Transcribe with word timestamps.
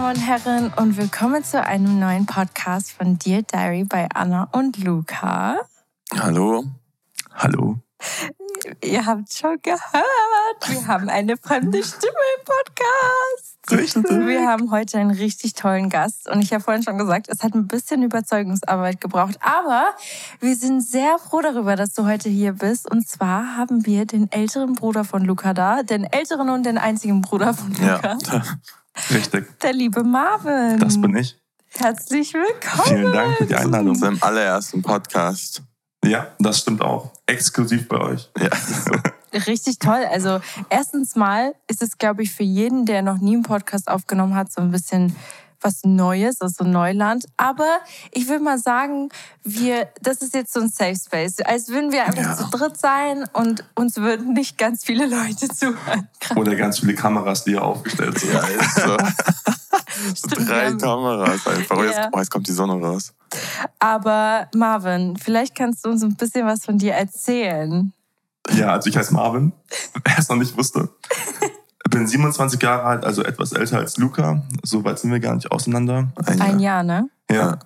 Hallo 0.00 0.14
meine 0.14 0.18
lieben 0.18 0.24
Damen 0.24 0.40
und 0.40 0.44
Herren 0.46 0.72
und 0.76 0.96
willkommen 0.96 1.44
zu 1.44 1.62
einem 1.62 1.98
neuen 2.00 2.24
Podcast 2.24 2.92
von 2.92 3.18
Dear 3.18 3.42
Diary 3.42 3.84
bei 3.84 4.08
Anna 4.14 4.48
und 4.52 4.82
Luca. 4.82 5.58
Hallo. 6.18 6.64
Hallo. 7.34 7.76
Ihr 8.82 9.04
habt 9.04 9.30
schon 9.32 9.58
gehört, 9.62 10.68
wir 10.68 10.86
haben 10.86 11.10
eine 11.10 11.36
fremde 11.36 11.82
Stimme 11.82 12.12
im 12.38 12.44
Podcast. 12.44 13.50
Richtig. 13.70 14.26
Wir 14.26 14.48
haben 14.48 14.70
heute 14.70 14.98
einen 14.98 15.10
richtig 15.10 15.52
tollen 15.52 15.90
Gast 15.90 16.30
und 16.30 16.40
ich 16.40 16.52
habe 16.54 16.64
vorhin 16.64 16.82
schon 16.82 16.96
gesagt, 16.96 17.28
es 17.28 17.42
hat 17.42 17.54
ein 17.54 17.68
bisschen 17.68 18.02
Überzeugungsarbeit 18.02 19.02
gebraucht, 19.02 19.38
aber 19.42 19.94
wir 20.40 20.56
sind 20.56 20.80
sehr 20.80 21.18
froh 21.18 21.42
darüber, 21.42 21.76
dass 21.76 21.92
du 21.92 22.06
heute 22.06 22.30
hier 22.30 22.54
bist. 22.54 22.90
Und 22.90 23.06
zwar 23.06 23.56
haben 23.58 23.84
wir 23.84 24.06
den 24.06 24.32
älteren 24.32 24.72
Bruder 24.72 25.04
von 25.04 25.24
Luca 25.24 25.52
da, 25.52 25.82
den 25.82 26.04
älteren 26.04 26.48
und 26.48 26.64
den 26.64 26.78
einzigen 26.78 27.20
Bruder 27.20 27.52
von 27.52 27.74
Luca, 27.74 28.16
Ja. 28.32 28.42
Richtig. 29.10 29.58
der 29.60 29.72
liebe 29.72 30.02
Marvin. 30.04 30.78
Das 30.78 31.00
bin 31.00 31.16
ich. 31.16 31.36
Herzlich 31.72 32.34
willkommen. 32.34 32.86
Vielen 32.86 33.12
Dank 33.12 33.36
für 33.36 33.46
die 33.46 33.54
Einladung. 33.54 33.90
Unserem 33.90 34.18
allerersten 34.20 34.82
Podcast. 34.82 35.62
Ja, 36.04 36.28
das 36.38 36.60
stimmt 36.60 36.82
auch. 36.82 37.10
Exklusiv 37.26 37.88
bei 37.88 37.98
euch. 37.98 38.30
Ja. 38.38 38.50
Richtig 39.46 39.78
toll. 39.78 40.04
Also 40.10 40.40
erstens 40.68 41.14
mal 41.14 41.54
ist 41.68 41.82
es, 41.82 41.98
glaube 41.98 42.22
ich, 42.22 42.32
für 42.32 42.42
jeden, 42.42 42.86
der 42.86 43.02
noch 43.02 43.18
nie 43.18 43.34
einen 43.34 43.44
Podcast 43.44 43.88
aufgenommen 43.88 44.34
hat, 44.34 44.50
so 44.50 44.60
ein 44.60 44.72
bisschen 44.72 45.14
was 45.62 45.82
Neues, 45.84 46.40
also 46.40 46.64
Neuland. 46.64 47.26
Aber 47.36 47.78
ich 48.12 48.28
will 48.28 48.40
mal 48.40 48.58
sagen, 48.58 49.08
wir, 49.42 49.88
das 50.00 50.18
ist 50.22 50.34
jetzt 50.34 50.52
so 50.52 50.60
ein 50.60 50.68
Safe 50.68 50.96
Space. 50.96 51.40
Als 51.40 51.68
würden 51.68 51.92
wir 51.92 52.04
einfach 52.06 52.22
Ja. 52.22 52.36
zu 52.36 52.48
dritt 52.50 52.76
sein 52.78 53.24
und 53.32 53.64
uns 53.74 53.96
würden 53.96 54.32
nicht 54.32 54.58
ganz 54.58 54.84
viele 54.84 55.06
Leute 55.06 55.48
zuhören. 55.48 56.08
Oder 56.36 56.54
ganz 56.56 56.80
viele 56.80 56.94
Kameras, 56.94 57.44
die 57.44 57.52
hier 57.52 57.62
aufgestellt 57.62 58.18
sind. 58.18 58.32
Ja, 58.32 58.42
so. 58.42 58.96
so 60.14 60.28
Stimmt, 60.28 60.48
drei 60.48 60.72
Kameras 60.72 61.46
einfach. 61.46 61.76
Oh, 61.78 61.84
jetzt, 61.84 61.96
Ja. 61.96 62.08
oh, 62.12 62.18
jetzt 62.18 62.30
kommt 62.30 62.48
die 62.48 62.52
Sonne 62.52 62.74
raus. 62.84 63.12
Aber 63.78 64.48
Marvin, 64.54 65.16
vielleicht 65.16 65.54
kannst 65.54 65.84
du 65.84 65.90
uns 65.90 66.02
ein 66.02 66.16
bisschen 66.16 66.46
was 66.46 66.64
von 66.64 66.78
dir 66.78 66.94
erzählen. 66.94 67.92
Ja, 68.54 68.72
also 68.72 68.88
ich 68.88 68.96
heiße 68.96 69.12
Marvin, 69.14 69.52
wer 70.04 70.18
es 70.18 70.28
noch 70.28 70.36
nicht 70.36 70.56
wusste. 70.56 70.88
Bin 71.90 72.06
27 72.06 72.62
Jahre 72.62 72.84
alt, 72.84 73.04
also 73.04 73.22
etwas 73.22 73.52
älter 73.52 73.78
als 73.78 73.96
Luca. 73.98 74.42
So 74.62 74.84
weit 74.84 74.98
sind 74.98 75.10
wir 75.10 75.20
gar 75.20 75.34
nicht 75.34 75.50
auseinander. 75.50 76.08
Ein 76.26 76.60
Jahr, 76.60 76.82
ne? 76.82 77.08
Ja, 77.30 77.58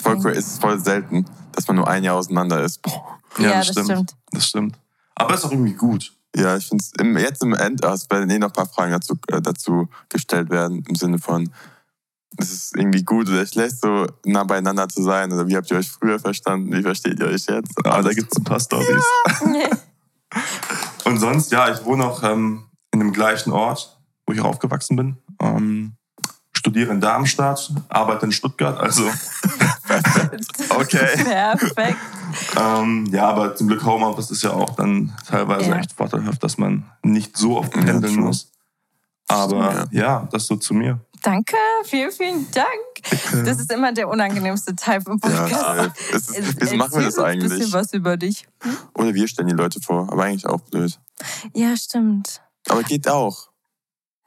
Voll 0.00 0.14
Ein- 0.16 0.24
cool. 0.24 0.30
Es 0.32 0.46
ist 0.46 0.60
voll 0.60 0.78
selten, 0.78 1.24
dass 1.52 1.66
man 1.66 1.76
nur 1.76 1.88
ein 1.88 2.04
Jahr 2.04 2.14
auseinander 2.16 2.62
ist. 2.62 2.80
Boah. 2.82 3.18
ja, 3.38 3.44
Ja, 3.50 3.58
das, 3.58 3.66
das 3.68 3.72
stimmt. 3.72 3.86
stimmt. 3.90 4.16
Das 4.32 4.46
stimmt. 4.46 4.78
Aber 5.16 5.34
ist 5.34 5.44
auch 5.44 5.50
irgendwie 5.50 5.74
gut. 5.74 6.12
Ja, 6.36 6.56
ich 6.56 6.68
finde 6.68 6.84
es 6.84 7.22
jetzt 7.22 7.42
im 7.42 7.54
End, 7.54 7.84
also 7.84 7.94
es 8.04 8.10
werden 8.10 8.30
eh 8.30 8.38
noch 8.38 8.48
ein 8.48 8.52
paar 8.52 8.68
Fragen 8.68 8.92
dazu, 8.92 9.16
äh, 9.28 9.40
dazu 9.42 9.88
gestellt 10.08 10.50
werden, 10.50 10.84
im 10.88 10.94
Sinne 10.94 11.18
von, 11.18 11.50
es 12.36 12.52
ist 12.52 12.76
irgendwie 12.76 13.02
gut 13.02 13.28
oder 13.28 13.44
schlecht, 13.46 13.80
so 13.80 14.06
nah 14.24 14.44
beieinander 14.44 14.88
zu 14.88 15.02
sein. 15.02 15.32
Oder 15.32 15.48
wie 15.48 15.56
habt 15.56 15.68
ihr 15.72 15.78
euch 15.78 15.90
früher 15.90 16.20
verstanden? 16.20 16.72
Wie 16.72 16.82
versteht 16.82 17.18
ihr 17.18 17.26
euch 17.26 17.46
jetzt? 17.46 17.76
Aber 17.78 17.88
da 17.88 17.90
Alles 17.94 18.14
gibt 18.14 18.30
es 18.30 18.38
ein 18.38 18.44
paar 18.44 18.60
Storys. 18.60 19.04
Und 21.04 21.18
sonst, 21.18 21.50
ja, 21.50 21.72
ich 21.72 21.84
wohne 21.84 22.04
auch 22.04 22.22
ähm, 22.22 22.64
in 23.00 23.08
dem 23.08 23.12
gleichen 23.12 23.52
Ort, 23.52 23.98
wo 24.26 24.32
ich 24.32 24.40
auch 24.40 24.46
aufgewachsen 24.46 24.96
bin. 24.96 25.16
Ähm, 25.40 25.92
studiere 26.52 26.92
in 26.92 27.00
Darmstadt, 27.00 27.70
arbeite 27.88 28.26
in 28.26 28.32
Stuttgart. 28.32 28.78
Also, 28.78 29.04
okay. 30.70 31.22
Perfekt. 31.24 31.96
Ähm, 32.58 33.06
ja, 33.12 33.28
aber 33.28 33.54
zum 33.54 33.68
Glück 33.68 33.84
Homeoffice 33.84 34.30
ist 34.30 34.42
ja 34.42 34.50
auch 34.52 34.74
dann 34.76 35.14
teilweise 35.26 35.70
Ja. 35.70 35.76
echt 35.78 35.92
vorteilhaft, 35.92 36.42
dass 36.42 36.58
man 36.58 36.84
nicht 37.02 37.36
so 37.36 37.58
oft 37.58 37.74
Ja, 37.76 37.82
pendeln 37.82 38.14
true. 38.14 38.24
muss. 38.24 38.50
Aber 39.28 39.72
Stimmt, 39.72 39.92
ja. 39.92 40.28
das 40.32 40.46
so 40.46 40.56
zu 40.56 40.74
mir. 40.74 41.00
Danke, 41.22 41.56
vielen, 41.84 42.12
vielen 42.12 42.50
Dank. 42.52 42.68
Das 43.44 43.58
ist 43.58 43.72
immer 43.72 43.92
der 43.92 44.08
unangenehmste 44.08 44.74
Teil 44.76 45.02
im 45.06 45.18
Podcast. 45.18 45.52
Ja, 45.52 45.92
es 46.14 46.28
ist, 46.30 46.60
wieso 46.60 46.76
machen 46.76 46.92
wir 46.94 47.02
das 47.02 47.16
uns 47.18 47.24
Ein 47.24 47.38
bisschen 47.40 47.52
eigentlich? 47.58 47.72
was 47.72 47.92
über 47.92 48.16
dich. 48.16 48.46
Oder 48.94 49.14
wir 49.14 49.26
stellen 49.28 49.48
die 49.48 49.54
Leute 49.54 49.80
vor, 49.80 50.10
aber 50.12 50.24
eigentlich 50.24 50.46
auch 50.46 50.60
blöd. 50.60 50.98
Ja, 51.54 51.76
stimmt. 51.76 52.40
Aber 52.68 52.82
geht 52.82 53.08
auch. 53.08 53.48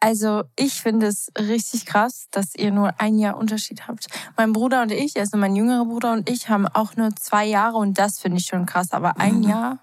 Also 0.03 0.43
ich 0.55 0.81
finde 0.81 1.05
es 1.07 1.27
richtig 1.37 1.85
krass, 1.85 2.25
dass 2.31 2.55
ihr 2.55 2.71
nur 2.71 2.99
ein 2.99 3.19
Jahr 3.19 3.37
Unterschied 3.37 3.87
habt. 3.87 4.07
Mein 4.35 4.51
Bruder 4.51 4.81
und 4.81 4.91
ich, 4.91 5.19
also 5.19 5.37
mein 5.37 5.55
jüngerer 5.55 5.85
Bruder 5.85 6.13
und 6.13 6.27
ich, 6.27 6.49
haben 6.49 6.65
auch 6.67 6.95
nur 6.95 7.15
zwei 7.15 7.45
Jahre 7.45 7.77
und 7.77 7.99
das 7.99 8.19
finde 8.19 8.37
ich 8.39 8.47
schon 8.47 8.65
krass. 8.65 8.91
Aber 8.93 9.17
ein 9.17 9.37
Mhm. 9.41 9.43
Jahr, 9.43 9.79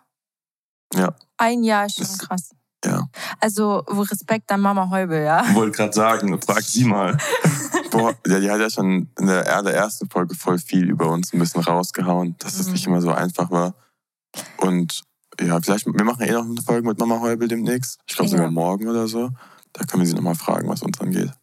Ja. 0.93 1.15
ein 1.37 1.63
Jahr 1.63 1.87
ist 1.87 1.97
schon 1.99 2.07
Das- 2.07 2.19
krass. 2.19 2.51
Ja. 2.85 3.09
Also 3.41 3.79
Respekt 3.89 4.51
an 4.53 4.61
Mama 4.61 4.89
Heubel, 4.91 5.25
ja. 5.25 5.45
Wollte 5.55 5.77
gerade 5.77 5.93
sagen, 5.93 6.41
frag 6.41 6.63
sie 6.63 6.85
mal. 6.85 7.17
Boah, 7.91 8.15
ja, 8.27 8.39
die 8.41 8.51
hat 8.51 8.61
ja 8.61 8.71
schon 8.71 9.11
in 9.19 9.27
der 9.27 9.53
allerersten 9.57 10.09
Folge 10.09 10.35
voll 10.37 10.59
viel 10.59 10.89
über 10.89 11.11
uns 11.11 11.33
ein 11.33 11.39
bisschen 11.41 11.61
rausgehauen, 11.63 12.37
dass 12.39 12.59
es 12.59 12.67
Mhm. 12.67 12.73
nicht 12.73 12.87
immer 12.87 13.01
so 13.01 13.11
einfach 13.13 13.51
war. 13.51 13.75
Und 14.59 15.03
ja, 15.41 15.61
vielleicht, 15.61 15.87
wir 15.87 16.05
machen 16.05 16.23
eh 16.23 16.33
noch 16.33 16.45
eine 16.45 16.63
Folge 16.63 16.87
mit 16.89 16.99
Mama 16.99 17.21
Heubel 17.21 17.49
demnächst. 17.49 17.99
Ich 18.07 18.17
glaube 18.17 18.31
Ja. 18.31 18.37
sogar 18.37 18.51
morgen 18.51 18.89
oder 18.89 19.07
so. 19.09 19.31
Da 19.73 19.85
können 19.85 20.03
wir 20.03 20.09
sie 20.09 20.15
nochmal 20.15 20.35
fragen, 20.35 20.69
was 20.69 20.83
uns 20.83 21.01
angeht. 21.01 21.31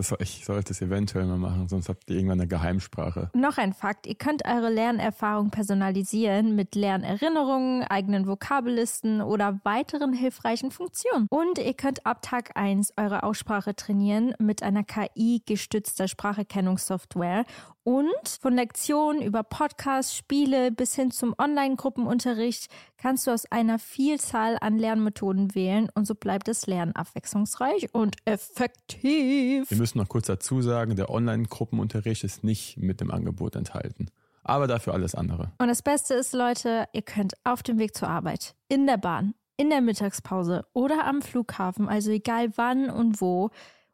Das 0.00 0.14
ich 0.18 0.46
sollte 0.46 0.72
es 0.72 0.80
eventuell 0.80 1.26
mal 1.26 1.36
machen, 1.36 1.68
sonst 1.68 1.90
habt 1.90 2.08
ihr 2.08 2.16
irgendwann 2.16 2.40
eine 2.40 2.48
Geheimsprache. 2.48 3.28
Noch 3.34 3.58
ein 3.58 3.74
Fakt, 3.74 4.06
ihr 4.06 4.14
könnt 4.14 4.46
eure 4.46 4.70
Lernerfahrung 4.70 5.50
personalisieren 5.50 6.56
mit 6.56 6.74
Lernerinnerungen, 6.74 7.82
eigenen 7.82 8.26
Vokabellisten 8.26 9.20
oder 9.20 9.60
weiteren 9.64 10.14
hilfreichen 10.14 10.70
Funktionen. 10.70 11.26
Und 11.28 11.58
ihr 11.58 11.74
könnt 11.74 12.06
ab 12.06 12.22
Tag 12.22 12.52
1 12.56 12.94
eure 12.96 13.24
Aussprache 13.24 13.76
trainieren 13.76 14.32
mit 14.38 14.62
einer 14.62 14.84
KI-gestützter 14.84 16.08
Spracherkennungssoftware 16.08 17.44
und 17.84 18.28
von 18.40 18.54
Lektionen 18.54 19.22
über 19.22 19.42
Podcasts, 19.42 20.14
Spiele 20.14 20.70
bis 20.70 20.94
hin 20.94 21.10
zum 21.10 21.34
Online-Gruppenunterricht 21.38 22.70
kannst 22.96 23.26
du 23.26 23.30
aus 23.30 23.50
einer 23.50 23.78
Vielzahl 23.78 24.58
an 24.60 24.78
Lernmethoden 24.78 25.54
wählen 25.54 25.88
und 25.94 26.06
so 26.06 26.14
bleibt 26.14 26.48
das 26.48 26.66
Lernen 26.66 26.94
abwechslungsreich 26.94 27.94
und 27.94 28.16
effektiv. 28.24 29.70
Wir 29.70 29.78
müssen 29.78 29.98
noch 29.98 30.08
kurz 30.08 30.26
dazu 30.26 30.62
sagen, 30.62 30.96
der 30.96 31.10
Online-Gruppenunterricht 31.10 32.24
ist 32.24 32.44
nicht 32.44 32.76
mit 32.76 33.00
dem 33.00 33.10
Angebot 33.10 33.56
enthalten. 33.56 34.10
Aber 34.42 34.66
dafür 34.66 34.94
alles 34.94 35.14
andere. 35.14 35.52
Und 35.58 35.68
das 35.68 35.82
Beste 35.82 36.14
ist, 36.14 36.32
Leute, 36.32 36.86
ihr 36.92 37.02
könnt 37.02 37.34
auf 37.44 37.62
dem 37.62 37.78
Weg 37.78 37.94
zur 37.94 38.08
Arbeit, 38.08 38.54
in 38.68 38.86
der 38.86 38.96
Bahn, 38.96 39.34
in 39.56 39.68
der 39.68 39.80
Mittagspause 39.82 40.64
oder 40.72 41.04
am 41.06 41.20
Flughafen, 41.20 41.88
also 41.88 42.10
egal 42.10 42.48
wann 42.56 42.88
und 42.88 43.20
wo 43.20 43.50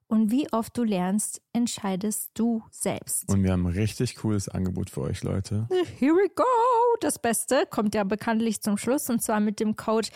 und 0.08 0.30
wie 0.30 0.52
oft 0.52 0.76
du 0.76 0.84
lernst, 0.84 1.40
entscheidest 1.52 2.30
du 2.34 2.62
selbst. 2.70 3.28
Und 3.28 3.42
wir 3.42 3.52
haben 3.52 3.66
ein 3.66 3.72
richtig 3.72 4.16
cooles 4.16 4.48
Angebot 4.48 4.90
für 4.90 5.02
euch, 5.02 5.22
Leute. 5.22 5.68
Here 5.98 6.14
we 6.14 6.28
go! 6.34 6.44
Das 7.00 7.18
Beste 7.18 7.66
kommt 7.68 7.94
ja 7.94 8.04
bekanntlich 8.04 8.62
zum 8.62 8.76
Schluss 8.78 9.10
und 9.10 9.22
zwar 9.22 9.40
mit 9.40 9.60
dem 9.60 9.76
Code 9.76 10.08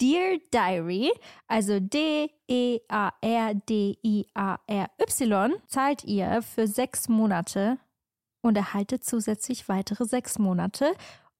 Dear 0.00 0.38
Diary, 0.52 1.12
also 1.46 1.74
E 1.74 1.80
D-E-A-R-D-I-A-R-Y, 2.48 3.12
zahlt 5.68 6.04
ihr 6.04 6.42
für 6.42 6.66
sechs 6.66 7.08
Monate 7.08 7.78
und 8.40 8.56
erhaltet 8.56 9.04
zusätzlich 9.04 9.68
weitere 9.68 10.04
sechs 10.04 10.38
Monate 10.38 10.92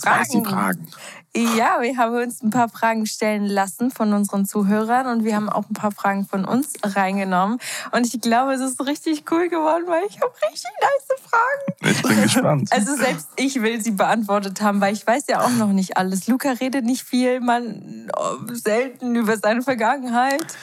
Fragen. 0.00 0.44
Fragen. 0.44 0.88
Ja, 1.36 1.78
wir 1.80 1.96
haben 1.96 2.14
uns 2.14 2.42
ein 2.42 2.50
paar 2.50 2.68
Fragen 2.68 3.06
stellen 3.06 3.44
lassen 3.44 3.90
von 3.90 4.12
unseren 4.12 4.46
Zuhörern 4.46 5.08
und 5.08 5.24
wir 5.24 5.34
haben 5.34 5.48
auch 5.48 5.68
ein 5.68 5.74
paar 5.74 5.90
Fragen 5.90 6.24
von 6.26 6.44
uns 6.44 6.74
reingenommen. 6.84 7.58
Und 7.90 8.06
ich 8.06 8.20
glaube, 8.20 8.52
es 8.52 8.60
ist 8.60 8.80
richtig 8.86 9.24
cool 9.32 9.48
geworden, 9.48 9.84
weil 9.88 10.04
ich 10.08 10.20
habe 10.20 10.32
richtig 10.48 10.70
nice 10.80 11.20
Fragen. 11.28 11.90
Ich 11.92 12.02
bin 12.02 12.22
gespannt. 12.22 12.72
Also 12.72 12.94
selbst 12.94 13.28
ich 13.34 13.60
will 13.60 13.82
sie 13.82 13.90
beantwortet 13.90 14.60
haben, 14.60 14.80
weil 14.80 14.94
ich 14.94 15.04
weiß 15.04 15.24
ja 15.28 15.40
auch 15.40 15.50
noch 15.50 15.72
nicht 15.72 15.96
alles. 15.96 16.28
Luca 16.28 16.52
redet 16.52 16.84
nicht 16.84 17.02
viel, 17.02 17.40
man 17.40 18.12
oh, 18.16 18.36
selten 18.52 19.16
über 19.16 19.36
seine 19.36 19.62
Vergangenheit. 19.62 20.56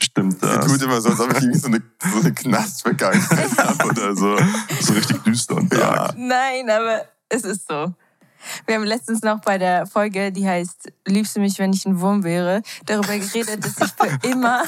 Stimmt 0.00 0.40
Sie 0.40 0.40
das. 0.40 0.66
tut 0.66 0.82
immer 0.82 1.00
so, 1.00 1.10
als 1.10 1.20
ob 1.20 1.30
ich 1.30 1.42
irgendwie 1.42 1.58
so 1.58 1.68
eine, 1.68 1.82
so 2.12 2.20
eine 2.20 2.34
Knastvergangenheit 2.34 3.58
habe 3.58 3.88
oder 3.88 4.16
so. 4.16 4.36
So 4.80 4.92
richtig 4.92 5.22
düster 5.22 5.54
und 5.54 5.72
dark. 5.72 6.14
Nein, 6.18 6.68
aber 6.68 7.04
es 7.28 7.44
ist 7.44 7.68
so. 7.68 7.94
Wir 8.66 8.76
haben 8.76 8.84
letztens 8.84 9.22
noch 9.22 9.40
bei 9.40 9.58
der 9.58 9.86
Folge, 9.86 10.32
die 10.32 10.46
heißt 10.46 10.92
Liebst 11.06 11.36
du 11.36 11.40
mich, 11.40 11.58
wenn 11.58 11.72
ich 11.72 11.86
ein 11.86 12.00
Wurm 12.00 12.24
wäre, 12.24 12.62
darüber 12.86 13.18
geredet, 13.18 13.64
dass 13.64 13.76
ich 13.78 13.92
für 13.92 14.28
immer 14.28 14.62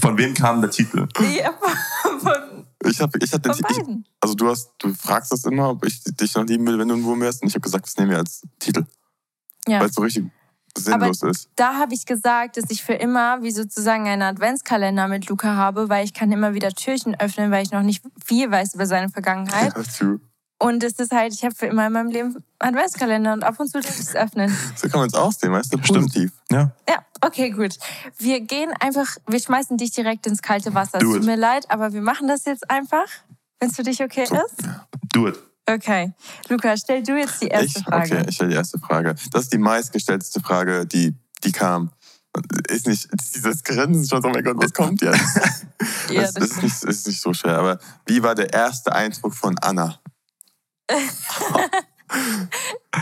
Von 0.00 0.16
wem 0.18 0.34
kam 0.34 0.60
der 0.60 0.70
Titel? 0.70 1.06
ja, 1.36 1.52
von, 2.02 2.20
von, 2.20 2.66
Ich 2.84 3.00
hab, 3.00 3.14
ich 3.22 3.32
hatte, 3.32 3.52
von 3.52 3.64
ich, 3.70 4.04
also 4.20 4.34
du 4.34 4.48
hast, 4.48 4.70
du 4.78 4.92
fragst 4.94 5.32
das 5.32 5.44
immer, 5.44 5.70
ob 5.70 5.84
ich 5.84 6.02
dich 6.04 6.34
noch 6.34 6.44
lieben 6.44 6.66
will, 6.66 6.78
wenn 6.78 6.88
du 6.88 6.94
ein 6.94 7.04
Wurm 7.04 7.20
wärst. 7.20 7.42
Und 7.42 7.48
ich 7.48 7.54
habe 7.54 7.62
gesagt, 7.62 7.86
das 7.86 7.96
nehmen 7.96 8.10
wir 8.10 8.18
als 8.18 8.42
Titel, 8.58 8.84
Ja. 9.66 9.80
weil 9.80 9.88
es 9.88 9.94
so 9.94 10.02
richtig 10.02 10.24
sinnlos 10.76 11.22
ist. 11.22 11.48
Da 11.56 11.74
habe 11.74 11.94
ich 11.94 12.06
gesagt, 12.06 12.56
dass 12.56 12.66
ich 12.70 12.84
für 12.84 12.92
immer 12.94 13.42
wie 13.42 13.50
sozusagen 13.50 14.06
einen 14.06 14.22
Adventskalender 14.22 15.08
mit 15.08 15.28
Luca 15.28 15.56
habe, 15.56 15.88
weil 15.88 16.04
ich 16.04 16.14
kann 16.14 16.30
immer 16.30 16.54
wieder 16.54 16.70
Türchen 16.70 17.18
öffnen, 17.18 17.50
weil 17.50 17.64
ich 17.64 17.72
noch 17.72 17.82
nicht 17.82 18.04
viel 18.24 18.50
weiß 18.50 18.74
über 18.74 18.86
seine 18.86 19.08
Vergangenheit. 19.08 19.74
Ja, 19.76 19.82
true. 19.98 20.20
Und 20.60 20.82
es 20.82 20.94
ist 20.94 21.12
halt, 21.12 21.32
ich 21.32 21.44
habe 21.44 21.54
für 21.54 21.66
immer 21.66 21.86
in 21.86 21.92
meinem 21.92 22.10
Leben 22.10 22.44
einen 22.58 22.74
Adventskalender 22.74 23.32
und 23.32 23.44
ab 23.44 23.60
und 23.60 23.68
zu 23.68 23.80
darf 23.80 23.94
ich 23.94 24.06
es 24.06 24.16
öffnen. 24.16 24.54
So 24.74 24.88
kann 24.88 25.00
man 25.00 25.08
es 25.08 25.14
aussehen, 25.14 25.52
weißt 25.52 25.72
du? 25.72 25.78
Stimmt. 25.78 26.06
Positiv. 26.06 26.32
Ja. 26.50 26.72
Ja, 26.88 26.98
okay, 27.20 27.50
gut. 27.50 27.78
Wir 28.18 28.40
gehen 28.40 28.72
einfach, 28.80 29.06
wir 29.28 29.38
schmeißen 29.38 29.76
dich 29.76 29.92
direkt 29.92 30.26
ins 30.26 30.42
kalte 30.42 30.74
Wasser. 30.74 30.98
Es 30.98 31.04
tut 31.04 31.24
mir 31.24 31.36
leid, 31.36 31.70
aber 31.70 31.92
wir 31.92 32.02
machen 32.02 32.26
das 32.26 32.44
jetzt 32.44 32.68
einfach, 32.68 33.06
wenn 33.60 33.70
es 33.70 33.76
für 33.76 33.84
dich 33.84 34.02
okay 34.02 34.24
ist. 34.24 34.32
Do 35.12 35.28
it. 35.28 35.38
Okay. 35.68 36.12
Luca, 36.48 36.76
stell 36.76 37.02
du 37.04 37.16
jetzt 37.16 37.40
die 37.42 37.48
erste 37.48 37.78
ich, 37.78 37.84
Frage. 37.84 38.16
Okay, 38.16 38.24
ich 38.28 38.34
stelle 38.34 38.50
die 38.50 38.56
erste 38.56 38.78
Frage. 38.80 39.14
Das 39.30 39.42
ist 39.42 39.52
die 39.52 39.58
meistgestellte 39.58 40.40
Frage, 40.40 40.86
die, 40.86 41.14
die 41.44 41.52
kam. 41.52 41.92
Ist 42.68 42.86
nicht, 42.86 43.08
dieses 43.34 43.62
Grinsen 43.62 44.08
schon, 44.08 44.22
so, 44.22 44.28
oh 44.28 44.32
mein 44.32 44.42
Gott, 44.42 44.56
was 44.58 44.72
kommt 44.72 45.02
jetzt? 45.02 45.20
Ja, 46.10 46.22
das, 46.22 46.34
das 46.34 46.50
ist, 46.50 46.62
nicht, 46.62 46.82
ist 46.84 47.06
nicht 47.06 47.20
so 47.20 47.32
schwer, 47.32 47.56
aber 47.56 47.78
wie 48.06 48.22
war 48.22 48.34
der 48.34 48.52
erste 48.52 48.92
Eindruck 48.92 49.34
von 49.34 49.56
Anna? 49.58 50.00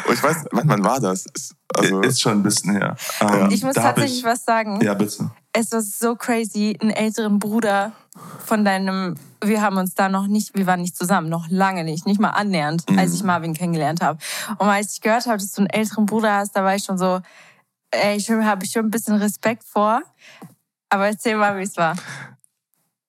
Oh, 0.09 0.13
ich 0.13 0.23
weiß, 0.23 0.47
wann, 0.51 0.69
wann 0.69 0.85
war 0.85 1.01
das? 1.01 1.27
Ist, 1.27 1.55
also, 1.75 2.01
Ist 2.01 2.21
schon 2.21 2.33
ein 2.33 2.43
bisschen 2.43 2.73
her. 2.73 2.97
Ähm, 3.21 3.51
Ich 3.51 3.63
muss 3.63 3.75
tatsächlich 3.75 4.19
ich, 4.19 4.25
was 4.25 4.45
sagen. 4.45 4.81
Ja, 4.83 4.95
bitte. 4.95 5.31
Es 5.53 5.73
war 5.73 5.81
so 5.81 6.17
crazy, 6.17 6.77
einen 6.81 6.91
älteren 6.91 7.39
Bruder 7.39 7.93
von 8.45 8.65
deinem. 8.65 9.15
Wir 9.43 9.63
haben 9.63 9.77
uns 9.77 9.95
da 9.95 10.09
noch 10.09 10.27
nicht, 10.27 10.57
wir 10.57 10.67
waren 10.67 10.81
nicht 10.81 10.97
zusammen, 10.97 11.29
noch 11.29 11.47
lange 11.49 11.85
nicht, 11.85 12.07
nicht 12.07 12.21
mal 12.21 12.31
annähernd, 12.31 12.85
als 12.97 13.15
ich 13.15 13.23
Marvin 13.23 13.55
kennengelernt 13.55 14.03
habe. 14.03 14.19
Und 14.59 14.69
als 14.69 14.95
ich 14.95 15.01
gehört 15.01 15.27
habe, 15.27 15.39
dass 15.39 15.53
du 15.53 15.63
einen 15.63 15.71
älteren 15.71 16.07
Bruder 16.07 16.35
hast, 16.35 16.57
da 16.57 16.65
war 16.65 16.75
ich 16.75 16.85
schon 16.85 16.99
so, 16.99 17.21
ey, 17.93 18.17
ich 18.17 18.29
habe 18.31 18.65
ich 18.65 18.73
schon 18.73 18.87
ein 18.87 18.91
bisschen 18.91 19.17
Respekt 19.17 19.65
vor. 19.65 20.03
Aber 20.89 21.07
erzähl 21.07 21.37
mal, 21.37 21.57
wie 21.59 21.63
es 21.63 21.77
war. 21.77 21.95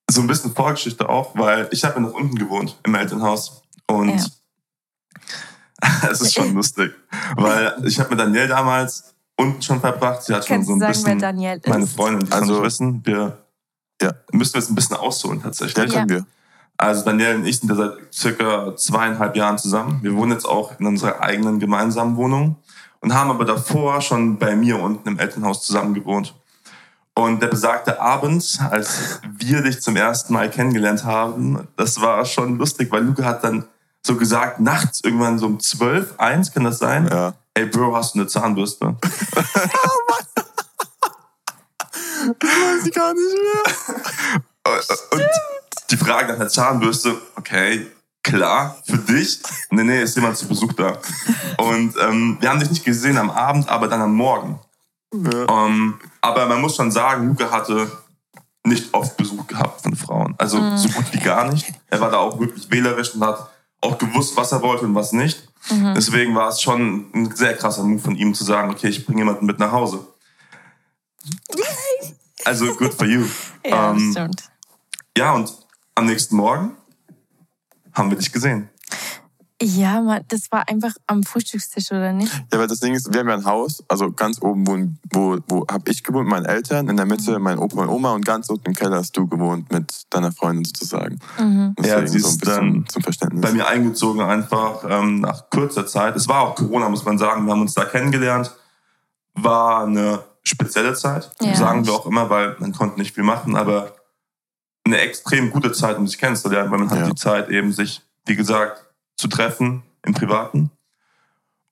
So 0.10 0.22
ein 0.22 0.28
bisschen 0.28 0.54
Vorgeschichte 0.54 1.10
auch, 1.10 1.36
weil 1.36 1.68
ich 1.72 1.84
habe 1.84 1.96
ja 1.96 2.02
noch 2.02 2.14
unten 2.14 2.36
gewohnt 2.36 2.78
im 2.84 2.96
Elternhaus. 2.96 3.62
Und 3.88 4.10
Ja. 4.10 4.26
es 6.12 6.22
ist 6.22 6.34
schon 6.34 6.54
lustig. 6.54 6.92
Weil 7.36 7.76
ich 7.86 8.00
habe 8.00 8.10
mit 8.12 8.20
Danielle 8.20 8.48
damals 8.48 9.14
unten 9.36 9.62
schon 9.62 9.80
verbracht. 9.80 10.24
Sie 10.24 10.34
hat 10.34 10.46
schon 10.48 10.64
so 10.64 10.74
ein 10.74 10.80
sagen, 10.80 10.94
bisschen. 10.94 11.20
Daniel 11.20 11.58
ist? 11.58 11.68
Meine 11.68 11.88
Freundin, 11.88 12.28
die 12.28 12.34
Also- 12.34 12.64
wissen. 12.64 13.06
Wir 13.06 13.38
Ja. 14.02 14.12
müssen 14.32 14.54
wir 14.56 14.62
jetzt 14.62 14.70
ein 14.70 14.76
bisschen 14.76 14.96
ausholen 14.98 15.42
tatsächlich. 15.42 15.92
können 15.94 16.10
wir. 16.10 16.26
Also 16.80 17.04
Danielle 17.04 17.36
und 17.38 17.46
ich 17.46 17.60
sind 17.60 17.70
ja 17.70 17.76
seit 17.76 18.14
circa 18.14 18.76
zweieinhalb 18.76 19.36
Jahren 19.36 19.58
zusammen. 19.58 20.00
Wir 20.04 20.16
wohnen 20.16 20.32
jetzt 20.34 20.46
auch 20.46 20.80
in 20.80 20.86
unserer 20.86 21.22
eigenen 21.22 21.60
gemeinsamen 21.60 22.16
Wohnung 22.18 22.58
und 23.00 23.14
haben 23.16 23.32
aber 23.32 23.46
davor 23.46 24.02
schon 24.02 24.38
bei 24.38 24.56
mir 24.56 24.80
unten 24.80 25.08
im 25.10 25.18
Elternhaus 25.20 25.64
zusammen 25.66 25.94
gewohnt. 25.96 26.36
Und 27.16 27.42
der 27.42 27.48
besagte 27.48 28.00
Abend, 28.00 28.60
als 28.70 29.20
wir 29.40 29.64
dich 29.64 29.82
zum 29.82 29.96
ersten 29.96 30.34
Mal 30.34 30.52
kennengelernt 30.52 31.04
haben, 31.04 31.68
das 31.76 32.00
war 32.00 32.24
schon 32.26 32.60
lustig, 32.60 32.92
weil 32.92 33.04
Luca 33.04 33.24
hat 33.24 33.44
dann 33.44 33.66
so 34.08 34.16
gesagt, 34.16 34.60
nachts 34.60 35.02
irgendwann 35.04 35.38
so 35.38 35.46
um 35.46 35.60
12, 35.60 36.16
1 36.18 36.54
kann 36.54 36.64
das 36.64 36.80
sein? 36.80 37.08
Ja. 37.08 37.34
Ey 37.54 37.66
Bro, 37.66 37.96
hast 37.96 38.16
du 38.16 38.20
eine 38.20 38.28
Zahnbürste? 38.28 38.96
Weiß 42.26 42.86
ich 42.86 42.94
gar 42.94 43.14
nicht 43.14 43.36
mehr. 43.36 43.76
Und 45.12 45.24
die 45.92 45.98
Frage 45.98 46.32
nach 46.32 46.40
der 46.40 46.50
Zahnbürste, 46.50 47.16
okay, 47.36 47.88
klar, 48.24 48.78
für 48.86 48.98
dich. 48.98 49.42
Nee, 49.70 49.84
nee, 49.84 50.02
ist 50.02 50.16
jemand 50.16 50.38
zu 50.38 50.48
Besuch 50.48 50.74
da. 50.74 50.98
Und 51.58 51.96
ähm, 52.00 52.38
wir 52.40 52.50
haben 52.50 52.60
dich 52.60 52.70
nicht 52.70 52.86
gesehen 52.86 53.18
am 53.18 53.30
Abend, 53.30 53.70
aber 53.70 53.88
dann 53.88 54.02
am 54.02 54.14
Morgen. 54.14 54.60
Ja. 55.14 55.66
Ähm, 55.66 56.00
aber 56.22 56.46
man 56.48 56.60
muss 56.62 56.76
schon 56.76 56.92
sagen, 56.92 57.28
Luca 57.28 57.50
hatte 57.50 57.90
nicht 58.66 58.94
oft 58.94 59.16
Besuch 59.16 59.48
gehabt 59.48 59.82
von 59.82 59.96
Frauen. 59.96 60.36
Also 60.38 60.58
so 60.76 60.90
gut 60.90 61.06
wie 61.12 61.20
gar 61.20 61.50
nicht. 61.50 61.72
Er 61.88 62.02
war 62.02 62.12
da 62.12 62.18
auch 62.18 62.38
wirklich 62.40 62.70
wählerisch 62.70 63.16
und 63.16 63.24
hat 63.24 63.50
auch 63.82 63.98
gewusst, 63.98 64.36
was 64.38 64.52
er 64.52 64.62
wollte 64.62 64.86
und 64.86 64.96
was 64.96 65.12
nicht. 65.14 65.48
Deswegen 65.96 66.34
war 66.36 66.50
es 66.50 66.62
schon 66.62 67.12
ein 67.14 67.36
sehr 67.36 67.56
krasser 67.56 67.84
Move 67.84 68.00
von 68.02 68.16
ihm 68.16 68.34
zu 68.34 68.44
sagen, 68.44 68.72
okay, 68.72 68.88
ich 68.88 69.06
bringe 69.06 69.20
jemanden 69.20 69.46
mit 69.46 69.60
nach 69.60 69.72
Hause. 69.72 70.08
Also 72.46 72.74
good 72.76 72.94
for 72.94 73.06
you. 73.06 73.26
Ja, 73.66 73.92
Ähm, 73.92 74.12
stimmt. 74.12 74.44
Ja, 75.18 75.34
und 75.34 75.52
am 75.96 76.06
nächsten 76.06 76.36
Morgen 76.38 76.78
haben 77.94 78.10
wir 78.10 78.18
dich 78.18 78.32
gesehen. 78.32 78.70
Ja, 79.60 80.02
Mann, 80.02 80.22
das 80.28 80.52
war 80.52 80.70
einfach 80.70 80.94
am 81.08 81.24
Frühstückstisch, 81.24 81.92
oder 81.92 82.14
nicht? 82.14 82.32
Ja, 82.32 82.44
aber 82.60 82.68
das 82.68 82.80
Ding 82.80 82.94
ist, 82.94 83.12
wir 83.12 83.22
haben 83.22 83.28
ja 83.30 83.34
ein 83.36 83.46
Haus, 83.46 83.84
also 83.88 84.12
ganz 84.12 84.40
oben 84.40 84.68
wohnen, 84.68 85.00
wo, 85.12 85.40
wo 85.48 85.66
habe 85.70 85.90
ich 85.90 86.04
gewohnt, 86.04 86.26
mit 86.26 86.32
meinen 86.32 86.46
Eltern, 86.46 86.88
in 86.90 86.96
der 86.96 87.08
Mitte 87.08 87.40
mein 87.40 87.58
Opa 87.58 87.82
und 87.82 87.90
Oma 87.90 88.14
und 88.14 88.24
ganz 88.24 88.50
unten 88.50 88.68
im 88.68 88.76
Keller 88.76 88.98
hast 88.98 89.18
du 89.18 89.26
gewohnt 89.28 89.72
mit 89.72 90.04
deiner 90.12 90.32
Freundin 90.32 90.64
sozusagen. 90.64 91.18
Mhm. 91.40 91.74
Deswegen 91.80 92.08
sie 92.08 92.20
so 92.20 92.28
ein 92.28 92.32
ist 92.34 92.40
bisschen 92.40 92.74
dann 92.74 92.86
zum 92.88 93.02
Verständnis. 93.02 93.42
Bei 93.42 93.52
mir 93.52 93.68
eingezogen 93.68 94.22
einfach 94.22 94.84
ähm, 94.88 95.22
nach 95.22 95.50
kurzer 95.50 95.88
Zeit. 95.88 96.16
Es 96.16 96.28
war 96.28 96.42
auch 96.42 96.56
Corona, 96.56 96.88
muss 96.90 97.04
man 97.04 97.18
sagen. 97.18 97.46
Wir 97.46 97.52
haben 97.54 97.62
uns 97.62 97.74
da 97.74 97.86
kennengelernt. 97.86 98.56
War 99.34 99.86
eine 99.86 100.20
spezielle 100.44 100.94
Zeit, 100.94 101.32
Ja. 101.42 101.56
sagen 101.56 101.86
wir 101.86 101.94
auch 101.94 102.06
immer, 102.06 102.30
weil 102.30 102.56
man 102.60 102.74
konnte 102.74 103.00
nicht 103.00 103.16
viel 103.16 103.24
machen, 103.24 103.56
aber 103.56 103.96
eine 104.86 105.00
extrem 105.00 105.50
gute 105.52 105.72
Zeit, 105.74 105.98
um 105.98 106.08
sich 106.08 106.18
kennenzulernen, 106.20 106.70
weil 106.72 106.78
man 106.80 106.90
hat 106.92 107.00
Ja. 107.00 107.06
die 107.10 107.16
Zeit 107.16 107.50
eben 107.50 107.74
sich, 107.74 108.02
wie 108.28 108.36
gesagt, 108.36 108.84
zu 109.18 109.28
treffen 109.28 109.84
im 110.06 110.14
Privaten. 110.14 110.72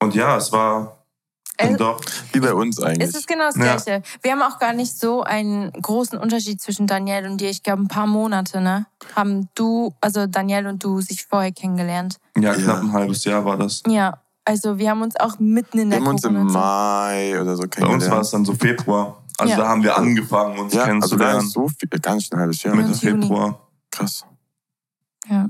Und 0.02 0.14
ja, 0.16 0.36
es 0.38 0.52
war 0.52 1.06
dann 1.58 1.76
Äh, 1.76 1.78
doch 1.78 2.02
Wie 2.34 2.42
bei 2.42 2.54
uns 2.54 2.82
eigentlich. 2.82 3.08
Es 3.10 3.16
ist 3.16 3.28
genau 3.28 3.46
das 3.46 3.56
Ja. 3.56 3.76
Gleiche. 3.78 4.04
Wir 4.22 4.32
haben 4.34 4.42
auch 4.42 4.60
gar 4.60 4.74
nicht 4.74 5.00
so 5.00 5.24
einen 5.24 5.72
großen 5.72 6.20
Unterschied 6.20 6.62
zwischen 6.62 6.86
Danielle 6.86 7.30
und 7.30 7.40
dir. 7.40 7.50
Ich 7.50 7.64
glaube, 7.64 7.84
ein 7.84 7.88
paar 7.88 8.08
Monate, 8.08 8.60
ne? 8.60 8.88
Haben 9.16 9.48
du, 9.56 9.94
also 10.02 10.28
Danielle 10.28 10.68
und 10.68 10.84
du, 10.84 11.00
sich 11.00 11.26
vorher 11.26 11.54
kennengelernt. 11.54 12.18
ja, 12.36 12.54
Ja. 12.54 12.56
knapp 12.56 12.82
ein 12.82 12.92
halbes 12.92 13.24
Jahr 13.24 13.46
war 13.46 13.56
das. 13.58 13.84
Ja, 13.88 14.22
also 14.44 14.78
wir 14.78 14.90
haben 14.90 15.02
uns 15.02 15.16
auch 15.18 15.40
mitten 15.40 15.80
in 15.80 15.90
wir 15.92 15.98
der 16.00 16.06
haben 16.06 16.14
uns 16.14 16.24
im 16.26 16.44
Mai 16.48 17.40
oder 17.42 17.56
so 17.56 17.62
Bei 17.62 17.68
kennengelernt. 17.70 18.04
uns 18.04 18.12
war 18.12 18.20
es 18.22 18.32
dann 18.32 18.44
so 18.44 18.54
Februar. 18.54 19.24
Also 19.38 19.52
Ja. 19.54 19.60
da 19.60 19.68
haben 19.70 19.82
wir 19.84 19.96
angefangen, 19.98 20.60
uns 20.60 20.74
ja, 20.74 20.82
also 20.82 20.86
gar 20.86 20.88
kennenzulernen. 20.88 21.40
nicht 21.46 21.54
so 21.54 21.68
viel, 21.70 21.90
gar 22.02 22.16
nicht 22.16 22.34
ein 22.34 22.40
halbes 22.40 22.64
Jahr. 22.64 22.76
Mitte. 22.76 22.94
Februar. 22.96 23.60
Krass. 23.92 24.26
Ja. 25.30 25.50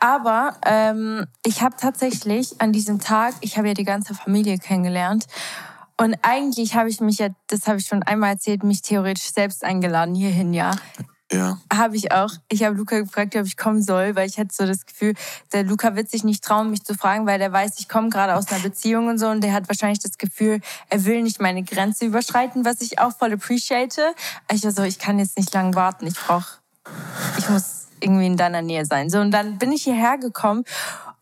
Aber 0.00 0.56
ähm, 0.64 1.26
ich 1.44 1.62
habe 1.62 1.76
tatsächlich 1.76 2.60
an 2.60 2.72
diesem 2.72 3.00
Tag, 3.00 3.34
ich 3.40 3.56
habe 3.56 3.68
ja 3.68 3.74
die 3.74 3.84
ganze 3.84 4.14
Familie 4.14 4.58
kennengelernt. 4.58 5.26
Und 5.96 6.16
eigentlich 6.22 6.74
habe 6.74 6.88
ich 6.88 7.00
mich 7.00 7.18
ja, 7.18 7.28
das 7.46 7.66
habe 7.66 7.78
ich 7.78 7.86
schon 7.86 8.02
einmal 8.02 8.30
erzählt, 8.30 8.64
mich 8.64 8.82
theoretisch 8.82 9.32
selbst 9.32 9.64
eingeladen 9.64 10.14
hierhin, 10.14 10.52
ja. 10.52 10.72
Ja. 11.32 11.58
Habe 11.72 11.96
ich 11.96 12.12
auch. 12.12 12.30
Ich 12.48 12.62
habe 12.62 12.76
Luca 12.76 13.00
gefragt, 13.00 13.34
ob 13.34 13.46
ich 13.46 13.56
kommen 13.56 13.82
soll, 13.82 14.14
weil 14.14 14.28
ich 14.28 14.38
hatte 14.38 14.54
so 14.54 14.66
das 14.66 14.86
Gefühl, 14.86 15.14
der 15.52 15.64
Luca 15.64 15.96
wird 15.96 16.10
sich 16.10 16.22
nicht 16.22 16.44
trauen, 16.44 16.70
mich 16.70 16.84
zu 16.84 16.94
fragen, 16.94 17.26
weil 17.26 17.38
der 17.38 17.50
weiß, 17.50 17.78
ich 17.78 17.88
komme 17.88 18.10
gerade 18.10 18.34
aus 18.34 18.48
einer 18.48 18.60
Beziehung 18.60 19.08
und 19.08 19.18
so 19.18 19.28
und 19.28 19.42
der 19.42 19.52
hat 19.52 19.68
wahrscheinlich 19.68 20.00
das 20.00 20.18
Gefühl, 20.18 20.60
er 20.90 21.04
will 21.04 21.22
nicht 21.22 21.40
meine 21.40 21.62
Grenze 21.62 22.04
überschreiten, 22.04 22.64
was 22.64 22.80
ich 22.82 22.98
auch 22.98 23.16
voll 23.16 23.32
appreciate. 23.32 24.14
Ich 24.52 24.62
war 24.64 24.70
so, 24.70 24.82
ich 24.82 24.98
kann 24.98 25.18
jetzt 25.18 25.36
nicht 25.36 25.52
lange 25.54 25.74
warten. 25.74 26.06
Ich 26.06 26.14
brauche, 26.14 26.58
ich 27.38 27.48
muss 27.48 27.83
irgendwie 28.04 28.26
in 28.26 28.36
deiner 28.36 28.62
Nähe 28.62 28.84
sein. 28.84 29.10
So 29.10 29.18
und 29.20 29.30
dann 29.30 29.58
bin 29.58 29.72
ich 29.72 29.84
hierher 29.84 30.18
gekommen 30.18 30.64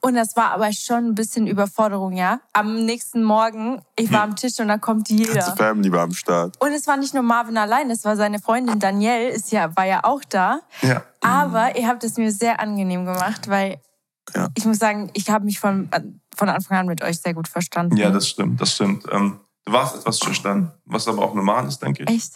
und 0.01 0.15
das 0.15 0.35
war 0.37 0.51
aber 0.51 0.73
schon 0.73 1.07
ein 1.07 1.15
bisschen 1.15 1.47
Überforderung, 1.47 2.13
ja. 2.13 2.41
Am 2.53 2.85
nächsten 2.85 3.23
Morgen, 3.23 3.83
ich 3.97 4.13
war 4.13 4.23
am 4.25 4.35
Tisch 4.35 4.59
und 4.59 4.67
da 4.69 4.77
kommt 4.79 5.09
Ganze 5.09 5.23
jeder. 5.25 5.57
Family 5.57 5.93
war 5.93 6.03
am 6.03 6.13
Start. 6.13 6.61
Und 6.61 6.73
es 6.73 6.87
war 6.89 6.97
nicht 6.97 7.15
nur 7.15 7.23
Marvin 7.23 7.57
allein, 7.57 7.89
es 7.91 8.05
war 8.05 8.17
seine 8.17 8.41
Freundin 8.41 8.81
Danielle, 8.81 9.29
ist 9.29 9.53
ja, 9.53 9.75
war 9.77 9.87
ja 9.87 10.01
auch 10.03 10.23
da. 10.29 10.61
Ja. 10.81 11.05
Aber 11.21 11.77
ihr 11.79 11.87
habt 11.87 12.03
es 12.03 12.17
mir 12.17 12.33
sehr 12.33 12.59
angenehm 12.59 13.05
gemacht, 13.05 13.49
weil 13.49 13.81
Ja. 14.35 14.49
ich 14.57 14.65
muss 14.65 14.79
sagen, 14.79 15.09
ich 15.15 15.31
habe 15.31 15.45
mich 15.45 15.61
von, 15.61 15.89
von 16.35 16.49
Anfang 16.49 16.79
an 16.79 16.87
mit 16.87 17.03
euch 17.03 17.21
sehr 17.21 17.35
gut 17.35 17.47
verstanden. 17.47 17.97
Ja, 17.97 18.11
das 18.11 18.29
stimmt, 18.29 18.61
das 18.61 18.75
stimmt. 18.75 19.05
Ähm, 19.13 19.39
du 19.65 19.73
warst 19.73 19.95
etwas 19.95 20.19
schüchtern, 20.19 20.73
was 20.85 21.07
aber 21.07 21.23
auch 21.23 21.35
normal 21.35 21.67
ist, 21.69 21.81
denke 21.81 22.03
ich. 22.03 22.11
Echt? 22.11 22.33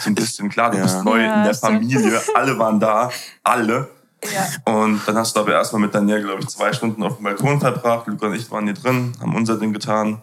So 0.00 0.10
ein 0.10 0.14
bisschen 0.14 0.48
klar, 0.48 0.70
du 0.70 0.78
Ja. 0.78 0.82
bist 0.84 1.04
neu 1.04 1.20
Ja, 1.22 1.38
in 1.38 1.44
der 1.44 1.54
stimmt. 1.54 1.72
Familie, 1.74 2.20
alle 2.34 2.58
waren 2.58 2.80
da, 2.80 3.10
alle. 3.42 3.88
Ja. 4.32 4.72
Und 4.72 5.00
dann 5.06 5.16
hast 5.18 5.36
du 5.36 5.40
aber 5.40 5.52
erstmal 5.52 5.82
mit 5.82 5.94
Daniel, 5.94 6.22
glaube 6.22 6.40
ich, 6.42 6.48
zwei 6.48 6.72
Stunden 6.72 7.02
auf 7.02 7.16
dem 7.16 7.24
Balkon 7.24 7.60
verbracht. 7.60 8.06
Luca 8.06 8.26
und 8.26 8.34
ich 8.34 8.50
waren 8.50 8.64
hier 8.64 8.74
drin, 8.74 9.12
haben 9.20 9.34
unser 9.34 9.58
Ding 9.58 9.72
getan. 9.72 10.22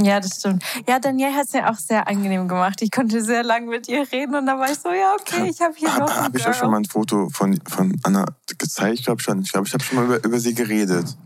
Ja, 0.00 0.20
das 0.20 0.36
stimmt. 0.38 0.62
Ja, 0.86 1.00
Danielle 1.00 1.34
hat 1.34 1.46
es 1.46 1.52
ja 1.54 1.68
auch 1.70 1.74
sehr 1.78 2.06
angenehm 2.06 2.46
gemacht. 2.46 2.80
Ich 2.82 2.90
konnte 2.92 3.20
sehr 3.20 3.42
lange 3.42 3.66
mit 3.66 3.88
ihr 3.88 4.06
reden 4.12 4.36
und 4.36 4.46
dann 4.46 4.58
war 4.60 4.70
ich 4.70 4.78
so, 4.78 4.90
ja, 4.90 5.14
okay, 5.18 5.48
ich 5.50 5.60
habe 5.60 5.74
hier 5.76 5.88
noch 5.88 6.08
Habe 6.14 6.26
ein 6.26 6.32
ich 6.36 6.46
euch 6.46 6.56
schon 6.56 6.70
mal 6.70 6.76
ein 6.76 6.84
Foto 6.84 7.28
von, 7.30 7.58
von 7.68 7.98
Anna 8.04 8.24
gezeigt? 8.58 9.00
Ich 9.00 9.04
glaube 9.06 9.20
schon. 9.22 9.40
Ich 9.42 9.50
glaube, 9.50 9.66
ich 9.66 9.72
habe 9.74 9.82
schon 9.82 9.96
mal 9.96 10.04
über, 10.04 10.22
über 10.24 10.38
sie 10.38 10.54
geredet. 10.54 11.16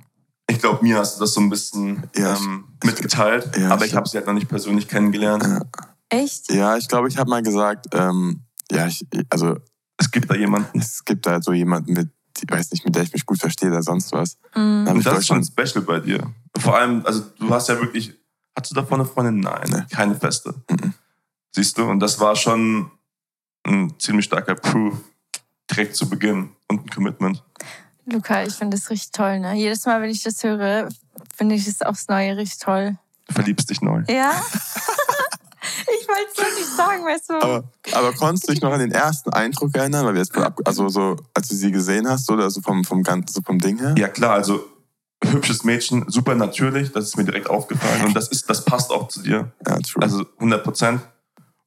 Ich 0.49 0.59
glaube, 0.59 0.83
mir 0.83 0.99
hast 0.99 1.17
du 1.17 1.21
das 1.21 1.35
so 1.35 1.41
ein 1.41 1.51
bisschen 1.51 2.05
Ja, 2.17 2.35
ähm, 2.37 2.65
mitgeteilt, 2.85 3.51
Ja, 3.59 3.71
aber 3.71 3.85
ich 3.85 3.95
habe 3.95 4.09
sie 4.09 4.17
halt 4.17 4.27
noch 4.27 4.33
nicht 4.35 4.49
persönlich 4.49 4.89
kennengelernt. 4.89 5.45
Echt? 6.12 6.52
Ja, 6.52 6.76
ich 6.76 6.88
glaube, 6.88 7.09
ich 7.09 7.16
habe 7.19 7.31
mal 7.31 7.42
gesagt, 7.42 7.87
ähm, 7.92 8.42
ja, 8.71 8.87
ich, 8.87 9.04
also 9.31 9.57
Es 9.99 10.11
gibt 10.11 10.31
da 10.31 10.35
jemanden. 10.35 10.78
es 10.78 11.04
gibt 11.04 11.26
da 11.26 11.40
so 11.42 11.52
jemanden 11.52 11.92
mit, 11.95 12.09
ich 12.40 12.50
weiß 12.50 12.71
nicht, 12.73 12.85
mit 12.85 12.95
der 12.95 13.02
ich 13.02 13.12
mich 13.12 13.25
gut 13.26 13.38
verstehe 13.38 13.71
oder 13.71 13.83
sonst 13.83 14.12
was. 14.12 14.37
Mhm. 14.54 14.87
Und 14.88 15.07
das 15.07 15.19
ist 15.21 15.26
schon 15.26 15.45
special 15.45 15.83
bei 15.85 16.00
dir. 16.00 16.33
Vor 16.59 16.76
allem, 16.76 17.04
also 17.07 17.23
du 17.38 17.49
hast 17.50 17.69
ja 17.69 17.78
wirklich, 17.81 18.14
hast 18.57 18.71
du 18.71 18.75
davon 18.75 19.00
eine 19.00 19.09
Freundin? 19.09 19.40
Nein, 19.40 19.69
Nee. 19.71 19.83
keine 19.95 20.14
feste. 20.14 20.54
Mhm. 20.71 20.95
Siehst 21.54 21.76
du? 21.78 21.85
Und 21.85 22.00
das 22.00 22.19
war 22.21 22.37
schon 22.37 22.90
ein 23.66 23.95
ziemlich 23.99 24.25
starker 24.26 24.54
Proof 24.54 24.95
direkt 25.71 25.97
zu 25.97 26.09
Beginn 26.09 26.50
und 26.69 26.85
ein 26.85 26.90
Commitment. 26.90 27.42
Luca, 28.04 28.42
ich 28.42 28.54
finde 28.54 28.76
das 28.76 28.90
richtig 28.90 29.12
toll. 29.12 29.38
Ne? 29.40 29.54
Jedes 29.54 29.87
Mal, 29.87 30.02
wenn 30.02 30.11
ich 30.11 30.23
das 30.23 30.42
höre, 30.42 30.88
finde 31.37 31.54
ich 31.54 31.66
es 31.66 31.81
aufs 31.83 32.09
Neue 32.09 32.37
richtig 32.37 32.59
toll. 32.59 32.99
Du 33.28 33.35
verliebst 33.35 33.71
dich 33.71 33.81
neu. 33.81 34.02
Ja? 34.09 34.33
ich 35.62 36.09
wollte 36.09 36.28
es 36.33 36.37
nur 36.38 36.59
nicht 36.59 36.76
sagen, 36.76 37.04
weißt 37.04 37.31
du? 37.31 37.35
Aber, 37.40 37.64
aber 37.92 38.12
konntest 38.14 38.49
du 38.49 38.52
dich 38.52 38.62
noch 38.62 38.73
an 38.73 38.81
den 38.81 38.92
ersten 38.92 39.31
Eindruck 39.31 39.75
erinnern? 39.75 40.04
Weil 40.07 40.14
wir 40.14 40.21
jetzt, 40.21 40.37
ab- 40.37 40.59
also 40.64 40.88
so, 40.88 41.16
als 41.35 41.49
du 41.49 41.54
sie 41.54 41.71
gesehen 41.71 42.09
hast, 42.09 42.31
oder 42.31 42.50
so 42.50 42.61
vom, 42.61 42.85
vom, 42.85 43.02
Gan- 43.02 43.25
so 43.28 43.40
vom 43.42 43.59
Ding 43.59 43.78
her? 43.78 43.95
Ja 43.97 44.09
klar, 44.09 44.33
also 44.35 44.64
hübsches 45.25 45.62
Mädchen, 45.64 46.04
super 46.09 46.35
natürlich, 46.35 46.90
das 46.92 47.04
ist 47.04 47.16
mir 47.16 47.25
direkt 47.25 47.49
aufgefallen 47.49 48.07
und 48.07 48.16
das 48.16 48.28
ist, 48.28 48.50
das 48.50 48.64
passt 48.64 48.90
auch 48.90 49.07
zu 49.09 49.23
dir. 49.23 49.52
Ja, 49.66 49.78
true. 49.78 50.02
Also 50.02 50.25
100 50.38 50.64
Prozent. 50.64 51.00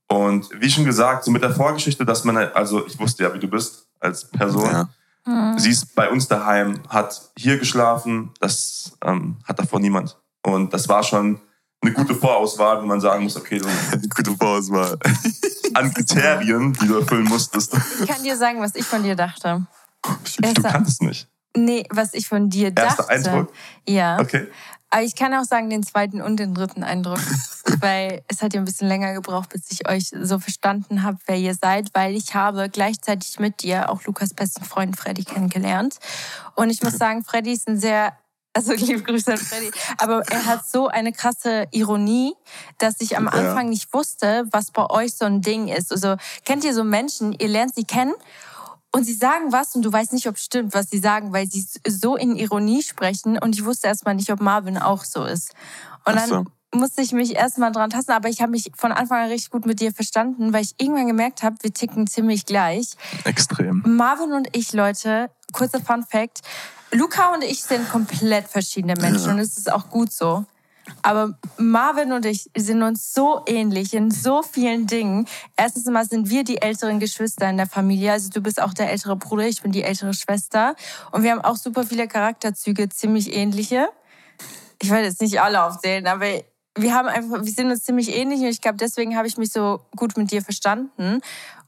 Und 0.07 0.49
wie 0.59 0.69
schon 0.69 0.85
gesagt, 0.85 1.23
so 1.23 1.31
mit 1.31 1.41
der 1.41 1.51
Vorgeschichte, 1.55 2.05
dass 2.05 2.23
man, 2.25 2.37
also 2.37 2.85
ich 2.85 2.99
wusste 2.99 3.23
ja, 3.23 3.33
wie 3.33 3.39
du 3.39 3.47
bist 3.47 3.87
als 3.99 4.25
Person. 4.29 4.65
ja. 4.69 4.89
Mhm. 5.27 5.57
Sie 5.57 5.71
ist 5.71 5.95
bei 5.95 6.09
uns 6.11 6.27
daheim, 6.27 6.81
hat 6.89 7.31
hier 7.37 7.57
geschlafen, 7.57 8.31
das 8.39 8.91
ähm, 9.03 9.37
hat 9.45 9.57
davor 9.57 9.79
niemand. 9.79 10.19
Und 10.43 10.71
das 10.71 10.87
war 10.87 11.01
schon 11.01 11.41
eine 11.85 11.93
gute 11.93 12.15
Vorauswahl, 12.15 12.81
wo 12.81 12.85
man 12.85 12.99
sagen 12.99 13.23
muss, 13.23 13.35
okay, 13.35 13.59
du, 13.59 13.67
Gute 14.09 14.31
Vorauswahl. 14.35 14.97
an 15.73 15.93
Kriterien, 15.93 16.73
die 16.73 16.87
du 16.87 16.99
erfüllen 16.99 17.25
musstest. 17.25 17.75
Ich 18.01 18.07
kann 18.07 18.23
dir 18.23 18.37
sagen, 18.37 18.61
was 18.61 18.75
ich 18.75 18.85
von 18.85 19.03
dir 19.03 19.15
dachte. 19.15 19.65
Du 20.03 20.47
Erster- 20.47 20.69
kanntest 20.69 21.01
mich. 21.01 21.27
Nee, 21.57 21.85
was 21.89 22.13
ich 22.13 22.27
von 22.27 22.49
dir 22.49 22.75
Erster 22.75 23.03
dachte. 23.03 23.09
Eindruck? 23.09 23.53
Ja. 23.87 24.19
Okay. 24.19 24.47
Aber 24.89 25.03
ich 25.03 25.15
kann 25.15 25.33
auch 25.33 25.45
sagen, 25.45 25.69
den 25.69 25.83
zweiten 25.83 26.21
und 26.21 26.37
den 26.37 26.53
dritten 26.53 26.83
Eindruck. 26.83 27.19
weil 27.79 28.23
es 28.27 28.41
hat 28.41 28.53
ja 28.53 28.61
ein 28.61 28.65
bisschen 28.65 28.87
länger 28.87 29.13
gebraucht, 29.13 29.49
bis 29.49 29.71
ich 29.71 29.87
euch 29.87 30.09
so 30.09 30.39
verstanden 30.39 31.03
habe, 31.03 31.17
wer 31.25 31.37
ihr 31.37 31.55
seid, 31.55 31.89
weil 31.93 32.15
ich 32.15 32.35
habe 32.35 32.69
gleichzeitig 32.69 33.39
mit 33.39 33.63
dir 33.63 33.89
auch 33.89 34.03
Lukas 34.03 34.33
besten 34.33 34.63
Freund 34.63 34.97
Freddy 34.97 35.23
kennengelernt. 35.23 35.97
Und 36.55 36.69
ich 36.69 36.83
muss 36.83 36.93
sagen, 36.97 37.23
Freddy 37.23 37.53
ist 37.53 37.67
ein 37.67 37.79
sehr, 37.79 38.13
also 38.55 38.73
liebe 38.73 39.03
Grüße 39.03 39.33
an 39.33 39.37
Freddy, 39.37 39.69
aber 39.97 40.23
er 40.29 40.45
hat 40.45 40.65
so 40.67 40.87
eine 40.87 41.11
krasse 41.11 41.67
Ironie, 41.71 42.33
dass 42.77 43.01
ich 43.01 43.17
am 43.17 43.25
Ja. 43.25 43.31
Anfang 43.31 43.69
nicht 43.69 43.93
wusste, 43.93 44.45
was 44.51 44.71
bei 44.71 44.89
euch 44.89 45.13
so 45.15 45.25
ein 45.25 45.41
Ding 45.41 45.67
ist. 45.67 45.91
Also 45.91 46.15
kennt 46.45 46.63
ihr 46.63 46.73
so 46.73 46.83
Menschen, 46.83 47.33
ihr 47.33 47.49
lernt 47.49 47.75
sie 47.75 47.83
kennen 47.83 48.13
und 48.91 49.03
sie 49.03 49.13
sagen 49.13 49.51
was 49.51 49.75
und 49.75 49.81
du 49.81 49.91
weißt 49.91 50.13
nicht, 50.13 50.27
ob 50.27 50.35
es 50.35 50.45
stimmt, 50.45 50.73
was 50.73 50.89
sie 50.89 50.99
sagen, 50.99 51.33
weil 51.33 51.47
sie 51.51 51.65
so 51.85 52.15
in 52.15 52.37
Ironie 52.37 52.81
sprechen 52.81 53.37
und 53.37 53.55
ich 53.55 53.65
wusste 53.65 53.87
erstmal 53.87 54.15
nicht, 54.15 54.31
ob 54.31 54.39
Marvin 54.39 54.77
auch 54.77 55.03
so 55.03 55.25
ist. 55.25 55.51
Und 56.05 56.13
Ach 56.13 56.27
dann 56.27 56.29
so. 56.29 56.45
Musste 56.75 57.01
ich 57.01 57.11
mich 57.11 57.35
erstmal 57.35 57.71
dran 57.71 57.89
tasten, 57.89 58.11
aber 58.11 58.29
ich 58.29 58.41
habe 58.41 58.51
mich 58.51 58.71
von 58.75 58.91
Anfang 58.91 59.23
an 59.23 59.29
richtig 59.29 59.51
gut 59.51 59.65
mit 59.65 59.79
dir 59.79 59.91
verstanden, 59.93 60.53
weil 60.53 60.63
ich 60.63 60.75
irgendwann 60.77 61.07
gemerkt 61.07 61.43
habe, 61.43 61.55
wir 61.61 61.73
ticken 61.73 62.07
ziemlich 62.07 62.45
gleich. 62.45 62.95
Extrem. 63.23 63.83
Marvin 63.85 64.31
und 64.33 64.55
ich, 64.55 64.73
Leute, 64.73 65.29
kurzer 65.53 65.79
Fun 65.81 66.03
Fact, 66.03 66.41
Luca 66.91 67.33
und 67.33 67.43
ich 67.43 67.63
sind 67.63 67.89
komplett 67.89 68.47
verschiedene 68.47 68.95
Menschen 68.99 69.25
Ja. 69.27 69.31
und 69.33 69.39
es 69.39 69.57
ist 69.57 69.71
auch 69.71 69.89
gut 69.89 70.11
so. 70.13 70.45
Aber 71.01 71.37
Marvin 71.57 72.11
und 72.11 72.25
ich 72.25 72.49
sind 72.55 72.83
uns 72.83 73.11
so 73.11 73.41
ähnlich 73.47 73.93
in 73.95 74.11
so 74.11 74.43
vielen 74.43 74.85
Dingen. 74.85 75.27
Erstens 75.57 75.85
mal 75.85 76.05
sind 76.05 76.29
wir 76.29 76.43
die 76.43 76.61
älteren 76.61 76.99
Geschwister 76.99 77.49
in 77.49 77.57
der 77.57 77.65
Familie. 77.65 78.11
Also 78.11 78.29
du 78.29 78.39
bist 78.39 78.61
auch 78.61 78.71
der 78.73 78.91
ältere 78.91 79.15
Bruder, 79.15 79.47
ich 79.47 79.63
bin 79.63 79.71
die 79.71 79.81
ältere 79.81 80.13
Schwester. 80.13 80.75
Und 81.11 81.23
wir 81.23 81.31
haben 81.31 81.41
auch 81.41 81.57
super 81.57 81.85
viele 81.85 82.07
Charakterzüge, 82.07 82.87
ziemlich 82.89 83.35
ähnliche. 83.35 83.89
Ich 84.79 84.91
will 84.91 84.99
jetzt 84.99 85.21
nicht 85.21 85.41
alle 85.41 85.63
aufzählen, 85.63 86.05
aber 86.05 86.27
wir 86.77 86.93
haben 86.93 87.07
einfach, 87.07 87.43
wir 87.43 87.51
sind 87.51 87.71
uns 87.71 87.83
ziemlich 87.83 88.15
ähnlich 88.15 88.41
und 88.41 88.47
ich 88.47 88.61
glaube, 88.61 88.77
deswegen 88.77 89.15
habe 89.15 89.27
ich 89.27 89.37
mich 89.37 89.51
so 89.51 89.81
gut 89.95 90.17
mit 90.17 90.31
dir 90.31 90.41
verstanden. 90.41 91.21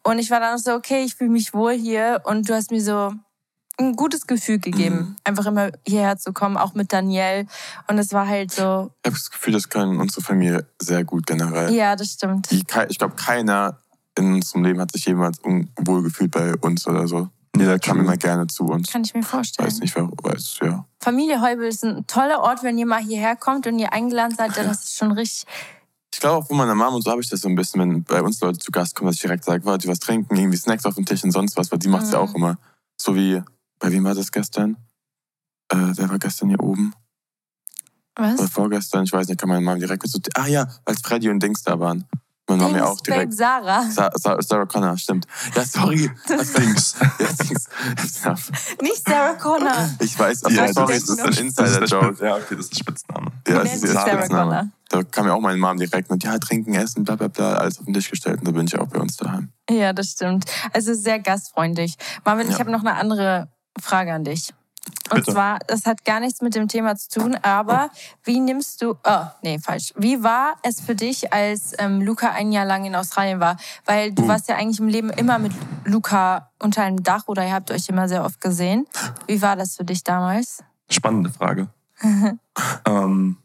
Und 0.03 0.19
ich 0.19 0.31
war 0.31 0.39
dann 0.39 0.55
auch 0.55 0.61
so, 0.61 0.73
okay, 0.73 1.03
ich 1.03 1.15
fühle 1.15 1.31
mich 1.31 1.53
wohl 1.53 1.73
hier 1.73 2.21
und 2.25 2.49
du 2.49 2.53
hast 2.53 2.71
mir 2.71 2.81
so 2.81 3.13
ein 3.79 3.95
gutes 3.95 4.25
Gefühl 4.25 4.59
gegeben, 4.59 5.15
einfach 5.23 5.45
immer 5.45 5.69
hierher 5.85 6.17
zu 6.17 6.33
kommen, 6.33 6.57
auch 6.57 6.73
mit 6.73 6.91
Danielle. 6.91 7.45
Und 7.87 7.99
es 7.99 8.11
war 8.11 8.27
halt 8.27 8.51
so, 8.51 8.91
Ich 9.03 9.09
habe 9.09 9.15
das 9.17 9.29
Gefühl, 9.29 9.53
das 9.53 9.69
können 9.69 9.99
unsere 9.99 10.21
Familie 10.21 10.65
sehr 10.81 11.03
gut 11.03 11.27
generell. 11.27 11.73
ja, 11.73 11.95
das 11.95 12.13
stimmt. 12.13 12.49
Die, 12.49 12.63
ich 12.89 12.97
glaube, 12.97 13.15
keiner 13.15 13.77
in 14.17 14.33
unserem 14.33 14.63
Leben 14.63 14.81
hat 14.81 14.91
sich 14.91 15.05
jemals 15.05 15.39
unwohl 15.39 16.03
gefühlt 16.03 16.31
bei 16.31 16.55
uns 16.55 16.87
oder 16.87 17.07
so. 17.07 17.29
Jeder 17.59 17.79
kam 17.79 17.95
true. 17.97 18.05
immer 18.05 18.17
gerne 18.17 18.47
zu 18.47 18.65
uns. 18.65 18.91
Kann 18.91 19.03
ich 19.03 19.13
mir 19.13 19.23
vorstellen. 19.23 19.67
Weiß 19.67 19.79
nicht, 19.79 19.95
wer 19.95 20.09
weiß, 20.09 20.59
ja. 20.61 20.85
Familie 21.01 21.41
Heubel 21.41 21.67
ist 21.67 21.83
ein 21.83 22.05
toller 22.07 22.41
Ort, 22.41 22.63
wenn 22.63 22.77
ihr 22.77 22.85
mal 22.85 23.01
hierher 23.01 23.35
kommt 23.35 23.67
und 23.67 23.79
ihr 23.79 23.93
eingeladen 23.93 24.35
seid, 24.35 24.55
dann 24.57 24.69
ist 24.69 24.83
es 24.85 24.95
schon 24.95 25.11
richtig. 25.11 25.45
Ich 26.13 26.19
glaube 26.19 26.37
auch 26.37 26.47
von 26.47 26.57
meiner 26.57 26.73
Mama 26.75 26.95
und 26.95 27.03
so 27.03 27.11
habe 27.11 27.21
ich 27.21 27.29
das 27.29 27.41
so 27.41 27.47
ein 27.49 27.55
bisschen, 27.55 27.79
wenn 27.81 28.03
bei 28.03 28.21
uns 28.21 28.39
Leute 28.41 28.57
zu 28.59 28.71
Gast 28.71 28.95
kommen, 28.95 29.07
dass 29.07 29.15
ich 29.17 29.21
direkt 29.21 29.43
sage, 29.43 29.63
wollt 29.65 29.83
ihr 29.85 29.91
was 29.91 29.99
trinken, 29.99 30.35
irgendwie 30.35 30.57
Snacks 30.57 30.85
auf 30.85 30.95
dem 30.95 31.05
Tisch 31.05 31.23
und 31.23 31.31
sonst 31.31 31.55
was, 31.57 31.71
weil 31.71 31.79
die 31.79 31.89
macht 31.89 32.03
es 32.05 32.11
ja 32.11 32.19
Mhm. 32.19 32.23
auch 32.29 32.33
immer. 32.35 32.57
So 32.97 33.15
wie, 33.15 33.41
bei 33.79 33.91
wem 33.91 34.03
war 34.03 34.15
das 34.15 34.31
gestern? 34.31 34.77
Äh, 35.69 35.93
der 35.93 36.09
war 36.09 36.17
gestern 36.17 36.49
hier 36.49 36.59
oben. 36.63 36.93
Oder 38.17 38.37
Was? 38.39 38.49
vorgestern, 38.49 39.03
ich 39.03 39.13
weiß 39.13 39.27
nicht, 39.27 39.39
kann 39.39 39.49
meine 39.49 39.61
Mama 39.61 39.77
direkt 39.77 40.01
mit 40.01 40.11
so, 40.11 40.19
ah 40.35 40.47
ja, 40.47 40.67
als 40.85 41.01
Freddy 41.01 41.29
und 41.29 41.41
Dings 41.43 41.61
da 41.61 41.79
waren. 41.79 42.05
Ja 42.49 42.55
Dings, 42.55 42.81
auch 42.81 43.01
direkt. 43.01 43.33
Sarah. 43.33 43.83
Sa 43.91 44.09
Sa 44.15 44.41
Sarah 44.41 44.65
Connor, 44.65 44.97
stimmt. 44.97 45.27
Ja, 45.53 45.65
sorry. 45.65 46.09
Das 46.27 46.53
Dings. 46.53 46.95
Nicht 48.81 49.07
Sarah 49.07 49.33
Connor. 49.33 49.89
Ich 49.99 50.17
weiß, 50.17 50.41
Ja, 50.43 50.49
ja, 50.65 50.73
sorry, 50.73 50.93
das 50.93 51.09
ist 51.09 51.19
ein 51.19 51.33
Insider-Joke. 51.47 52.25
Ja, 52.25 52.35
okay, 52.35 52.55
das 52.55 52.59
ist 52.65 52.71
der 52.73 52.77
Spitzname. 52.77 53.31
Ja, 53.47 53.63
das 53.63 53.73
ist 53.75 53.87
Sarah 53.87 54.17
Spitzname. 54.17 54.49
Connor. 54.51 54.67
Da 54.89 55.03
kam 55.03 55.25
ja 55.27 55.33
auch 55.33 55.41
meine 55.41 55.57
Mom 55.57 55.77
direkt 55.77 56.09
mit, 56.09 56.23
ja, 56.23 56.37
trinken, 56.39 56.73
essen, 56.73 57.03
bla 57.03 57.15
bla 57.17 57.27
bla, 57.27 57.55
alles 57.55 57.79
auf 57.79 57.85
den 57.85 57.93
Tisch 57.93 58.09
gestellt. 58.09 58.39
Und 58.39 58.47
da 58.47 58.51
bin 58.51 58.65
ich 58.67 58.79
auch 58.79 58.87
bei 58.87 58.99
uns 58.99 59.17
daheim. 59.17 59.51
Ja, 59.69 59.91
das 59.91 60.11
stimmt. 60.11 60.45
Also 60.73 60.93
sehr 60.93 61.19
gastfreundlich. 61.19 61.95
Marvin, 62.23 62.47
ich 62.47 62.53
Ja. 62.53 62.59
habe 62.59 62.71
noch 62.71 62.79
eine 62.79 62.93
andere 62.95 63.49
Frage 63.79 64.13
an 64.13 64.23
dich. 64.23 64.53
Und 65.09 65.19
Bitte. 65.19 65.31
zwar, 65.31 65.59
das 65.67 65.85
hat 65.85 66.03
gar 66.03 66.19
nichts 66.19 66.41
mit 66.41 66.53
dem 66.55 66.67
Thema 66.67 66.95
zu 66.97 67.09
tun, 67.21 67.35
aber 67.41 67.89
wie 68.25 68.39
nimmst 68.41 68.81
du, 68.81 68.95
oh, 69.05 69.25
nee, 69.41 69.57
falsch. 69.57 69.93
Wie 69.95 70.21
war 70.21 70.55
es 70.63 70.81
für 70.81 70.95
dich, 70.95 71.31
als 71.31 71.71
ähm, 71.77 72.01
Luca 72.01 72.31
ein 72.31 72.51
Jahr 72.51 72.65
lang 72.65 72.83
in 72.83 72.93
Australien 72.95 73.39
war? 73.39 73.55
Weil 73.85 74.11
du 74.11 74.23
Uh. 74.23 74.27
warst 74.27 74.49
ja 74.49 74.55
eigentlich 74.55 74.79
im 74.79 74.89
Leben 74.89 75.09
immer 75.09 75.39
mit 75.39 75.53
Luca 75.85 76.51
unter 76.59 76.83
einem 76.83 77.01
Dach 77.03 77.23
oder 77.27 77.45
ihr 77.45 77.53
habt 77.53 77.71
euch 77.71 77.87
immer 77.87 78.09
sehr 78.09 78.25
oft 78.25 78.41
gesehen. 78.41 78.85
Wie 79.27 79.41
war 79.41 79.55
das 79.55 79.75
für 79.77 79.85
dich 79.85 80.03
damals? 80.03 80.61
Spannende 80.89 81.29
Frage. 81.29 81.69
ähm, 82.85 83.37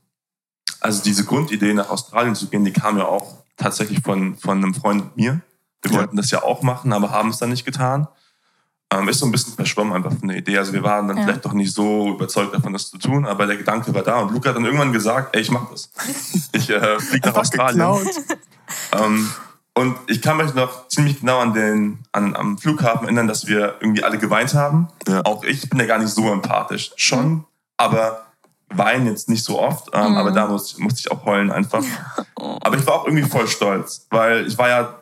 also 0.80 1.02
diese 1.02 1.24
Grundidee, 1.24 1.74
nach 1.74 1.90
Australien 1.90 2.34
zu 2.34 2.48
gehen, 2.48 2.64
die 2.64 2.72
kam 2.72 2.98
ja 2.98 3.06
auch 3.06 3.44
tatsächlich 3.56 4.00
von, 4.02 4.36
von 4.36 4.58
einem 4.58 4.74
Freund 4.74 5.04
mit 5.04 5.16
mir. 5.16 5.40
Wir 5.82 5.92
Ja. 5.92 5.98
wollten 5.98 6.16
das 6.16 6.30
ja 6.30 6.42
auch 6.42 6.62
machen, 6.62 6.92
aber 6.92 7.10
haben 7.10 7.28
es 7.30 7.38
dann 7.38 7.50
nicht 7.50 7.64
getan. 7.64 8.08
Ähm, 8.92 9.08
ist 9.08 9.20
so 9.20 9.26
ein 9.26 9.32
bisschen 9.32 9.54
verschwommen 9.54 9.92
einfach 9.94 10.12
von 10.12 10.28
der 10.28 10.36
Idee. 10.36 10.58
Also 10.58 10.72
wir 10.72 10.82
waren 10.82 11.08
dann 11.08 11.16
Ja. 11.16 11.22
vielleicht 11.24 11.44
doch 11.44 11.52
nicht 11.54 11.72
so 11.72 12.10
überzeugt 12.10 12.52
davon, 12.54 12.72
das 12.72 12.90
zu 12.90 12.98
tun, 12.98 13.24
aber 13.26 13.46
der 13.46 13.56
Gedanke 13.56 13.94
war 13.94 14.02
da. 14.02 14.20
Und 14.20 14.32
Luca 14.32 14.50
hat 14.50 14.56
dann 14.56 14.64
irgendwann 14.64 14.92
gesagt, 14.92 15.34
ey, 15.34 15.40
ich 15.42 15.50
mach 15.50 15.70
das. 15.70 15.90
Ich 16.52 16.68
äh, 16.68 16.98
fliege 17.00 17.28
nach 17.28 17.36
Australien. 17.36 17.80
Ähm, 18.92 19.30
und 19.74 19.96
ich 20.06 20.20
kann 20.20 20.36
mich 20.36 20.52
noch 20.54 20.88
ziemlich 20.88 21.20
genau 21.20 21.38
an 21.40 21.54
den, 21.54 22.00
an, 22.12 22.36
am 22.36 22.58
Flughafen 22.58 23.04
erinnern, 23.04 23.26
dass 23.28 23.46
wir 23.46 23.76
irgendwie 23.80 24.04
alle 24.04 24.18
geweint 24.18 24.52
haben. 24.54 24.88
Ja. 25.08 25.22
Auch 25.24 25.44
ich 25.44 25.68
bin 25.70 25.78
ja 25.80 25.86
gar 25.86 25.98
nicht 25.98 26.10
so 26.10 26.30
empathisch. 26.30 26.92
Schon, 26.96 27.44
aber 27.78 28.26
weinen 28.68 29.06
jetzt 29.06 29.28
nicht 29.30 29.44
so 29.44 29.58
oft. 29.60 29.88
Ähm, 29.94 30.10
Mhm. 30.12 30.16
Aber 30.18 30.30
da 30.32 30.46
musste, 30.46 30.82
musste 30.82 31.00
ich 31.00 31.10
auch 31.10 31.24
heulen 31.24 31.50
einfach. 31.50 31.82
Aber 32.36 32.76
ich 32.76 32.86
war 32.86 32.94
auch 32.96 33.06
irgendwie 33.06 33.28
voll 33.28 33.48
stolz, 33.48 34.06
weil 34.10 34.46
ich 34.46 34.58
war 34.58 34.68
ja 34.68 34.94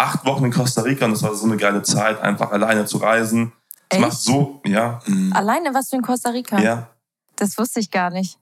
acht 0.00 0.24
Wochen 0.24 0.44
in 0.46 0.52
Costa 0.52 0.82
Rica 0.82 1.04
und 1.04 1.12
das 1.12 1.22
war 1.22 1.34
so 1.34 1.46
eine 1.46 1.56
geile 1.56 1.82
Zeit, 1.82 2.20
einfach 2.20 2.50
alleine 2.52 2.86
zu 2.86 2.98
reisen. 2.98 3.52
Es 3.88 3.98
Echt? 3.98 4.00
macht 4.06 4.18
so, 4.18 4.60
ja, 4.64 5.00
Alleine 5.32 5.74
warst 5.74 5.92
du 5.92 5.96
in 5.96 6.02
Costa 6.02 6.30
Rica? 6.30 6.58
ja. 6.60 6.88
Das 7.36 7.56
wusste 7.56 7.80
ich 7.80 7.90
gar 7.90 8.10
nicht. 8.10 8.38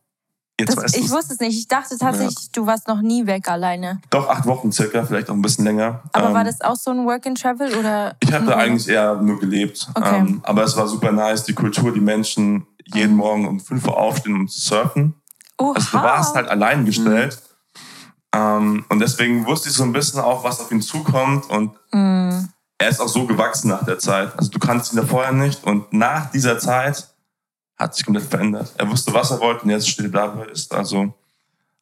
Jetzt 0.58 0.76
Das, 0.76 0.84
weißt 0.84 0.96
ich 0.96 1.08
wusste 1.10 1.34
es 1.34 1.38
nicht. 1.38 1.56
Ich 1.56 1.68
dachte 1.68 1.96
tatsächlich, 1.96 2.50
du 2.50 2.66
warst 2.66 2.88
noch 2.88 3.00
nie 3.00 3.26
weg 3.26 3.48
alleine. 3.48 4.00
Doch 4.10 4.28
acht 4.28 4.44
Wochen 4.44 4.72
circa, 4.72 5.04
vielleicht 5.04 5.30
auch 5.30 5.34
ein 5.34 5.42
bisschen 5.42 5.64
länger. 5.64 6.02
Aber 6.12 6.28
Ähm, 6.30 6.34
war 6.34 6.42
das 6.42 6.60
auch 6.62 6.74
so 6.74 6.90
ein 6.90 7.06
Work 7.06 7.26
and 7.28 7.40
Travel 7.40 7.72
oder? 7.76 8.16
Ich 8.20 8.32
habe 8.32 8.46
da 8.46 8.56
eigentlich 8.56 8.88
eher 8.88 9.14
nur 9.22 9.38
gelebt. 9.38 9.88
Okay. 9.94 10.16
Ähm, 10.18 10.40
aber 10.42 10.64
es 10.64 10.76
war 10.76 10.88
super 10.88 11.12
nice, 11.12 11.44
die 11.44 11.54
Kultur, 11.54 11.92
die 11.94 12.00
Menschen 12.00 12.66
jeden 12.86 13.14
Morgen 13.14 13.46
um 13.46 13.60
5 13.60 13.86
Uhr 13.86 13.96
aufstehen, 13.96 14.34
um 14.34 14.48
zu 14.48 14.60
surfen. 14.60 15.14
Oha. 15.58 15.74
Also 15.76 15.96
du 15.96 16.02
warst 16.02 16.34
halt 16.34 16.48
allein 16.48 16.84
gestellt. 16.84 17.40
Ähm, 18.34 18.84
und 18.88 18.98
deswegen 19.00 19.46
wusste 19.46 19.68
ich 19.68 19.74
so 19.74 19.84
ein 19.84 19.92
bisschen 19.92 20.20
auch, 20.20 20.44
was 20.44 20.60
auf 20.60 20.70
ihn 20.70 20.82
zukommt. 20.82 21.48
Und 21.50 21.72
Mm. 21.92 22.44
er 22.78 22.88
ist 22.88 23.00
auch 23.00 23.08
so 23.08 23.26
gewachsen 23.26 23.68
nach 23.68 23.84
der 23.84 23.98
Zeit. 23.98 24.36
Also 24.38 24.50
du 24.50 24.58
kannst 24.58 24.92
ihn 24.92 24.96
da 24.96 25.06
vorher 25.06 25.32
nicht. 25.32 25.64
Und 25.64 25.92
nach 25.92 26.30
dieser 26.30 26.58
Zeit 26.58 27.08
hat 27.78 27.94
sich 27.94 28.04
komplett 28.04 28.26
verändert. 28.28 28.72
Er 28.76 28.90
wusste, 28.90 29.12
was 29.14 29.30
er 29.30 29.40
wollte 29.40 29.62
und 29.64 29.70
jetzt 29.70 29.88
steht 29.88 30.14
da, 30.14 30.36
wo 30.36 30.40
er 30.42 30.50
ist. 30.50 30.74
Also 30.74 31.14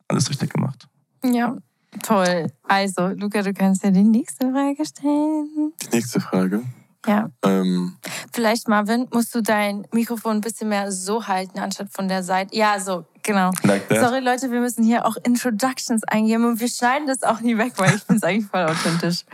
alles 0.09 0.29
richtig 0.31 0.53
gemacht. 0.53 0.87
Ja, 1.25 1.57
toll. 2.03 2.53
Also, 2.63 3.09
Luca, 3.09 3.43
du 3.43 3.53
kannst 3.53 3.83
ja 3.83 3.91
die 3.91 4.05
nächste 4.05 4.51
Frage 4.53 4.85
stellen. 4.87 5.73
Die 5.83 5.97
nächste 5.97 6.21
Frage. 6.21 6.63
Ja. 7.07 7.31
Ähm, 7.45 7.97
Vielleicht, 8.33 8.69
Marvin, 8.69 9.09
musst 9.13 9.35
du 9.35 9.43
dein 9.43 9.87
Mikrofon 9.93 10.37
ein 10.37 10.41
bisschen 10.41 10.69
mehr 10.69 10.91
so 10.93 11.27
halten, 11.27 11.59
anstatt 11.59 11.89
von 11.91 12.09
der 12.09 12.23
Seite. 12.23 12.55
Ja, 12.57 12.79
so, 12.81 13.05
genau. 13.23 13.51
Like. 13.63 13.87
Sorry, 13.89 14.21
Leute, 14.21 14.51
wir 14.51 14.61
müssen 14.61 14.85
hier 14.85 15.07
auch 15.07 15.17
Introductions 15.23 16.05
eingeben 16.05 16.45
und 16.45 16.61
wir 16.61 16.69
schneiden 16.69 17.07
das 17.07 17.23
auch 17.23 17.41
nie 17.41 17.57
weg, 17.57 17.75
weil 17.77 17.95
ich 17.95 18.03
finde 18.03 18.19
es 18.19 18.23
eigentlich 18.25 18.47
voll 18.47 18.65
authentisch. 18.65 19.25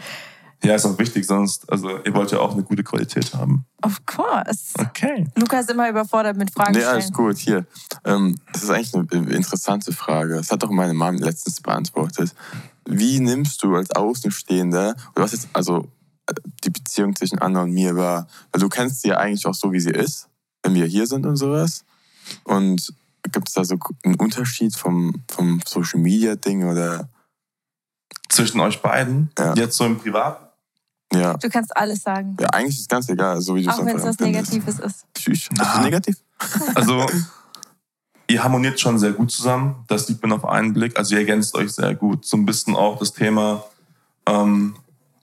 Ja, 0.64 0.76
ist 0.76 0.86
auch 0.86 0.96
wichtig, 0.96 1.26
sonst, 1.26 1.70
also 1.72 1.98
ihr 2.04 2.14
wollt 2.14 2.30
ja 2.30 2.38
auch 2.38 2.52
eine 2.52 2.62
gute 2.62 2.84
Qualität 2.84 3.34
haben. 3.34 3.66
Of 3.82 4.06
course. 4.06 4.74
Okay. 4.78 5.26
Luca 5.34 5.58
ist 5.58 5.70
immer 5.70 5.88
überfordert 5.88 6.36
mit 6.36 6.52
Fragen 6.52 6.74
nee, 6.74 6.84
alles 6.84 7.12
gut. 7.12 7.36
Hier. 7.36 7.66
Ähm, 8.04 8.38
das 8.52 8.62
ist 8.62 8.70
eigentlich 8.70 8.94
eine 8.94 9.30
interessante 9.30 9.92
Frage. 9.92 10.36
Das 10.36 10.52
hat 10.52 10.62
doch 10.62 10.70
meine 10.70 10.94
Mom 10.94 11.16
letztens 11.16 11.60
beantwortet. 11.60 12.32
Wie 12.84 13.18
nimmst 13.18 13.60
du 13.64 13.74
als 13.74 13.90
Außenstehender, 13.90 14.94
oder 15.16 15.24
was 15.24 15.32
jetzt 15.32 15.48
also 15.52 15.78
äh, 15.80 16.01
die 16.64 16.70
Beziehung 16.70 17.14
zwischen 17.16 17.38
Anna 17.38 17.62
und 17.62 17.72
mir 17.72 17.96
war? 17.96 18.26
Weil 18.52 18.60
du 18.60 18.68
kennst 18.68 19.02
sie 19.02 19.08
ja 19.08 19.18
eigentlich 19.18 19.46
auch 19.46 19.54
so, 19.54 19.72
wie 19.72 19.80
sie 19.80 19.90
ist, 19.90 20.28
wenn 20.62 20.74
wir 20.74 20.86
hier 20.86 21.06
sind 21.06 21.26
und 21.26 21.36
sowas. 21.36 21.84
Und 22.44 22.92
gibt 23.30 23.48
es 23.48 23.54
da 23.54 23.64
so 23.64 23.78
einen 24.04 24.16
Unterschied 24.16 24.74
vom, 24.76 25.22
vom 25.30 25.60
Social 25.66 26.00
Media 26.00 26.34
Ding 26.36 26.64
oder 26.68 27.08
Zwischen 28.28 28.60
euch 28.60 28.80
beiden, 28.80 29.30
Ja. 29.38 29.54
jetzt 29.54 29.76
so 29.76 29.84
im 29.84 29.98
Privat, 29.98 30.52
ja? 31.14 31.34
Du 31.36 31.48
kannst 31.48 31.76
alles 31.76 32.02
sagen. 32.02 32.36
Ja, 32.40 32.48
eigentlich 32.48 32.76
ist 32.76 32.82
es 32.82 32.88
ganz 32.88 33.08
egal, 33.08 33.40
so 33.40 33.54
wie 33.54 33.62
du 33.62 33.70
Auch 33.70 33.84
wenn 33.84 33.96
es 33.96 34.02
was 34.02 34.18
Negatives 34.18 34.78
ist. 34.78 35.04
Tschüss. 35.14 35.42
Ist 35.42 35.50
das 35.58 35.80
negativ? 35.80 36.16
Also, 36.74 37.06
ihr 38.28 38.42
harmoniert 38.42 38.80
schon 38.80 38.98
sehr 38.98 39.12
gut 39.12 39.30
zusammen. 39.30 39.84
Das 39.86 40.06
sieht 40.06 40.20
man 40.22 40.32
auf 40.32 40.44
einen 40.44 40.72
Blick. 40.72 40.98
Also, 40.98 41.14
ihr 41.14 41.20
ergänzt 41.20 41.54
euch 41.54 41.72
sehr 41.72 41.94
gut. 41.94 42.24
So 42.24 42.36
ein 42.36 42.44
bisschen 42.46 42.74
auch 42.74 42.98
das 42.98 43.12
Thema, 43.12 43.62
ähm, 44.26 44.74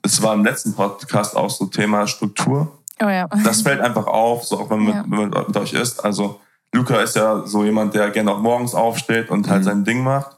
es 0.02 0.22
war 0.22 0.34
im 0.34 0.44
letzten 0.44 0.74
Podcast 0.74 1.36
auch 1.36 1.50
so 1.50 1.66
Thema 1.66 2.06
Struktur. 2.06 2.78
Oh 3.02 3.08
ja. 3.08 3.26
Das 3.44 3.62
fällt 3.62 3.80
einfach 3.80 4.06
auf, 4.06 4.44
so 4.44 4.58
auch 4.60 4.70
wenn 4.70 4.80
man, 4.80 4.94
Ja. 4.94 5.02
mit, 5.02 5.10
wenn 5.10 5.30
man 5.30 5.46
mit 5.46 5.56
euch 5.56 5.72
ist. 5.72 6.04
Also, 6.04 6.40
Luca 6.72 7.00
ist 7.00 7.16
ja 7.16 7.46
so 7.46 7.64
jemand, 7.64 7.94
der 7.94 8.10
gerne 8.10 8.30
auch 8.32 8.40
morgens 8.40 8.74
aufsteht 8.74 9.30
und 9.30 9.48
halt 9.48 9.60
Mhm. 9.60 9.64
sein 9.64 9.84
Ding 9.84 10.04
macht. 10.04 10.36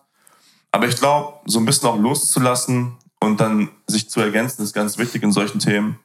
Aber 0.71 0.87
ich 0.87 0.97
glaube, 0.97 1.35
so 1.45 1.59
ein 1.59 1.67
bisschen 1.67 1.89
auch 1.89 1.99
loszulassen 1.99 2.97
und 3.21 3.41
dann 3.41 3.69
sich 3.87 4.09
zu 4.09 4.21
ergänzen, 4.21 4.63
ist 4.63 4.73
ganz 4.73 4.97
wichtig 4.97 5.23
in 5.23 5.33
solchen 5.33 5.59
Themen. 5.59 5.99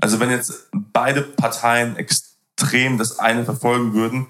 Also 0.00 0.18
wenn 0.20 0.30
jetzt 0.30 0.68
beide 0.72 1.22
Parteien 1.22 1.96
extrem 1.96 2.96
das 2.98 3.18
eine 3.18 3.44
verfolgen 3.44 3.92
würden, 3.92 4.26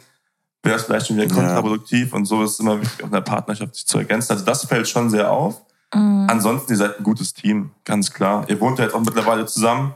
wäre 0.62 0.76
das 0.76 0.84
vielleicht 0.86 1.06
schon 1.06 1.16
wieder 1.16 1.28
Ja. 1.28 1.34
kontraproduktiv 1.34 2.12
und 2.12 2.24
so 2.24 2.42
ist 2.42 2.52
es 2.52 2.60
immer 2.60 2.80
wichtig, 2.80 3.02
auch 3.02 3.06
in 3.06 3.12
der 3.12 3.20
Partnerschaft 3.20 3.74
sich 3.76 3.86
zu 3.86 3.98
ergänzen. 3.98 4.32
Also 4.32 4.44
das 4.44 4.64
fällt 4.64 4.88
schon 4.88 5.10
sehr 5.10 5.30
auf. 5.30 5.62
Mhm. 5.94 6.26
Ansonsten, 6.30 6.72
ihr 6.72 6.78
seid 6.78 6.98
ein 6.98 7.04
gutes 7.04 7.32
Team, 7.34 7.70
ganz 7.84 8.12
klar. 8.12 8.44
Ihr 8.48 8.60
wohnt 8.60 8.78
ja 8.78 8.84
jetzt 8.86 8.94
auch 8.94 9.00
mittlerweile 9.00 9.46
zusammen 9.46 9.94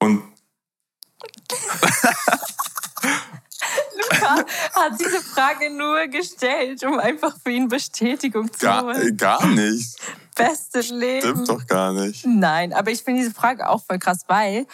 und 0.00 0.22
Luca 3.96 4.44
hat 4.74 4.92
diese 5.00 5.20
Frage 5.20 5.70
nur 5.76 6.06
gestellt, 6.06 6.82
um 6.84 6.98
einfach 6.98 7.34
für 7.42 7.50
ihn 7.50 7.68
Bestätigung 7.68 8.52
zu 8.52 8.60
Gar, 8.60 8.84
holen. 8.84 9.16
gar 9.16 9.44
nicht. 9.46 9.96
Bestes 10.34 10.90
Leben. 10.90 11.20
Stimmt 11.28 11.48
doch 11.48 11.66
gar 11.66 11.92
nicht. 11.92 12.24
Nein, 12.26 12.72
aber 12.72 12.90
ich 12.90 13.02
finde 13.02 13.22
diese 13.22 13.34
Frage 13.34 13.68
auch 13.68 13.84
voll 13.84 13.98
krass, 13.98 14.20
weil, 14.28 14.66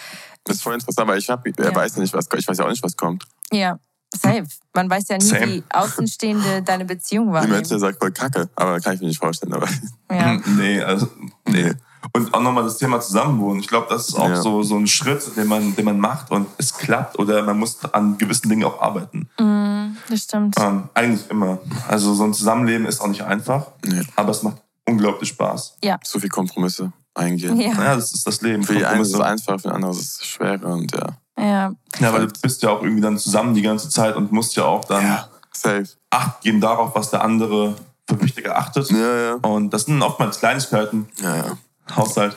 Das 0.45 0.57
ist 0.57 0.63
voll 0.63 0.75
interessant, 0.75 1.09
weil 1.09 1.19
ich, 1.19 1.29
hab, 1.31 1.47
er 1.47 1.53
Ja. 1.65 1.75
weiß 1.75 1.97
ja 1.97 2.03
nicht, 2.03 2.13
was 2.13 2.27
ich 2.37 2.47
weiß 2.47 2.59
ja 2.59 2.65
auch 2.67 2.71
nicht, 2.71 2.83
was 2.83 2.97
kommt. 2.97 3.25
ja, 3.51 3.79
safe. 4.21 4.45
Man 4.75 4.89
weiß 4.91 5.09
ja 5.09 5.17
nie, 5.19 5.25
Same. 5.25 5.47
wie 5.47 5.63
Außenstehende 5.71 6.63
deine 6.63 6.85
Beziehung 6.85 7.27
Die 7.27 7.33
Menschen 7.33 7.53
wahrnehmen. 7.53 7.81
sagt 7.81 7.99
voll 8.01 8.13
Kacke, 8.13 8.49
aber 8.57 8.81
kann 8.81 8.95
ich 8.95 9.01
mir 9.01 9.09
nicht 9.09 9.21
vorstellen. 9.21 9.53
Aber 9.55 9.69
Ja. 10.11 10.39
Nee, 10.47 10.81
also, 10.83 11.09
nee. 11.49 11.73
Und 12.13 12.35
auch 12.35 12.41
nochmal 12.41 12.65
das 12.65 12.77
Thema 12.77 13.01
Zusammenwohnen. 13.01 13.61
Ich 13.61 13.67
glaube, 13.69 13.87
das 13.89 14.09
ist 14.09 14.15
auch 14.15 14.29
Ja. 14.29 14.41
so, 14.43 14.63
so 14.63 14.77
ein 14.77 14.87
Schritt, 14.87 15.23
den 15.37 15.47
man, 15.47 15.75
den 15.75 15.85
man 15.87 15.99
macht 15.99 16.31
und 16.31 16.47
es 16.59 16.77
klappt 16.77 17.19
oder 17.19 17.43
man 17.43 17.59
muss 17.59 17.83
an 17.93 18.19
gewissen 18.19 18.51
Dingen 18.51 18.65
auch 18.65 18.81
arbeiten. 18.81 19.29
Mm, 19.41 19.97
das 20.11 20.21
stimmt. 20.25 20.55
Ähm, 20.61 20.91
eigentlich 20.93 21.29
immer. 21.31 21.59
Also 21.89 22.13
so 22.15 22.25
ein 22.25 22.35
Zusammenleben 22.35 22.87
ist 22.87 23.01
auch 23.01 23.07
nicht 23.09 23.23
einfach, 23.23 23.69
Nee. 23.87 24.03
aber 24.17 24.31
es 24.33 24.43
macht 24.43 24.57
unglaublich 24.87 25.31
Spaß. 25.31 25.77
so 26.05 26.19
viel 26.21 26.29
Kompromisse 26.29 26.93
eingehen. 27.15 27.59
Ja. 27.59 27.73
Ja, 27.73 27.95
das 27.97 28.13
ist 28.13 28.27
das 28.27 28.43
Leben. 28.43 28.65
Für 28.65 28.75
die 28.75 28.85
einen 28.85 29.01
ist 29.01 29.15
es 29.15 29.21
einfacher, 29.21 29.59
für 29.59 29.69
den 29.69 29.73
anderen 29.77 29.95
ist 29.97 30.21
es 30.21 30.27
schwerer 30.27 30.75
und 30.75 30.93
ja. 30.93 31.17
Ja. 31.39 31.73
Ja, 31.99 32.13
weil 32.13 32.27
du 32.27 32.41
bist 32.41 32.63
ja 32.63 32.71
auch 32.71 32.83
irgendwie 32.83 33.03
dann 33.03 33.19
zusammen 33.19 33.55
die 33.55 33.63
ganze 33.63 33.89
Zeit 33.89 34.17
und 34.17 34.33
musst 34.33 34.57
ja 34.57 34.65
auch 34.65 34.85
dann 34.85 35.25
Safe. 35.53 35.85
Acht 36.11 36.41
geben 36.43 36.61
darauf, 36.61 36.95
was 36.95 37.11
der 37.11 37.23
andere 37.23 37.75
für 38.09 38.21
wichtig 38.21 38.47
erachtet. 38.47 38.91
Ja, 38.91 39.17
ja. 39.17 39.35
Und 39.35 39.71
das 39.71 39.85
sind 39.87 40.03
oftmals 40.03 40.39
Kleinigkeiten. 40.39 41.09
Ja, 41.21 41.37
ja. 41.37 41.59
Haushalt. 41.97 42.37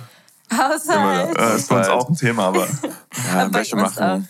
Haushalt. 0.52 1.38
Äh, 1.38 1.56
ist 1.56 1.68
für 1.68 1.76
uns 1.76 1.88
auch 1.90 2.08
ein 2.10 2.16
Thema, 2.16 2.46
aber 2.48 2.66
ja 3.34 3.48
Bei 3.50 3.60
uns 3.60 3.74
machen. 3.74 4.28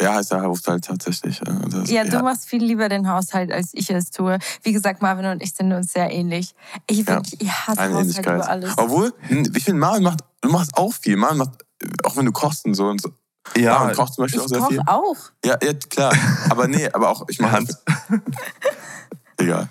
Ja, 0.00 0.14
heißt 0.14 0.32
ja 0.32 0.42
Haushalt 0.42 0.84
tatsächlich. 0.84 1.40
ja. 1.46 1.52
Das, 1.68 1.90
Ja, 1.90 2.04
du 2.04 2.18
machst 2.22 2.48
viel 2.48 2.62
lieber 2.62 2.88
den 2.88 3.08
Haushalt, 3.08 3.52
als 3.52 3.70
ich 3.72 3.88
es 3.90 4.10
tue. 4.10 4.38
Wie 4.62 4.72
gesagt, 4.72 5.00
Marvin 5.02 5.26
und 5.26 5.42
ich 5.42 5.54
sind 5.54 5.72
uns 5.72 5.92
sehr 5.92 6.10
ähnlich. 6.10 6.54
Ich, 6.88 6.98
Ja, 6.98 7.06
wirklich, 7.06 7.40
ich 7.40 7.50
hasse 7.50 7.80
eine 7.80 7.94
Haushalt 7.94 8.06
Ähnlichkeit. 8.06 8.34
über 8.36 8.48
alles. 8.48 8.72
Obwohl, 8.76 9.12
hm, 9.28 9.52
ich 9.54 9.64
finde, 9.64 9.80
Marvin 9.80 10.02
macht, 10.02 10.20
du 10.40 10.48
machst 10.50 10.76
auch 10.76 10.92
viel. 10.92 11.16
Marvin 11.16 11.38
macht, 11.38 11.64
auch 12.02 12.16
wenn 12.16 12.26
du 12.26 12.32
kochst 12.32 12.64
und 12.66 12.74
so. 12.74 12.86
Und 12.88 13.00
so. 13.00 13.10
Ja, 13.56 13.78
Marvin 13.78 13.96
kocht 13.96 14.14
zum 14.14 14.24
Beispiel 14.24 14.40
Ich 14.40 14.44
auch 14.44 14.48
sehr 14.48 14.66
viel. 14.68 14.80
auch. 14.86 15.16
Ja, 15.44 15.56
ja, 15.62 15.72
klar. 15.90 16.12
Aber 16.50 16.66
nee, 16.68 16.88
aber 16.92 17.08
auch, 17.10 17.24
ich 17.28 17.38
mache 17.40 17.52
Hand. 17.52 17.76
Egal. 19.38 19.68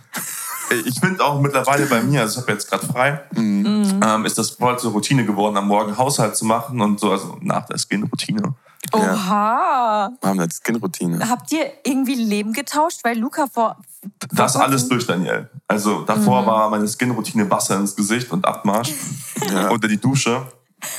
Ich 0.85 0.99
finde 0.99 1.23
auch 1.23 1.39
mittlerweile 1.39 1.85
bei 1.85 2.01
mir, 2.01 2.21
also 2.21 2.39
ich 2.39 2.43
habe 2.45 2.53
jetzt 2.53 2.69
gerade 2.69 2.85
frei, 2.87 3.21
Mhm. 3.35 3.99
ähm, 4.03 4.25
ist 4.25 4.37
das 4.37 4.51
voll 4.51 4.77
zur 4.79 4.91
Routine 4.91 5.25
geworden, 5.25 5.55
am 5.57 5.67
Morgen 5.67 5.97
Haushalt 5.97 6.35
zu 6.35 6.45
machen 6.45 6.81
und 6.81 6.99
so, 6.99 7.11
also 7.11 7.37
nach 7.41 7.65
der 7.67 7.77
Skin-Routine. 7.77 8.55
Oha. 8.91 10.11
Marvin 10.21 10.41
hat 10.41 10.53
Skin-Routine. 10.53 11.29
Habt 11.29 11.51
ihr 11.51 11.65
irgendwie 11.85 12.15
Leben 12.15 12.53
getauscht? 12.53 12.99
Weil 13.03 13.17
Luca 13.17 13.47
vor. 13.47 13.77
Das 14.31 14.55
alles 14.55 14.87
durch 14.89 15.05
Daniel. 15.07 15.49
Also 15.67 16.01
davor 16.01 16.41
Mhm. 16.41 16.45
war 16.47 16.69
meine 16.69 16.87
Skin-Routine 16.87 17.49
Wasser 17.49 17.77
ins 17.77 17.95
Gesicht 17.95 18.31
und 18.31 18.45
Abmarsch 18.45 18.91
Ja. 19.49 19.69
unter 19.69 19.87
die 19.87 19.97
Dusche. 19.99 20.45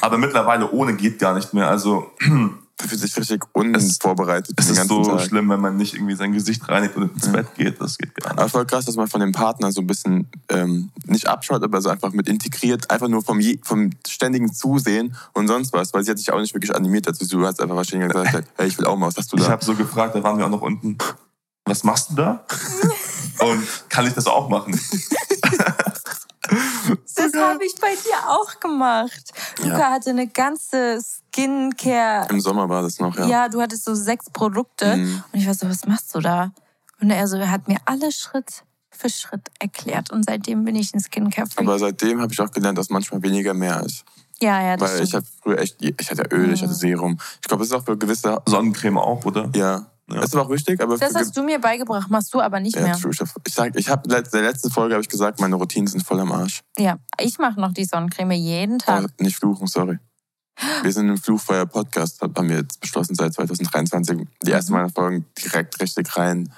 Aber 0.00 0.16
mittlerweile 0.16 0.70
ohne 0.70 0.94
geht 0.94 1.18
gar 1.18 1.34
nicht 1.34 1.52
mehr. 1.52 1.68
Also 1.68 2.10
fühlt 2.80 3.00
sich 3.00 3.16
richtig 3.16 3.42
unvorbereitet 3.52 4.54
es 4.58 4.66
den 4.66 4.76
ist 4.76 4.88
so 4.88 5.04
Tag. 5.04 5.20
schlimm, 5.22 5.48
wenn 5.48 5.60
man 5.60 5.76
nicht 5.76 5.94
irgendwie 5.94 6.16
sein 6.16 6.32
Gesicht 6.32 6.68
reinigt 6.68 6.96
und 6.96 7.14
ins 7.14 7.30
Bett 7.30 7.54
geht. 7.54 7.80
Das 7.80 7.96
geht 7.98 8.14
gar 8.14 8.32
Aber 8.32 8.42
nicht. 8.44 8.52
voll 8.52 8.66
krass, 8.66 8.84
dass 8.84 8.96
man 8.96 9.06
von 9.08 9.20
dem 9.20 9.32
Partner 9.32 9.70
so 9.72 9.80
ein 9.80 9.86
bisschen 9.86 10.28
ähm, 10.48 10.90
nicht 11.06 11.28
abschaut, 11.28 11.62
aber 11.62 11.80
so 11.80 11.88
einfach 11.88 12.12
mit 12.12 12.28
integriert, 12.28 12.90
einfach 12.90 13.08
nur 13.08 13.22
vom, 13.22 13.40
je, 13.40 13.58
vom 13.62 13.90
ständigen 14.06 14.52
Zusehen 14.52 15.14
und 15.32 15.46
sonst 15.48 15.72
was, 15.72 15.94
weil 15.94 16.04
sie 16.04 16.10
hat 16.10 16.18
sich 16.18 16.32
auch 16.32 16.40
nicht 16.40 16.52
wirklich 16.54 16.74
animiert 16.74 17.06
dazu. 17.06 17.26
Du 17.26 17.46
hast 17.46 17.60
einfach 17.60 17.76
wahrscheinlich 17.76 18.10
gesagt, 18.12 18.46
hey, 18.56 18.66
ich 18.68 18.76
will 18.78 18.86
auch 18.86 18.96
mal, 18.96 19.06
was 19.06 19.16
hast 19.16 19.32
du 19.32 19.36
Ich 19.36 19.44
da? 19.44 19.50
habe 19.50 19.64
so 19.64 19.74
gefragt, 19.74 20.14
da 20.14 20.22
waren 20.22 20.36
wir 20.38 20.46
auch 20.46 20.50
noch 20.50 20.62
unten. 20.62 20.98
Was 21.66 21.84
machst 21.84 22.10
du 22.10 22.14
da? 22.16 22.44
Und 23.40 23.66
kann 23.88 24.06
ich 24.06 24.12
das 24.12 24.26
auch 24.26 24.48
machen? 24.48 24.78
Das 27.16 27.32
habe 27.34 27.64
ich 27.64 27.74
bei 27.80 27.94
dir 27.94 28.28
auch 28.28 28.60
gemacht. 28.60 29.32
Luca 29.58 29.78
Ja. 29.78 29.90
hatte 29.90 30.10
eine 30.10 30.26
ganze 30.28 30.98
Skincare. 31.00 32.26
Im 32.30 32.40
Sommer 32.40 32.68
war 32.68 32.82
das 32.82 32.98
noch, 32.98 33.16
ja. 33.18 33.26
Ja. 33.26 33.48
du 33.48 33.60
hattest 33.60 33.84
so 33.84 33.94
sechs 33.94 34.30
Produkte. 34.30 34.96
Mhm. 34.96 35.24
Und 35.32 35.38
ich 35.40 35.46
war 35.46 35.54
so, 35.54 35.68
was 35.68 35.86
machst 35.86 36.14
du 36.14 36.20
da? 36.20 36.52
Und 37.00 37.10
er 37.10 37.26
so, 37.28 37.36
er 37.36 37.50
hat 37.50 37.68
mir 37.68 37.78
alles 37.86 38.14
Schritt 38.16 38.64
für 38.90 39.08
Schritt 39.10 39.48
erklärt. 39.58 40.10
Und 40.10 40.24
seitdem 40.24 40.64
bin 40.64 40.76
ich 40.76 40.94
ein 40.94 41.00
Skincare-Freak. 41.00 41.66
Aber 41.66 41.78
seitdem 41.78 42.20
habe 42.20 42.32
ich 42.32 42.40
auch 42.40 42.50
gelernt, 42.50 42.78
dass 42.78 42.90
manchmal 42.90 43.22
weniger 43.22 43.52
mehr 43.54 43.80
ist. 43.84 44.04
Ja, 44.40 44.60
ja, 44.62 44.76
das 44.76 44.90
Weil 44.92 45.02
ich 45.02 45.08
stimmt. 45.08 45.24
hatte 45.24 45.32
früher 45.42 45.58
echt, 45.58 45.76
ich 45.80 46.10
hatte 46.10 46.22
Öl, 46.34 46.52
ich 46.52 46.62
hatte 46.62 46.74
Serum. 46.74 47.18
Ich 47.40 47.48
glaube, 47.48 47.62
das 47.62 47.68
ist 47.70 47.74
auch 47.74 47.84
für 47.84 47.96
gewisse, 47.96 48.40
Sonnencreme 48.46 48.98
auch, 48.98 49.24
oder? 49.24 49.50
ja. 49.54 49.86
Ja. 50.08 50.16
Das 50.16 50.26
ist 50.26 50.34
aber 50.34 50.44
auch 50.46 50.50
wichtig, 50.50 50.80
aber 50.82 50.98
Das 50.98 51.14
hast 51.14 51.34
du 51.36 51.42
mir 51.42 51.58
beigebracht, 51.58 52.10
machst 52.10 52.32
du 52.34 52.40
aber 52.40 52.60
nicht 52.60 52.76
ja, 52.76 52.82
mehr. 52.82 52.96
true. 52.96 53.10
Ich 53.46 53.54
sag, 53.54 53.74
ich 53.76 53.88
habe 53.88 54.02
in 54.04 54.10
der 54.32 54.42
letzten 54.42 54.70
Folge 54.70 54.94
habe 54.94 55.02
ich 55.02 55.08
gesagt, 55.08 55.40
meine 55.40 55.56
Routinen 55.56 55.86
sind 55.86 56.02
voll 56.04 56.20
am 56.20 56.30
Arsch. 56.32 56.60
Ja, 56.78 56.98
ich 57.18 57.38
mache 57.38 57.58
noch 57.58 57.72
die 57.72 57.84
Sonnencreme 57.86 58.32
jeden 58.32 58.78
Tag. 58.78 59.04
Oh, 59.04 59.22
nicht 59.22 59.36
fluchen, 59.36 59.66
sorry. 59.66 59.98
Wir 60.82 60.92
sind 60.92 61.08
im 61.08 61.16
Fluchfeuer 61.16 61.66
Podcast, 61.66 62.20
haben 62.20 62.48
wir 62.48 62.58
jetzt 62.58 62.80
beschlossen 62.80 63.14
seit 63.14 63.32
2023. 63.34 64.28
Die 64.42 64.50
ersten 64.52 64.72
Mhm. 64.72 64.78
meiner 64.78 64.90
Folgen 64.90 65.24
direkt 65.42 65.80
richtig 65.80 66.14
rein 66.16 66.52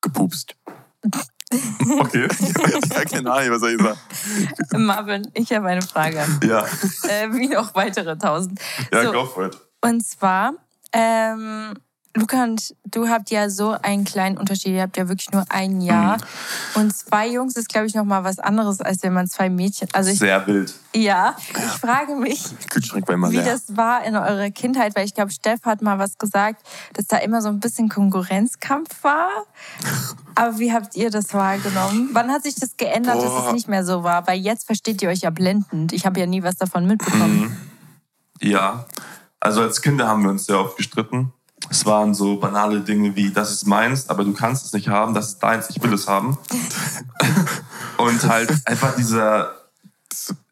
gepupst. 0.00 0.56
Okay. 2.00 2.26
ja, 2.92 3.04
keine 3.04 3.32
Ahnung, 3.32 3.52
was 3.52 3.60
soll 3.60 3.76
ich 3.76 3.80
sagen? 3.80 4.84
Marvin, 4.84 5.30
ich 5.32 5.52
habe 5.52 5.68
eine 5.68 5.80
Frage. 5.82 6.16
ja, 6.44 6.64
äh, 7.04 7.32
wie 7.32 7.46
noch 7.46 7.72
weitere 7.76 8.18
tausend. 8.18 8.60
ja 8.92 9.04
So. 9.04 9.12
go 9.12 9.24
for 9.26 9.46
it. 9.46 9.56
Und 9.80 10.04
zwar, 10.04 10.54
ähm, 10.92 11.74
Luca 12.16 12.44
und 12.44 12.74
du 12.84 13.08
habt 13.08 13.30
ja 13.30 13.50
so 13.50 13.76
einen 13.82 14.04
kleinen 14.04 14.38
Unterschied. 14.38 14.72
Ihr 14.72 14.82
habt 14.82 14.96
ja 14.96 15.08
wirklich 15.08 15.30
nur 15.32 15.44
ein 15.50 15.80
Jahr. 15.80 16.16
Und 16.74 16.96
zwei 16.96 17.28
Jungs 17.28 17.56
ist, 17.56 17.68
glaube 17.68 17.86
ich, 17.86 17.94
noch 17.94 18.04
mal 18.04 18.24
was 18.24 18.38
anderes, 18.38 18.80
als 18.80 19.02
wenn 19.02 19.12
man 19.12 19.28
zwei 19.28 19.50
Mädchen. 19.50 19.88
Also 19.92 20.10
ich, 20.10 20.18
Sehr 20.18 20.46
wild. 20.46 20.74
ja, 20.94 21.36
ich 21.50 21.80
frage 21.80 22.16
mich, 22.16 22.42
wie 22.74 23.36
das 23.36 23.76
war 23.76 24.04
in 24.04 24.16
eurer 24.16 24.50
Kindheit, 24.50 24.96
weil 24.96 25.04
ich 25.04 25.14
glaube, 25.14 25.30
Steff 25.30 25.60
hat 25.64 25.82
mal 25.82 25.98
was 25.98 26.16
gesagt, 26.16 26.66
dass 26.94 27.06
da 27.06 27.18
immer 27.18 27.42
so 27.42 27.48
ein 27.48 27.60
bisschen 27.60 27.88
Konkurrenzkampf 27.88 29.04
war. 29.04 29.28
Aber 30.34 30.58
wie 30.58 30.72
habt 30.72 30.96
ihr 30.96 31.10
das 31.10 31.34
wahrgenommen? 31.34 32.10
Wann 32.12 32.30
hat 32.30 32.42
sich 32.42 32.54
das 32.54 32.76
geändert, 32.76 33.16
dass 33.16 33.30
Boah. 33.30 33.46
es 33.46 33.52
nicht 33.52 33.68
mehr 33.68 33.84
so 33.84 34.02
war? 34.02 34.26
Weil 34.26 34.40
jetzt 34.40 34.66
versteht 34.66 35.02
ihr 35.02 35.10
euch 35.10 35.20
ja 35.20 35.30
blendend. 35.30 35.92
Ich 35.92 36.06
habe 36.06 36.18
ja 36.20 36.26
nie 36.26 36.42
was 36.42 36.56
davon 36.56 36.86
mitbekommen. 36.86 37.56
Ja, 38.40 38.86
also 39.40 39.62
als 39.62 39.80
Kinder 39.80 40.08
haben 40.08 40.22
wir 40.22 40.30
uns 40.30 40.46
sehr 40.46 40.58
oft 40.58 40.76
gestritten. 40.76 41.32
Es 41.68 41.84
waren 41.84 42.14
so 42.14 42.36
banale 42.36 42.80
Dinge 42.80 43.16
wie, 43.16 43.30
das 43.30 43.50
ist 43.50 43.66
meins, 43.66 44.08
aber 44.08 44.24
du 44.24 44.32
kannst 44.32 44.66
es 44.66 44.72
nicht 44.72 44.88
haben, 44.88 45.14
das 45.14 45.28
ist 45.28 45.38
deins, 45.42 45.68
ich 45.70 45.82
will 45.82 45.92
es 45.92 46.06
haben. 46.06 46.38
Und 47.96 48.22
halt 48.28 48.52
einfach 48.66 48.94
dieser, 48.94 49.52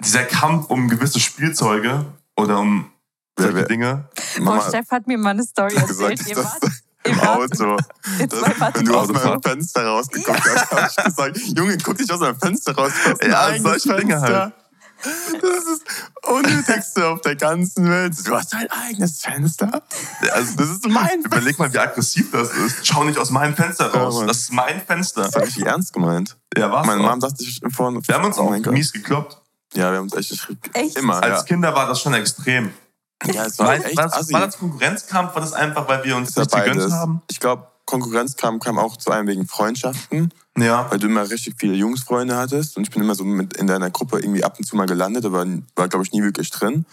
dieser 0.01 0.25
Kampf 0.25 0.71
um 0.71 0.89
gewisse 0.89 1.21
Spielzeuge 1.21 2.07
oder 2.37 2.59
um 2.59 2.91
Wer- 3.37 3.47
solche 3.47 3.57
wer- 3.57 3.65
Dinge. 3.67 4.09
Boah, 4.43 4.61
Steff 4.61 4.91
hat 4.91 5.07
mir 5.07 5.19
mal 5.19 5.31
eine 5.31 5.45
Story 5.45 5.75
erzählt. 5.75 6.27
Ihr 6.27 6.37
wart 6.37 6.63
im 7.05 7.21
Auto. 7.21 7.77
Das, 7.77 8.75
wenn 8.75 8.85
du 8.87 8.95
aus 8.97 9.09
meinem 9.09 9.43
Fenster 9.43 9.85
rausgeguckt 9.87 10.41
hast, 10.43 10.71
habe 10.71 10.89
ich 10.89 11.05
gesagt, 11.05 11.39
Junge, 11.57 11.77
guck 11.83 11.99
dich 11.99 12.11
aus 12.11 12.21
meinem 12.21 12.39
Fenster 12.39 12.75
raus. 12.75 12.93
Ja, 13.23 13.59
solche 13.59 13.95
Dinge 13.97 14.21
halt. 14.21 14.53
Das 15.05 15.65
ist 15.67 15.85
unnötigste 16.23 17.07
auf 17.09 17.21
der 17.21 17.37
ganzen 17.37 17.89
Welt. 17.91 18.15
Du 18.27 18.35
hast 18.35 18.55
ein 18.55 18.69
eigenes 18.71 19.21
Fenster. 19.21 19.83
Also, 20.33 20.57
Das 20.57 20.71
ist 20.71 20.89
mein 20.89 21.07
Fenster. 21.07 21.27
überleg 21.37 21.59
mal, 21.59 21.73
wie 21.73 21.79
aggressiv 21.79 22.31
das 22.33 22.51
ist. 22.53 22.87
Schau 22.87 23.05
nicht 23.05 23.19
aus 23.19 23.31
meinem 23.31 23.55
Fenster 23.55 23.93
raus. 23.93 24.21
Ja, 24.21 24.27
das 24.27 24.39
ist 24.39 24.53
mein 24.53 24.81
Fenster. 24.81 25.23
Das 25.25 25.35
habe 25.35 25.47
ich 25.47 25.61
ernst 25.65 25.93
gemeint. 25.93 26.37
Ja, 26.57 26.71
was? 26.73 26.87
Meine 26.87 27.03
Mom 27.03 27.21
dachte 27.21 27.43
ich 27.43 27.61
vorhin. 27.73 28.01
wir 28.07 28.15
haben 28.15 28.25
uns 28.25 28.39
oh 28.39 28.43
auch 28.49 28.73
mies 28.73 28.93
gekloppt. 28.93 29.41
Ja, 29.75 29.91
wir 29.91 29.99
haben 29.99 30.05
uns 30.11 30.15
echt, 30.15 30.49
Echt? 30.73 30.97
immer. 30.97 31.23
Als 31.23 31.41
Ja. 31.41 31.43
Kinder 31.43 31.75
war 31.75 31.87
das 31.89 32.01
schon 32.01 32.15
extrem. 32.15 32.73
ja, 33.25 33.45
es 33.47 33.59
war 33.59 33.67
War, 33.67 33.75
echt 33.75 33.97
war, 33.97 34.09
das, 34.09 34.33
war 34.33 34.41
das 34.47 34.59
Konkurrenzkampf? 34.59 35.35
War 35.35 35.41
das 35.43 35.53
einfach, 35.53 35.89
weil 35.89 36.05
wir 36.05 36.17
uns 36.17 36.35
ja 36.35 36.43
nicht 36.43 36.55
gegönnt 36.55 36.93
haben? 36.93 37.23
Ich 37.29 37.41
glaube, 37.41 37.67
Konkurrenzkampf 37.87 38.65
kam 38.65 38.79
auch 38.79 38.97
zu 38.97 39.11
einem 39.11 39.29
wegen 39.29 39.47
Freundschaften, 39.47 40.33
Ja. 40.57 40.91
weil 40.91 40.99
du 40.99 41.07
immer 41.07 41.29
richtig 41.29 41.55
viele 41.59 41.75
Jungsfreunde 41.75 42.37
hattest 42.37 42.77
und 42.77 42.85
ich 42.85 42.91
bin 42.91 43.03
immer 43.03 43.15
so 43.15 43.25
mit 43.25 43.57
in 43.57 43.67
deiner 43.67 43.91
Gruppe 43.91 44.19
irgendwie 44.21 44.45
ab 44.45 44.57
und 44.59 44.65
zu 44.65 44.77
mal 44.77 44.87
gelandet, 44.87 45.25
aber 45.25 45.47
war, 45.77 45.89
glaube 45.89 46.05
ich, 46.05 46.13
nie 46.13 46.23
wirklich 46.23 46.51
drin. 46.51 46.87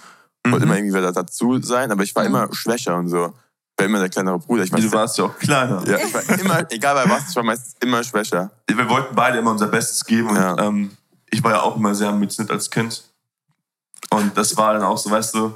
Mhm. 0.45 0.51
Wollte 0.51 0.65
immer 0.65 0.75
irgendwie 0.77 0.97
wieder 0.97 1.11
dazu 1.11 1.61
sein, 1.61 1.91
aber 1.91 2.03
ich 2.03 2.15
war 2.15 2.23
Mhm. 2.23 2.29
immer 2.35 2.49
schwächer 2.53 2.95
und 2.97 3.07
so. 3.09 3.27
Ich 3.73 3.83
war 3.83 3.85
immer 3.85 3.99
der 3.99 4.09
kleinere 4.09 4.37
Bruder. 4.39 4.63
Ich 4.63 4.71
war, 4.71 4.79
Du 4.79 4.91
warst 4.91 5.17
ja 5.17 5.25
auch 5.25 5.37
kleiner. 5.39 5.83
ja, 5.87 5.97
ich 5.97 6.13
war 6.13 6.39
immer, 6.39 6.71
egal 6.71 6.93
bei 6.95 7.09
was, 7.09 7.29
ich 7.29 7.35
war 7.35 7.43
meistens 7.43 7.75
immer 7.79 8.03
schwächer. 8.03 8.51
Wir 8.67 8.89
wollten 8.89 9.15
beide 9.15 9.37
immer 9.39 9.51
unser 9.51 9.67
Bestes 9.67 10.03
geben 10.05 10.29
und 10.29 10.35
Ja. 10.35 10.57
ähm, 10.59 10.91
ich 11.29 11.43
war 11.43 11.51
ja 11.53 11.61
auch 11.61 11.77
immer 11.77 11.95
sehr 11.95 12.09
ambitioniert 12.09 12.51
als 12.51 12.69
Kind. 12.69 13.03
Und 14.11 14.35
das 14.37 14.55
war 14.57 14.73
dann 14.73 14.83
auch 14.83 14.97
so, 14.97 15.09
weißt 15.09 15.33
du, 15.35 15.53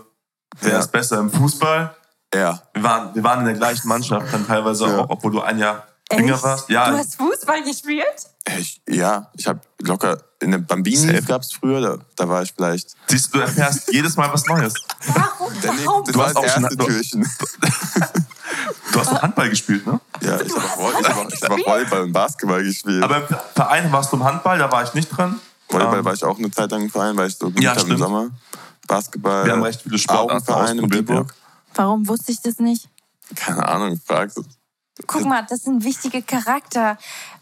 wer 0.61 0.71
Ja. 0.73 0.79
ist 0.79 0.91
besser 0.91 1.19
im 1.19 1.29
Fußball? 1.29 1.93
Ja. 2.33 2.61
Wir 2.73 2.83
waren, 2.83 3.15
wir 3.15 3.23
waren 3.23 3.39
in 3.39 3.45
der 3.45 3.53
gleichen 3.55 3.87
Mannschaft, 3.87 4.33
dann 4.33 4.45
teilweise 4.45 4.85
Ja. 4.87 4.99
auch, 4.99 5.09
obwohl 5.09 5.31
du 5.31 5.41
ein 5.41 5.57
Jahr 5.57 5.83
jünger 6.11 6.41
warst. 6.43 6.69
Ja, 6.69 6.89
Du 6.91 6.97
hast 6.97 7.15
Fußball 7.15 7.63
gespielt? 7.63 8.05
Ich, 8.57 8.81
ja, 8.87 9.31
ich 9.37 9.47
habe 9.47 9.59
locker 9.81 10.17
in 10.39 10.51
den 10.51 10.65
Bambini 10.65 11.19
gab 11.21 11.41
es 11.41 11.53
früher, 11.53 11.81
da, 11.81 11.97
da 12.15 12.29
war 12.29 12.43
ich 12.43 12.53
vielleicht. 12.53 12.95
siehst 13.07 13.33
du, 13.33 13.39
du 13.39 13.43
erfährst 13.45 13.91
jedes 13.91 14.15
Mal 14.17 14.31
was 14.31 14.45
Neues. 14.45 14.73
Warum? 15.07 15.51
Der, 15.61 15.71
Warum? 15.85 16.03
Du 16.03 16.13
war 16.19 16.25
hast 16.27 16.35
das 16.35 16.43
auch 16.57 16.69
schon- 16.69 16.77
Türchen. 16.77 17.29
Du 18.91 18.99
hast 19.01 19.11
doch 19.11 19.21
Handball 19.21 19.49
gespielt, 19.49 19.85
ne? 19.85 19.99
Ja, 20.21 20.39
ich 20.39 20.53
habe 20.55 20.65
auch, 20.81 20.99
ich 20.99 21.07
hab 21.43 21.51
auch, 21.51 21.65
Volleyball 21.65 22.01
und 22.03 22.13
Basketball 22.13 22.63
gespielt. 22.63 23.03
Aber 23.03 23.17
im 23.17 23.23
Verein 23.53 23.91
warst 23.91 24.11
du 24.11 24.15
im 24.17 24.23
Handball, 24.23 24.57
da 24.57 24.71
war 24.71 24.83
ich 24.83 24.93
nicht 24.93 25.09
dran. 25.09 25.39
Volleyball 25.67 25.99
Ähm, 25.99 26.05
war 26.05 26.13
ich 26.13 26.23
auch 26.23 26.37
eine 26.37 26.49
Zeit 26.51 26.71
lang 26.71 26.83
im 26.83 26.89
Verein, 26.89 27.17
weil 27.17 27.27
ich 27.27 27.35
so 27.37 27.47
Ja, 27.59 27.73
geübt 27.73 27.79
habe 27.83 27.91
im. 27.93 27.97
Sommer. 27.97 28.27
Basketball. 28.87 29.45
Wir 29.45 29.51
haben 29.53 29.63
recht 29.63 29.81
viele 29.81 29.97
Sportarten 29.97 30.31
Augenverein 30.31 30.77
in 30.79 30.87
Biburg. 30.87 31.33
Warum 31.75 32.07
wusste 32.07 32.31
ich 32.31 32.41
das 32.41 32.59
nicht? 32.59 32.89
Keine 33.35 33.67
Ahnung, 33.67 33.99
fragst 34.03 34.37
du. 34.37 34.43
Guck 35.07 35.25
mal, 35.25 35.45
das 35.49 35.63
sind 35.63 35.83
wichtige 35.83 36.21
Charakter. 36.21 36.97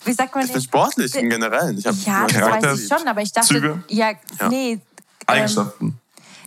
Wie 0.06 0.13
sagt 0.13 0.34
man 0.34 0.43
Ich 0.43 0.52
bin 0.52 0.60
denn? 0.62 0.67
sportlich 0.67 1.13
im 1.15 1.30
Generellen. 1.30 1.78
Ich 1.78 1.84
Ja, 1.86 1.91
das 1.91 2.04
Charakter- 2.34 2.72
weiß 2.72 2.80
ich 2.82 2.88
schon, 2.88 3.08
aber 3.08 3.22
ich 3.22 3.32
dachte, 3.32 3.48
Züge? 3.50 3.84
ja, 3.89 4.12
Ja. 4.39 4.50
nee, 4.50 4.72
ähm, 4.74 4.82
Eigenschaften. 5.28 6.00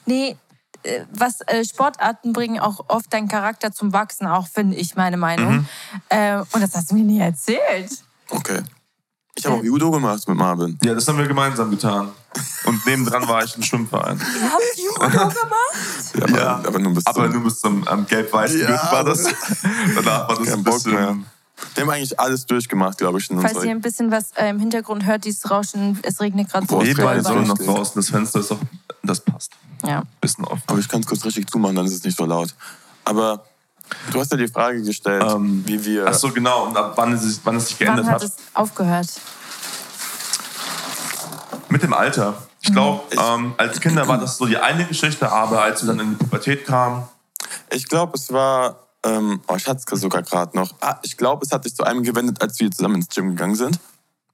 nee, 0.04 0.36
äh, 0.82 1.04
was 1.12 1.42
äh, 1.42 1.64
Sportarten 1.64 2.32
bringen 2.32 2.58
auch 2.58 2.86
oft 2.88 3.12
deinen 3.12 3.28
Charakter 3.28 3.70
zum 3.72 3.92
Wachsen, 3.92 4.26
auch 4.26 4.48
finde 4.48 4.76
ich 4.76 4.96
meine 4.96 5.16
Meinung. 5.16 5.54
Mhm. 5.58 5.66
Äh, 6.08 6.36
und 6.38 6.60
das 6.60 6.74
hast 6.74 6.90
du 6.90 6.96
mir 6.96 7.04
nie 7.04 7.20
erzählt. 7.20 8.02
Okay. 8.30 8.62
Ich 9.38 9.44
habe 9.44 9.56
auch 9.56 9.62
Judo 9.62 9.90
gemacht 9.90 10.26
mit 10.28 10.36
Marvin. 10.38 10.78
Ja, 10.82 10.94
das 10.94 11.06
haben 11.06 11.18
wir 11.18 11.26
gemeinsam 11.26 11.70
getan. 11.70 12.10
Und 12.64 12.86
nebendran 12.86 13.28
war 13.28 13.44
ich 13.44 13.54
im 13.56 13.62
Schwimmverein. 13.62 14.18
Ihr 14.18 14.50
habt 14.50 14.62
Judo 14.76 15.00
gemacht? 15.10 15.36
Ja, 16.14 16.22
aber, 16.24 16.38
Ja, 16.38 16.54
aber 16.66 16.78
nur 16.78 16.94
bis 16.94 17.06
Aber 17.06 17.24
zum... 17.24 17.32
nur 17.34 17.44
bis 17.44 17.60
zum 17.60 17.86
ähm, 17.90 18.06
gelb-weißen 18.06 18.60
Ja, 18.60 18.92
war 18.92 19.04
das. 19.04 19.24
Danach 19.94 20.28
war 20.28 20.36
das 20.36 20.46
Kein 20.48 20.54
ein 20.54 20.64
Bock 20.64 20.74
bisschen... 20.74 20.94
mehr. 20.94 21.16
Wir 21.74 21.82
haben 21.84 21.90
eigentlich 21.90 22.18
alles 22.20 22.44
durchgemacht, 22.46 22.98
glaube 22.98 23.18
ich, 23.18 23.30
in 23.30 23.40
Falls 23.40 23.64
ihr 23.64 23.70
ein 23.70 23.80
bisschen 23.80 24.10
was 24.10 24.32
äh, 24.32 24.50
im 24.50 24.58
Hintergrund 24.58 25.06
hört, 25.06 25.24
dieses 25.24 25.50
Rauschen, 25.50 25.98
es 26.02 26.20
regnet 26.20 26.50
gerade 26.50 26.66
so. 26.66 26.76
Boah, 26.76 26.82
es 26.82 26.88
Nebenbei 26.88 27.14
regnet 27.14 27.26
so 27.26 27.32
so 27.32 27.40
noch 27.40 27.50
richtig. 27.58 27.66
draußen. 27.66 27.92
Das 27.96 28.10
Fenster 28.10 28.40
ist 28.40 28.52
auch... 28.52 28.58
Das 29.02 29.20
passt. 29.20 29.52
Ja. 29.82 30.02
Bisschen 30.20 30.44
offen. 30.44 30.62
Aber 30.66 30.78
ich 30.78 30.88
kann 30.88 31.00
es 31.00 31.06
kurz 31.06 31.24
richtig 31.24 31.50
zumachen, 31.50 31.76
dann 31.76 31.86
ist 31.86 31.94
es 31.94 32.04
nicht 32.04 32.16
so 32.16 32.24
laut. 32.26 32.54
Aber 33.04 33.44
du 34.12 34.20
hast 34.20 34.30
ja 34.32 34.36
die 34.36 34.48
Frage 34.48 34.82
gestellt, 34.82 35.24
Ähm, 35.26 35.62
wie 35.66 35.84
wir... 35.84 36.06
Ach 36.08 36.14
so, 36.14 36.30
genau. 36.32 36.64
Und 36.66 36.76
ab 36.76 36.92
wann 36.96 37.12
es 37.12 37.22
sich, 37.22 37.40
wann 37.44 37.56
es 37.56 37.68
sich 37.68 37.78
geändert 37.78 38.06
Wann 38.06 38.14
hat 38.14 38.22
hat. 38.22 38.28
es 38.30 38.36
aufgehört? 38.54 39.08
Mit 41.68 41.82
dem 41.82 41.92
Alter. 41.92 42.34
Ich 42.60 42.72
glaube, 42.72 43.02
Ich- 43.10 43.18
ähm, 43.20 43.54
als 43.58 43.80
Kinder 43.80 44.06
war 44.08 44.18
das 44.18 44.38
so 44.38 44.46
die 44.46 44.56
eine 44.56 44.84
Geschichte, 44.86 45.30
aber 45.30 45.62
als 45.62 45.82
wir 45.82 45.88
dann 45.88 46.00
in 46.00 46.10
die 46.10 46.16
Pubertät 46.16 46.64
kamen, 46.66 47.04
Ich 47.70 47.88
glaube, 47.88 48.16
es 48.16 48.32
war. 48.32 48.76
Ähm, 49.04 49.40
oh, 49.48 49.54
ich 49.56 49.66
hatte 49.68 49.82
es 49.92 50.00
sogar 50.00 50.22
gerade 50.22 50.56
noch. 50.56 50.70
Ah, 50.80 50.96
ich 51.02 51.16
glaube, 51.16 51.44
es 51.44 51.52
hat 51.52 51.62
sich 51.64 51.74
zu 51.74 51.84
einem 51.84 52.02
gewendet, 52.02 52.40
als 52.42 52.58
wir 52.58 52.70
zusammen 52.70 52.96
ins 52.96 53.08
Gym 53.08 53.30
gegangen 53.30 53.54
sind. 53.54 53.78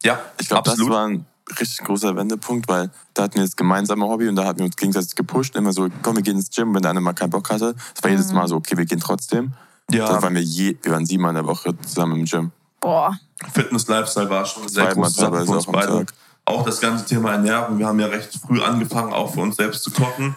ja, 0.03 0.19
Ich 0.39 0.49
glaube, 0.49 0.63
das 0.65 0.75
absolut. 0.75 1.21
Richtig 1.61 1.85
großer 1.87 2.17
Wendepunkt, 2.17 2.69
weil 2.69 2.91
da 3.15 3.25
hatten 3.25 3.35
wir 3.37 3.43
das 3.43 3.57
gemeinsame 3.57 4.05
Hobby 4.07 4.29
und 4.29 4.37
da 4.37 4.45
hatten 4.45 4.59
wir 4.61 4.67
uns 4.67 4.77
gegenseitig 4.77 5.15
gepusht. 5.15 5.55
Immer 5.57 5.73
so, 5.73 5.89
komm, 6.03 6.17
wir 6.17 6.23
gehen 6.23 6.37
ins 6.37 6.51
Gym, 6.51 6.75
wenn 6.75 6.83
der 6.83 6.91
eine 6.93 7.01
mal 7.01 7.13
keinen 7.13 7.31
Bock 7.31 7.51
hatte. 7.51 7.75
Es 7.97 8.03
war 8.03 8.11
jedes 8.11 8.33
Mal 8.33 8.47
so, 8.49 8.57
okay, 8.57 8.77
wir 8.77 8.85
gehen 8.85 9.01
trotzdem. 9.01 9.53
ja, 9.91 10.07
Da 10.09 10.23
waren 10.23 10.35
wir, 10.35 10.43
je, 10.43 10.77
wir 10.83 10.93
waren 10.93 11.07
siebenmal 11.07 11.31
in 11.31 11.37
der 11.37 11.47
Woche 11.47 11.77
zusammen 11.81 12.21
im 12.21 12.25
Gym. 12.25 12.51
Boah. 12.81 13.19
Fitness-Lifestyle 13.53 14.31
war 14.31 14.45
schon 14.45 14.69
sehr 14.69 14.89
teilweise 14.91 15.47
für 15.47 15.53
uns 15.53 15.67
beide. 15.67 15.87
Tag. 16.07 16.13
Auch 16.45 16.65
das 16.65 16.81
ganze 16.81 17.05
Thema 17.07 17.33
Ernährung. 17.33 17.79
Wir 17.79 17.87
haben 17.87 18.01
ja 18.01 18.07
recht 18.07 18.33
früh 18.35 18.61
angefangen, 18.63 19.13
auch 19.13 19.33
für 19.35 19.41
uns 19.41 19.57
selbst 19.57 19.83
zu 19.85 19.91
kochen. 19.93 20.35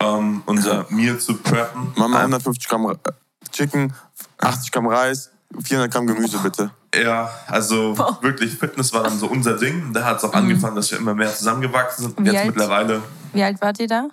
Ähm, 0.00 0.42
unser 0.46 0.86
Meal 0.90 1.18
zu 1.18 1.34
preppen. 1.36 1.92
Mama, 1.96 2.16
Ähm, 2.18 2.32
150 2.32 2.68
Gramm 2.68 2.86
Ra- 2.86 2.96
Chicken, 3.52 3.92
80 4.38 4.70
Gramm 4.72 4.86
Reis, 4.86 5.30
400 5.62 5.90
Gramm 5.92 6.06
Gemüse 6.06 6.38
bitte. 6.38 6.70
Ja, 7.02 7.30
also 7.46 7.96
wirklich, 8.20 8.54
Fitness 8.56 8.92
war 8.92 9.04
dann 9.04 9.18
so 9.18 9.26
unser 9.26 9.56
Ding. 9.56 9.92
Da 9.92 10.04
hat 10.04 10.18
es 10.18 10.24
auch 10.24 10.32
angefangen, 10.32 10.76
dass 10.76 10.90
wir 10.90 10.98
immer 10.98 11.14
mehr 11.14 11.34
zusammengewachsen 11.34 12.06
sind. 12.06 12.18
Und 12.18 12.24
Wie 12.24 12.30
jetzt 12.30 12.38
alt? 12.40 12.46
mittlerweile 12.48 13.02
Wie 13.32 13.42
alt 13.42 13.60
wart 13.60 13.78
ihr 13.80 13.88
da? 13.88 14.08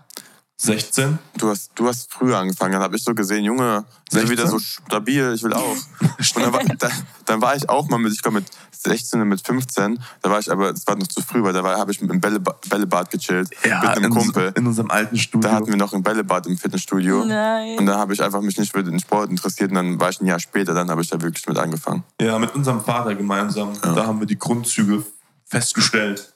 16. 0.58 1.20
Du 1.38 1.50
hast, 1.50 1.72
du 1.76 1.88
hast 1.88 2.12
früher 2.12 2.38
angefangen. 2.38 2.74
Dann 2.74 2.82
habe 2.82 2.96
ich 2.96 3.04
so 3.04 3.14
gesehen, 3.14 3.44
Junge, 3.44 3.86
sind 4.10 4.28
16? 4.28 4.30
wieder 4.30 4.48
so 4.48 4.60
stabil, 4.60 5.34
ich 5.36 5.44
will 5.44 5.54
auch. 5.54 5.76
Und 6.02 6.38
dann 6.38 6.54
war, 6.54 6.64
da, 6.64 6.90
dann 7.26 7.42
war 7.42 7.56
ich 7.56 7.68
auch 7.70 7.90
mal 7.90 7.98
mit, 7.98 8.14
ich 8.14 8.22
glaube 8.22 8.40
mit 8.40 8.48
16 8.86 9.20
und 9.20 9.30
mit 9.30 9.46
15, 9.46 10.00
da 10.22 10.30
war 10.30 10.40
ich 10.40 10.52
aber, 10.52 10.70
es 10.70 10.86
war 10.86 10.96
noch 10.96 11.08
zu 11.08 11.22
früh, 11.22 11.42
weil 11.44 11.54
da 11.54 11.64
habe 11.64 11.92
ich 11.92 12.02
im 12.02 12.20
Bälleba 12.20 12.56
Bällebad 12.70 13.10
gechillt 13.10 13.50
mit 13.64 13.74
einem 13.74 14.06
in, 14.06 14.10
Kumpel. 14.12 14.54
in 14.56 14.68
unserem 14.68 14.92
alten 14.92 15.18
Studio. 15.18 15.50
Da 15.50 15.56
hatten 15.56 15.68
wir 15.68 15.78
noch 15.78 15.94
ein 15.94 16.04
Bällebad 16.04 16.46
im 16.46 16.58
Fitnessstudio. 16.58 17.26
Nein. 17.26 17.80
Und 17.80 17.86
dann 17.88 17.98
habe 17.98 18.14
ich 18.14 18.22
einfach 18.22 18.42
mich 18.42 18.58
nicht 18.58 18.72
für 18.72 18.84
den 18.84 19.00
Sport 19.00 19.32
interessiert 19.32 19.72
und 19.72 19.76
dann 19.76 20.00
war 20.00 20.10
ich 20.10 20.22
ein 20.22 20.28
Jahr 20.28 20.40
später, 20.40 20.74
dann 20.74 20.90
habe 20.90 21.02
ich 21.02 21.10
da 21.10 21.20
wirklich 21.22 21.48
mit 21.48 21.58
angefangen. 21.58 22.04
ja, 22.22 22.38
mit 22.38 22.54
unserem 22.54 22.84
Vater 22.84 23.16
gemeinsam. 23.16 23.74
Da 23.82 24.06
haben 24.06 24.20
wir 24.20 24.28
die 24.28 24.38
Grundzüge 24.38 25.04
festgestellt. 25.46 26.35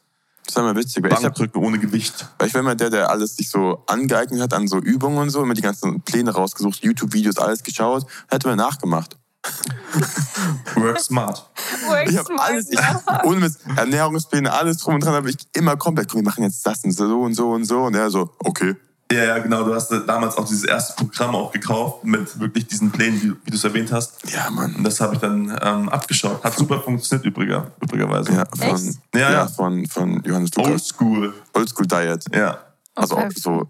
Das 0.49 0.55
war 0.55 0.63
immer 0.63 0.79
witzig, 0.79 1.03
weil 1.03 1.12
ich, 1.12 1.17
hab, 1.17 1.35
Bankdrücken 1.35 1.63
ohne 1.63 1.77
Gewicht. 1.77 2.27
weil 2.39 2.47
ich 2.47 2.53
war 2.55 2.62
immer 2.62 2.73
der, 2.73 2.89
der 2.89 3.12
alles 3.12 3.35
sich 3.35 3.51
so 3.51 3.83
angeeignet 3.85 4.41
hat 4.41 4.51
an 4.55 4.67
so 4.67 4.79
Übungen 4.79 5.19
und 5.19 5.29
so, 5.29 5.43
immer 5.43 5.53
die 5.53 5.62
ganzen 5.62 6.01
Pläne 6.01 6.31
rausgesucht, 6.31 6.83
YouTube-Videos, 6.83 7.38
alles 7.38 7.62
geschaut, 7.62 8.07
hätte 8.29 8.47
man 8.47 8.57
nachgemacht. 8.57 9.15
Work 10.75 10.99
smart. 10.99 11.47
Work 11.88 12.09
Ich 12.09 12.17
habe 12.17 12.25
smart, 12.25 12.49
alles, 12.49 12.71
ich, 12.71 12.79
ohne 13.25 13.41
Mist, 13.41 13.59
Ernährungspläne, 13.75 14.51
alles 14.51 14.77
drum 14.77 14.95
und 14.95 15.03
dran, 15.03 15.13
habe 15.13 15.29
ich 15.29 15.38
immer 15.53 15.77
komplett, 15.77 16.09
komm, 16.09 16.21
wir 16.21 16.25
machen 16.25 16.43
jetzt 16.43 16.65
das 16.65 16.83
und 16.83 16.93
so 16.93 17.21
und 17.21 17.35
so 17.35 17.51
und 17.51 17.65
so. 17.65 17.83
Und 17.83 17.93
er 17.93 18.09
so, 18.09 18.31
okay. 18.39 18.75
Ja, 19.11 19.23
ja, 19.23 19.39
genau. 19.39 19.63
Du 19.63 19.73
hast 19.73 19.89
damals 20.07 20.37
auch 20.37 20.45
dieses 20.47 20.65
erste 20.65 20.93
Programm 20.93 21.35
auch 21.35 21.51
gekauft 21.51 22.03
mit 22.03 22.39
wirklich 22.39 22.67
diesen 22.67 22.91
Plänen, 22.91 23.19
wie, 23.21 23.31
wie 23.43 23.49
du 23.51 23.57
es 23.57 23.63
erwähnt 23.63 23.91
hast. 23.91 24.19
Ja, 24.31 24.47
Und 24.49 24.55
Mann. 24.55 24.83
das 24.83 25.01
habe 25.01 25.15
ich 25.15 25.19
dann 25.19 25.49
ähm, 25.63 25.89
abgeschaut. 25.89 26.43
Hat 26.43 26.55
super 26.55 26.79
funktioniert 26.79 27.25
übriger, 27.25 27.71
übrigerweise. 27.81 28.31
Ja, 28.33 28.43
von, 28.55 28.75
Echt? 28.75 28.99
Ja, 29.15 29.19
ja, 29.21 29.31
ja. 29.31 29.47
von, 29.47 29.85
von 29.87 30.21
Johannes 30.23 30.51
Lukas. 30.55 30.71
Oldschool. 30.73 31.33
Oldschool 31.55 31.87
Diet. 31.87 32.23
Ja. 32.35 32.59
Also 32.95 33.15
Okay. 33.17 33.27
auch 33.27 33.31
so, 33.41 33.67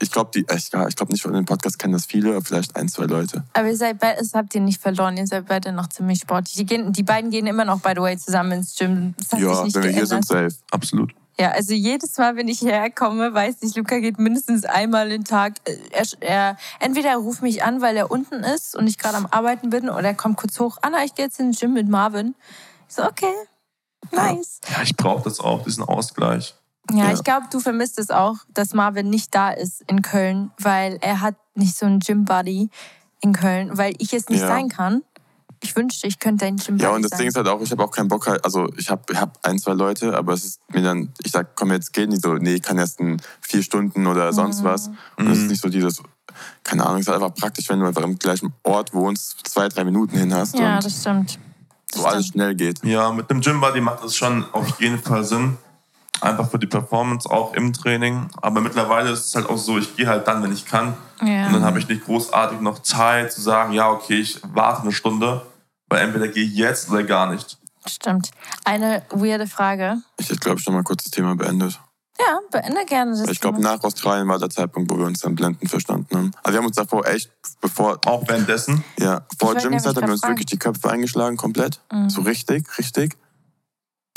ich 0.00 0.10
glaube, 0.10 0.30
die, 0.34 0.46
ich, 0.54 0.70
ja, 0.72 0.86
ich 0.86 0.94
glaube 0.94 1.12
nicht, 1.12 1.20
von 1.22 1.32
dem 1.32 1.44
Podcast 1.44 1.78
kennen 1.80 1.94
das 1.94 2.06
viele, 2.06 2.30
aber 2.30 2.42
vielleicht 2.44 2.76
ein, 2.76 2.88
zwei 2.88 3.04
Leute. 3.06 3.42
Aber 3.54 3.66
ihr 3.68 3.76
seid 3.76 3.98
beide, 3.98 4.20
das 4.20 4.32
habt 4.34 4.54
ihr 4.54 4.60
nicht 4.60 4.80
verloren. 4.80 5.16
Ihr 5.16 5.26
seid 5.26 5.46
beide 5.48 5.72
noch 5.72 5.88
ziemlich 5.88 6.20
sportlich. 6.20 6.54
Die, 6.54 6.64
gehen, 6.64 6.92
die 6.92 7.02
beiden 7.02 7.30
gehen 7.30 7.46
immer 7.48 7.64
noch, 7.64 7.80
by 7.80 7.90
the 7.96 8.00
way, 8.00 8.16
zusammen 8.16 8.52
ins 8.52 8.76
Gym. 8.76 9.14
Das 9.18 9.32
hat 9.32 9.38
sich 9.40 9.48
Ja, 9.48 9.64
nicht 9.64 9.74
wenn 9.74 9.82
wir 9.82 9.90
hier 9.90 10.06
sind, 10.06 10.24
safe. 10.24 10.54
Absolut. 10.70 11.12
Ja, 11.40 11.52
also 11.52 11.72
jedes 11.72 12.16
Mal, 12.18 12.34
wenn 12.36 12.48
ich 12.48 12.62
herkomme, 12.62 13.32
weiß 13.32 13.56
ich, 13.62 13.76
Luca 13.76 13.98
geht 14.00 14.18
mindestens 14.18 14.64
einmal 14.64 15.08
den 15.08 15.24
Tag. 15.24 15.54
äh, 15.66 15.76
Er, 15.92 16.06
er, 16.20 16.56
entweder 16.80 17.10
er 17.10 17.18
ruft 17.18 17.42
mich 17.42 17.62
an, 17.62 17.80
weil 17.80 17.96
er 17.96 18.10
unten 18.10 18.42
ist 18.42 18.74
und 18.74 18.88
ich 18.88 18.98
gerade 18.98 19.16
am 19.16 19.26
Arbeiten 19.30 19.70
bin, 19.70 19.88
oder 19.88 20.02
er 20.08 20.14
kommt 20.14 20.36
kurz 20.36 20.58
hoch. 20.58 20.78
Anna, 20.82 21.04
ich 21.04 21.14
gehe 21.14 21.26
jetzt 21.26 21.38
ins 21.38 21.60
Gym 21.60 21.74
mit 21.74 21.88
Marvin. 21.88 22.34
Ich 22.88 22.94
so, 22.96 23.04
okay, 23.04 23.32
nice. 24.10 24.60
Ja, 24.68 24.82
ich 24.82 24.96
brauche 24.96 25.22
das 25.22 25.38
auch, 25.38 25.62
diesen 25.62 25.84
Ausgleich. 25.84 26.54
Ja, 26.90 27.04
Ja. 27.06 27.12
ich 27.12 27.22
glaube, 27.22 27.46
du 27.50 27.60
vermisst 27.60 27.98
es 27.98 28.10
auch, 28.10 28.36
dass 28.52 28.72
Marvin 28.74 29.08
nicht 29.10 29.32
da 29.34 29.50
ist 29.50 29.82
in 29.86 30.02
Köln, 30.02 30.50
weil 30.58 30.98
er 31.02 31.20
hat 31.20 31.36
nicht 31.54 31.76
so 31.76 31.86
einen 31.86 32.00
Gym-Buddy 32.00 32.70
in 33.20 33.32
Köln, 33.32 33.76
weil 33.76 33.94
ich 33.98 34.12
es 34.12 34.28
nicht 34.28 34.40
Ja. 34.40 34.48
sein 34.48 34.68
kann. 34.68 35.02
Ich 35.60 35.74
wünschte, 35.76 36.06
ich 36.06 36.18
könnte 36.18 36.46
ein 36.46 36.56
Gym-Buddy 36.56 36.82
Ja, 36.82 36.90
und 36.90 37.02
das 37.02 37.10
sein. 37.10 37.20
Ding 37.20 37.28
ist 37.28 37.36
halt 37.36 37.48
auch, 37.48 37.60
ich 37.60 37.70
habe 37.70 37.82
auch 37.82 37.90
keinen 37.90 38.08
Bock 38.08 38.26
halt, 38.26 38.44
also 38.44 38.68
ich 38.76 38.90
habe 38.90 39.18
hab 39.18 39.38
ein, 39.46 39.58
zwei 39.58 39.72
Leute, 39.72 40.16
aber 40.16 40.32
es 40.32 40.44
ist 40.44 40.60
mir 40.72 40.82
dann, 40.82 41.12
ich 41.22 41.32
sag, 41.32 41.56
komm, 41.56 41.72
jetzt 41.72 41.92
geht 41.92 42.08
nicht 42.08 42.22
so, 42.22 42.34
nee, 42.34 42.54
ich 42.54 42.62
kann 42.62 42.78
erst 42.78 43.00
in 43.00 43.20
vier 43.40 43.62
Stunden 43.62 44.06
oder 44.06 44.32
sonst 44.32 44.62
was. 44.64 44.90
Und 45.16 45.28
es 45.28 45.38
ist 45.38 45.50
nicht 45.50 45.62
so 45.62 45.68
dieses, 45.68 46.02
keine 46.64 46.84
Ahnung, 46.86 47.00
es 47.00 47.06
ist 47.06 47.12
halt 47.12 47.22
einfach 47.22 47.34
praktisch, 47.34 47.68
wenn 47.68 47.80
du 47.80 47.86
einfach 47.86 48.02
im 48.02 48.18
gleichen 48.18 48.52
Ort 48.62 48.94
wohnst, 48.94 49.46
zwei, 49.48 49.68
drei 49.68 49.84
Minuten 49.84 50.16
hin 50.16 50.32
hast 50.34 50.58
ja, 50.58 50.76
und 50.76 50.84
das 50.84 51.00
stimmt. 51.00 51.38
Das 51.90 52.00
so 52.02 52.06
alles 52.06 52.26
stimmt. 52.26 52.34
schnell 52.34 52.54
geht. 52.54 52.84
Ja, 52.84 53.10
mit 53.12 53.30
dem 53.30 53.40
Gym 53.40 53.60
Buddy 53.60 53.80
macht 53.80 54.04
das 54.04 54.14
schon 54.16 54.44
auf 54.52 54.80
jeden 54.80 54.98
Fall 54.98 55.24
Sinn. 55.24 55.56
Einfach 56.20 56.50
für 56.50 56.58
die 56.58 56.66
Performance 56.66 57.28
auch 57.30 57.54
im 57.54 57.72
Training. 57.72 58.28
Aber 58.42 58.60
mittlerweile 58.60 59.10
ist 59.10 59.26
es 59.26 59.34
halt 59.34 59.48
auch 59.48 59.58
so, 59.58 59.78
ich 59.78 59.96
gehe 59.96 60.06
halt 60.06 60.26
dann, 60.26 60.42
wenn 60.42 60.52
ich 60.52 60.64
kann. 60.64 60.94
Ja. 61.22 61.46
Und 61.46 61.52
dann 61.54 61.64
habe 61.64 61.78
ich 61.78 61.88
nicht 61.88 62.04
großartig 62.04 62.60
noch 62.60 62.80
Zeit 62.80 63.32
zu 63.32 63.40
sagen, 63.40 63.72
ja, 63.72 63.90
okay, 63.90 64.20
ich 64.20 64.40
warte 64.52 64.82
eine 64.82 64.92
Stunde. 64.92 65.42
Weil 65.88 66.02
entweder 66.02 66.28
gehe 66.28 66.44
ich 66.44 66.54
jetzt 66.54 66.90
oder 66.90 67.02
gar 67.02 67.30
nicht. 67.32 67.56
Stimmt. 67.86 68.30
Eine 68.64 69.02
weirde 69.10 69.46
Frage. 69.46 69.98
Ich 70.18 70.28
hätte, 70.28 70.40
glaube 70.40 70.58
ich, 70.58 70.64
schon 70.64 70.74
mal 70.74 70.82
kurz 70.82 71.04
das 71.04 71.12
Thema 71.12 71.34
beendet. 71.34 71.80
Ja, 72.20 72.40
beende 72.50 72.84
gerne 72.84 73.12
das. 73.12 73.30
Ich 73.30 73.40
glaube, 73.40 73.60
nach 73.60 73.82
Australien 73.84 74.26
war 74.26 74.38
der 74.38 74.50
Zeitpunkt, 74.50 74.90
wo 74.90 74.98
wir 74.98 75.06
uns 75.06 75.20
dann 75.20 75.36
blendend 75.36 75.70
verstanden 75.70 76.16
haben. 76.16 76.30
Also 76.42 76.54
wir 76.54 76.58
haben 76.58 76.66
uns 76.66 76.76
davor 76.76 77.06
echt, 77.06 77.30
bevor, 77.60 77.98
Auch 78.06 78.26
währenddessen. 78.26 78.84
ja, 78.98 79.22
vor 79.38 79.54
Gymzeit 79.54 79.96
haben 79.96 80.06
wir 80.06 80.12
uns 80.12 80.20
fragen. 80.20 80.32
wirklich 80.32 80.46
die 80.46 80.58
Köpfe 80.58 80.90
eingeschlagen, 80.90 81.36
komplett. 81.36 81.80
Mhm. 81.92 82.10
So 82.10 82.22
richtig, 82.22 82.66
richtig. 82.76 83.16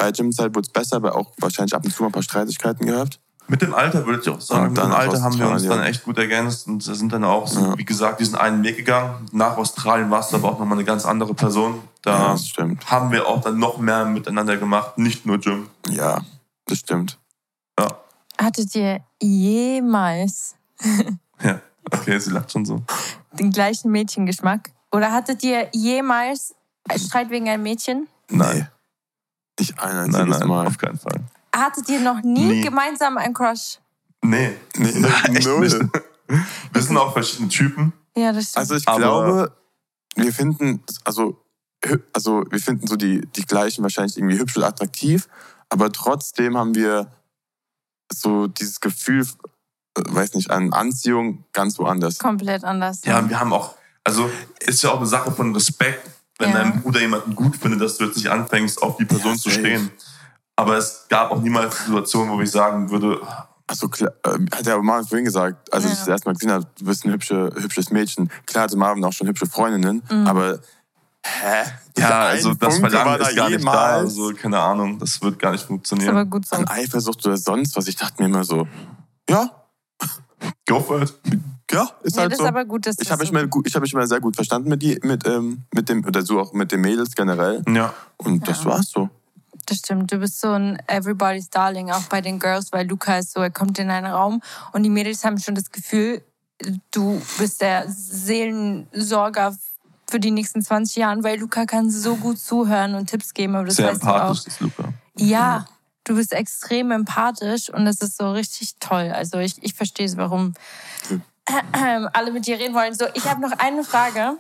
Bei 0.02 0.12
Gymzeit 0.12 0.56
wurde 0.56 0.66
es 0.66 0.74
besser, 0.74 0.96
aber 0.96 1.16
auch 1.16 1.32
wahrscheinlich 1.38 1.76
ab 1.76 1.86
und 1.86 1.92
zu 1.94 2.02
mal 2.02 2.10
ein 2.10 2.12
paar 2.12 2.24
Streitigkeiten 2.24 2.88
gehabt. 2.88 3.20
Mit 3.48 3.62
dem 3.62 3.76
Alter 3.76 4.04
würde 4.08 4.20
ich 4.24 4.30
auch 4.30 4.42
sagen, 4.42 4.70
mit 4.74 4.78
dem 4.82 4.92
Alter 4.92 5.22
haben 5.22 5.38
wir 5.38 5.48
uns 5.48 5.64
dann 5.64 5.84
echt 5.84 6.04
gut 6.06 6.18
ergänzt 6.18 6.66
und 6.68 6.82
sind 6.82 7.14
dann 7.14 7.24
auch, 7.24 7.48
so, 7.48 7.60
Ja. 7.60 7.78
wie 7.78 7.86
gesagt, 7.86 8.20
diesen 8.20 8.34
einen 8.36 8.64
Weg 8.64 8.78
gegangen. 8.78 9.28
Nach 9.32 9.58
Australien 9.58 10.10
war 10.10 10.22
es 10.22 10.34
aber 10.34 10.50
auch 10.54 10.58
nochmal 10.58 10.80
eine 10.80 10.86
ganz 10.86 11.06
andere 11.06 11.36
Person. 11.36 11.82
Da 12.02 12.12
Ja, 12.12 12.32
das 12.32 12.48
stimmt. 12.48 12.90
haben 12.90 13.12
wir 13.12 13.28
auch 13.28 13.42
dann 13.42 13.60
noch 13.60 13.78
mehr 13.78 14.06
miteinander 14.06 14.58
gemacht, 14.58 14.98
nicht 14.98 15.28
nur 15.28 15.38
Gym. 15.38 15.70
Ja, 15.88 16.22
das 16.66 16.80
stimmt. 16.80 17.20
Ja, 17.80 17.88
Hattet 18.40 18.74
ihr 18.74 19.02
jemals 19.22 20.56
ja. 21.44 21.60
Okay, 21.92 22.18
sie 22.18 22.32
lacht 22.32 22.52
schon 22.52 22.66
so. 22.66 22.82
den 23.34 23.52
gleichen 23.52 23.92
Mädchengeschmack? 23.92 24.72
Oder 24.92 25.12
hattet 25.12 25.44
ihr 25.44 25.68
jemals 25.74 26.56
Streit 26.96 27.30
wegen 27.30 27.48
einem 27.50 27.62
Mädchen? 27.62 28.08
Nein. 28.30 28.68
Nicht 29.62 29.80
ein 29.80 29.96
Nein, 29.96 30.16
einziges 30.16 30.40
nein, 30.40 30.48
Mal. 30.48 30.68
auf 30.68 30.78
keinen 30.78 30.98
Fall. 31.00 31.22
Hattet 31.56 31.88
ihr 31.90 32.00
noch 32.00 32.22
nie 32.24 32.46
Nie. 32.46 32.62
gemeinsam 32.62 33.18
einen 33.18 33.34
Crush? 33.34 33.80
Nee, 34.24 34.56
Nee, 34.78 34.90
echt 35.34 35.46
null. 35.46 35.60
nicht. 35.62 35.78
Wir 36.74 36.82
sind 36.82 36.98
auch 36.98 37.14
verschiedene 37.14 37.50
Typen. 37.50 37.94
Ja, 38.16 38.32
das 38.32 38.46
stimmt. 38.50 38.58
Also 38.58 38.76
ich 38.76 38.88
Aber- 38.88 38.98
glaube, 39.00 39.58
wir 40.16 40.34
finden, 40.34 40.84
also, 41.04 41.44
also 42.14 42.44
wir 42.50 42.60
finden 42.60 42.88
so 42.88 42.96
die, 42.96 43.22
die 43.36 43.44
gleichen 43.46 43.84
wahrscheinlich 43.84 44.18
irgendwie 44.18 44.38
hübsch 44.40 44.58
und 44.58 44.64
attraktiv, 44.64 45.28
aber 45.70 45.92
trotzdem 45.92 46.58
haben 46.58 46.76
wir 46.76 47.12
so 48.14 48.48
dieses 48.48 48.80
Gefühl, 48.80 49.26
äh, 49.98 50.02
weiß 50.08 50.34
nicht, 50.36 50.52
an 50.52 50.74
Anziehung 50.74 51.46
ganz 51.54 51.78
woanders. 51.80 52.18
Komplett 52.20 52.64
anders. 52.64 53.02
Ja, 53.06 53.28
wir 53.30 53.40
haben 53.40 53.54
auch, 53.54 53.76
also 54.04 54.30
ist 54.60 54.84
ja 54.84 54.92
auch 54.92 54.98
eine 54.98 55.06
Sache 55.06 55.32
von 55.32 55.54
Respekt, 55.54 56.10
wenn 56.42 56.50
Ja. 56.52 56.64
dein 56.64 56.82
Bruder 56.82 57.00
jemanden 57.00 57.36
gut 57.36 57.56
findet, 57.56 57.82
dass 57.82 57.98
du 57.98 58.06
jetzt 58.06 58.18
nicht 58.18 58.30
anfängst, 58.30 58.82
auf 58.84 58.98
die 58.98 59.06
Person 59.06 59.34
Ja, 59.34 59.38
zu 59.40 59.50
stehen. 59.50 59.92
Aber 60.58 60.78
es 60.78 61.06
gab 61.10 61.32
auch 61.32 61.42
niemals 61.42 61.86
Situationen, 61.86 62.34
wo 62.38 62.42
ich 62.42 62.52
sagen 62.52 62.90
würde, 62.92 63.22
Also 63.68 63.88
klar, 63.88 64.12
äh, 64.26 64.38
hat 64.54 64.66
ja 64.66 64.78
Marvin 64.82 65.08
vorhin 65.08 65.24
gesagt, 65.26 65.72
als 65.74 65.86
Ja. 65.86 65.92
ich 65.92 65.98
das 66.00 66.08
erste 66.10 66.28
Mal 66.28 66.34
gesehen 66.34 66.52
habe, 66.52 66.68
du 66.78 66.86
bist 66.86 67.06
ein 67.06 67.12
hübsche, 67.14 67.52
hübsches 67.56 67.90
Mädchen. 67.90 68.30
Klar 68.46 68.66
hatte 68.66 68.76
Marvin 68.76 69.06
auch 69.06 69.14
schon 69.14 69.28
hübsche 69.28 69.46
Freundinnen, 69.46 70.04
Mhm. 70.10 70.28
aber 70.28 70.60
hä? 71.26 71.64
ja, 71.64 71.64
Dieser 71.96 72.16
also 72.20 72.54
das 72.54 72.74
Funke 72.76 72.90
Verlangen 72.90 73.20
war 73.22 73.30
ist 73.30 73.36
gar 73.38 73.50
nicht 73.50 73.66
da. 73.66 73.72
Also 73.96 74.34
keine 74.34 74.60
Ahnung, 74.60 75.00
das 75.00 75.22
wird 75.22 75.40
gar 75.40 75.52
nicht 75.52 75.62
ist 75.62 75.66
aber 75.66 75.76
funktionieren. 75.76 76.30
gut 76.30 76.46
so. 76.46 76.58
An 76.58 76.68
Eifersucht 76.68 77.26
oder 77.26 77.38
sonst 77.38 77.76
was. 77.78 77.88
Ich 77.88 77.96
dachte 77.96 78.22
mir 78.22 78.28
immer 78.30 78.44
so, 78.44 78.68
ja, 79.30 79.50
Go 80.68 80.80
for 80.82 81.02
it. 81.04 81.14
Ja, 81.72 81.90
ist 82.04 82.16
Ja, 82.16 82.22
halt 82.24 82.32
das 82.32 82.38
so. 82.40 82.44
ist 82.44 82.50
aber 82.50 82.66
gut, 82.66 82.86
dass 82.86 82.96
Ich 83.00 83.08
das 83.08 83.12
habe 83.12 83.22
mich, 83.22 83.30
so 83.30 83.34
mal 83.34 83.50
ich 83.66 83.76
hab 83.76 83.82
mich 83.82 83.94
mal 83.94 84.08
sehr 84.08 84.20
gut 84.20 84.36
verstanden 84.36 84.70
mit, 84.70 84.82
die, 84.82 85.00
mit, 85.04 85.26
ähm, 85.28 85.64
mit 85.74 85.90
dem, 85.90 86.06
oder 86.06 86.22
so 86.22 86.40
auch 86.40 86.54
mit 86.54 86.72
den 86.72 86.82
Mädels 86.82 87.16
generell. 87.16 87.64
Ja. 87.68 87.94
Und 88.18 88.48
das 88.48 88.60
Ja. 88.64 88.72
war's 88.72 88.90
so. 88.90 89.10
Das 89.68 89.78
stimmt, 89.78 90.12
du 90.12 90.18
bist 90.18 90.40
so 90.42 90.50
ein 90.52 90.82
Everybody's 90.88 91.50
Darling, 91.50 91.92
auch 91.92 92.04
bei 92.04 92.20
den 92.22 92.40
Girls, 92.40 92.72
weil 92.72 92.88
Luca 92.88 93.18
ist 93.20 93.32
so, 93.34 93.42
er 93.42 93.52
kommt 93.52 93.78
in 93.80 93.90
einen 93.92 94.08
Raum 94.12 94.42
und 94.74 94.84
die 94.84 94.90
Mädels 94.90 95.24
haben 95.24 95.38
schon 95.38 95.56
das 95.56 95.72
Gefühl, 95.72 96.24
du 96.92 97.22
bist 97.38 97.62
der 97.62 97.86
Seelensorger 97.90 99.56
für 100.10 100.20
die 100.20 100.32
nächsten 100.32 100.62
20 100.62 100.96
Jahre, 100.98 101.24
weil 101.24 101.40
Luca 101.40 101.66
kann 101.66 101.90
so 101.90 102.18
gut 102.18 102.40
zuhören 102.40 102.96
und 102.96 103.08
Tipps 103.10 103.34
geben, 103.34 103.56
aber 103.56 103.66
das 103.68 103.78
Sehr 103.78 103.88
weißt 103.88 104.04
du 104.04 104.08
auch. 104.08 104.16
empathisch 104.16 104.48
ist 104.48 104.60
Luca. 104.60 104.94
Ja, 105.18 105.66
du 106.04 106.16
bist 106.16 106.34
extrem 106.34 106.92
empathisch 106.92 107.70
und 107.70 107.86
das 107.86 108.02
ist 108.02 108.18
so 108.18 108.32
richtig 108.32 108.76
toll. 108.80 109.12
Also 109.14 109.38
ich, 109.38 109.62
ich 109.64 109.74
verstehe 109.74 110.06
es, 110.06 110.18
warum 110.18 110.54
alle 112.14 112.32
mit 112.32 112.46
dir 112.48 112.58
reden 112.60 112.74
wollen. 112.74 112.94
So, 112.94 113.06
ich 113.14 113.26
habe 113.26 113.42
noch 113.42 113.52
eine 113.60 113.84
Frage. 113.84 114.38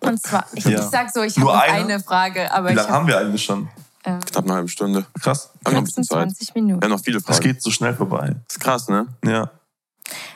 Und 0.00 0.22
zwar, 0.22 0.46
ich, 0.54 0.64
Ja. 0.64 0.78
ich 0.80 0.86
sag 0.86 1.10
so, 1.12 1.22
ich 1.22 1.34
habe 1.36 1.44
Nur 1.46 1.54
noch 1.54 1.60
eine? 1.62 1.72
eine 1.84 2.00
Frage, 2.00 2.50
aber 2.52 2.70
Wie 2.70 2.74
lange 2.74 2.88
habe 2.88 2.96
haben 2.98 3.06
wir 3.06 3.18
eigentlich 3.18 3.44
schon? 3.44 3.68
Knapp 4.02 4.44
eine 4.44 4.54
halbe 4.54 4.68
Stunde. 4.68 5.04
Krass. 5.20 5.50
Wir 5.60 5.66
haben 5.66 5.72
noch 5.74 5.80
ein 5.82 5.84
bisschen 5.84 6.04
Zeit. 6.04 6.18
26 6.30 6.54
Minuten. 6.54 6.80
Wir 6.80 6.86
haben 6.86 6.96
noch 6.96 7.04
viele 7.04 7.18
Das 7.20 7.36
Fragen. 7.36 7.40
geht 7.52 7.62
so 7.62 7.70
schnell 7.70 7.94
vorbei. 7.94 8.34
Das 8.48 8.56
ist 8.56 8.60
krass, 8.60 8.88
ne? 8.88 9.06
Ja. 9.26 9.50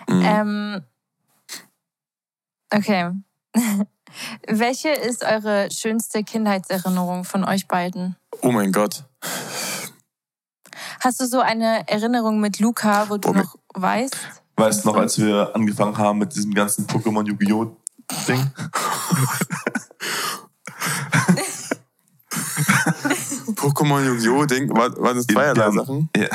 Mhm. 0.06 0.22
Ähm, 0.22 0.82
okay. 2.74 3.10
Welche 4.46 4.90
ist 4.90 5.24
eure 5.24 5.70
schönste 5.72 6.22
Kindheitserinnerung 6.24 7.24
von 7.24 7.42
euch 7.44 7.66
beiden? 7.66 8.16
Oh 8.42 8.52
mein 8.52 8.70
Gott. 8.70 9.04
Hast 11.00 11.20
du 11.20 11.26
so 11.26 11.40
eine 11.40 11.88
Erinnerung 11.88 12.40
mit 12.40 12.58
Luca, 12.60 13.08
wo 13.08 13.16
du 13.16 13.30
Oh, 13.30 13.32
mir- 13.32 13.42
noch 13.44 13.56
weißt? 13.74 14.16
Weißt 14.56 14.84
du 14.84 14.88
noch, 14.88 14.96
als 14.96 15.18
wir 15.18 15.50
angefangen 15.54 15.96
haben 15.98 16.18
mit 16.18 16.34
diesem 16.34 16.54
ganzen 16.54 16.86
Pokémon 16.86 17.26
Yu-Gi-Oh! 17.26 17.76
Ding? 18.28 18.38
Pokémon 23.56 24.04
Yu-Gi-Oh! 24.04 24.44
Ding, 24.46 24.70
war, 24.70 24.96
war 25.00 25.14
das 25.14 25.26
zweierlei 25.26 25.66
Wir 25.66 25.72
Sachen? 25.72 26.08
Ja. 26.16 26.28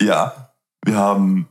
ja. 0.00 0.48
Wir 0.86 0.96
haben 0.96 1.46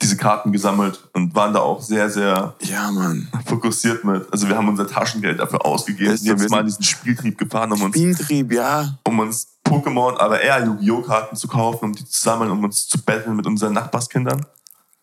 diese 0.00 0.16
Karten 0.16 0.50
gesammelt 0.50 1.08
und 1.12 1.32
waren 1.36 1.54
da 1.54 1.60
auch 1.60 1.80
sehr, 1.80 2.10
sehr 2.10 2.56
Ja, 2.62 2.90
Mann. 2.90 3.28
fokussiert 3.46 4.02
mit. 4.04 4.26
Also 4.32 4.48
wir 4.48 4.56
haben 4.56 4.68
unser 4.68 4.88
Taschengeld 4.88 5.38
dafür 5.38 5.64
ausgegeben. 5.64 6.12
Ist 6.12 6.24
so, 6.24 6.32
Jetzt 6.32 6.42
wir 6.42 6.50
mal 6.50 6.64
diesen 6.64 6.82
Spieltrieb 6.82 7.38
gefahren, 7.38 7.70
um 7.70 7.80
uns, 7.82 7.94
Spieltrieb, 7.94 8.52
ja. 8.52 8.98
um 9.04 9.20
uns 9.20 9.46
Pokémon, 9.64 10.18
aber 10.18 10.40
eher 10.40 10.64
Yu-Gi-Oh! 10.64 11.02
Karten 11.02 11.36
zu 11.36 11.46
kaufen, 11.46 11.84
um 11.84 11.92
die 11.94 12.04
zu 12.04 12.20
sammeln, 12.20 12.50
um 12.50 12.64
uns 12.64 12.88
zu 12.88 13.00
betteln 13.00 13.36
mit 13.36 13.46
unseren 13.46 13.74
Nachbarskindern 13.74 14.44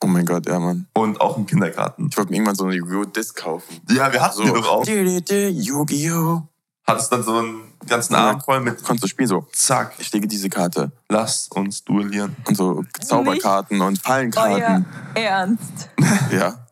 Oh 0.04 0.08
mein 0.08 0.26
Gott, 0.26 0.46
ja, 0.48 0.60
Mann. 0.60 0.88
und 0.94 1.20
auch 1.22 1.38
im 1.38 1.46
Kindergarten. 1.46 2.08
Ich 2.10 2.18
wollte 2.18 2.30
mir 2.32 2.38
irgendwann 2.38 2.56
so 2.56 2.66
eine 2.66 2.76
Yu-Gi-Oh! 2.76 3.06
Disc 3.06 3.36
kaufen. 3.38 3.82
Ja, 3.90 4.12
wir 4.12 4.22
hatten 4.22 4.36
So. 4.38 4.44
die 4.44 4.50
doch 4.52 4.68
auch. 4.68 4.86
Yu-Gi-Oh! 4.88 6.44
Hattest 6.88 7.12
dann 7.12 7.24
so 7.24 7.38
einen 7.40 7.74
ganzen 7.88 8.14
Arm 8.14 8.40
voll 8.42 8.60
mit 8.60 8.84
Konntest 8.84 9.04
du 9.04 9.08
spielen 9.08 9.28
so. 9.30 9.48
Zack, 9.54 9.94
Ich 9.98 10.12
lege 10.12 10.28
diese 10.28 10.50
Karte. 10.50 10.92
lass 11.10 11.48
uns 11.48 11.84
duellieren. 11.84 12.36
Und 12.48 12.56
so 12.56 12.84
Zauberkarten 13.02 13.82
und 13.82 13.98
Euer 13.98 14.04
Fallenkarten. 14.04 14.86
Ernst. 15.16 15.90
Ja. 16.32 16.68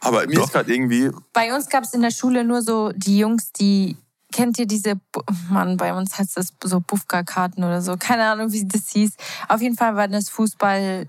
Aber 0.00 0.26
mir 0.26 0.36
Doch. 0.36 0.44
ist 0.44 0.52
gerade 0.52 0.72
irgendwie, 0.72 1.10
Bei 1.32 1.52
uns 1.52 1.68
gab 1.68 1.82
es 1.82 1.92
in 1.92 2.02
der 2.02 2.12
Schule 2.12 2.44
nur 2.44 2.62
so 2.62 2.92
die 2.94 3.18
Jungs, 3.18 3.50
die. 3.52 3.96
Kennt 4.30 4.58
ihr 4.58 4.66
diese, 4.66 4.94
Bu- 5.10 5.22
Mann, 5.48 5.78
bei 5.78 5.94
uns 5.94 6.18
heißt 6.18 6.36
das 6.36 6.48
so 6.62 6.80
Bufka-Karten 6.80 7.64
oder 7.64 7.80
so. 7.80 7.96
Keine 7.98 8.28
Ahnung, 8.30 8.52
wie 8.52 8.68
das 8.68 8.90
hieß. 8.90 9.12
Auf 9.48 9.62
jeden 9.62 9.74
Fall 9.74 9.96
war 9.96 10.06
das 10.06 10.28
Fußball, 10.28 11.08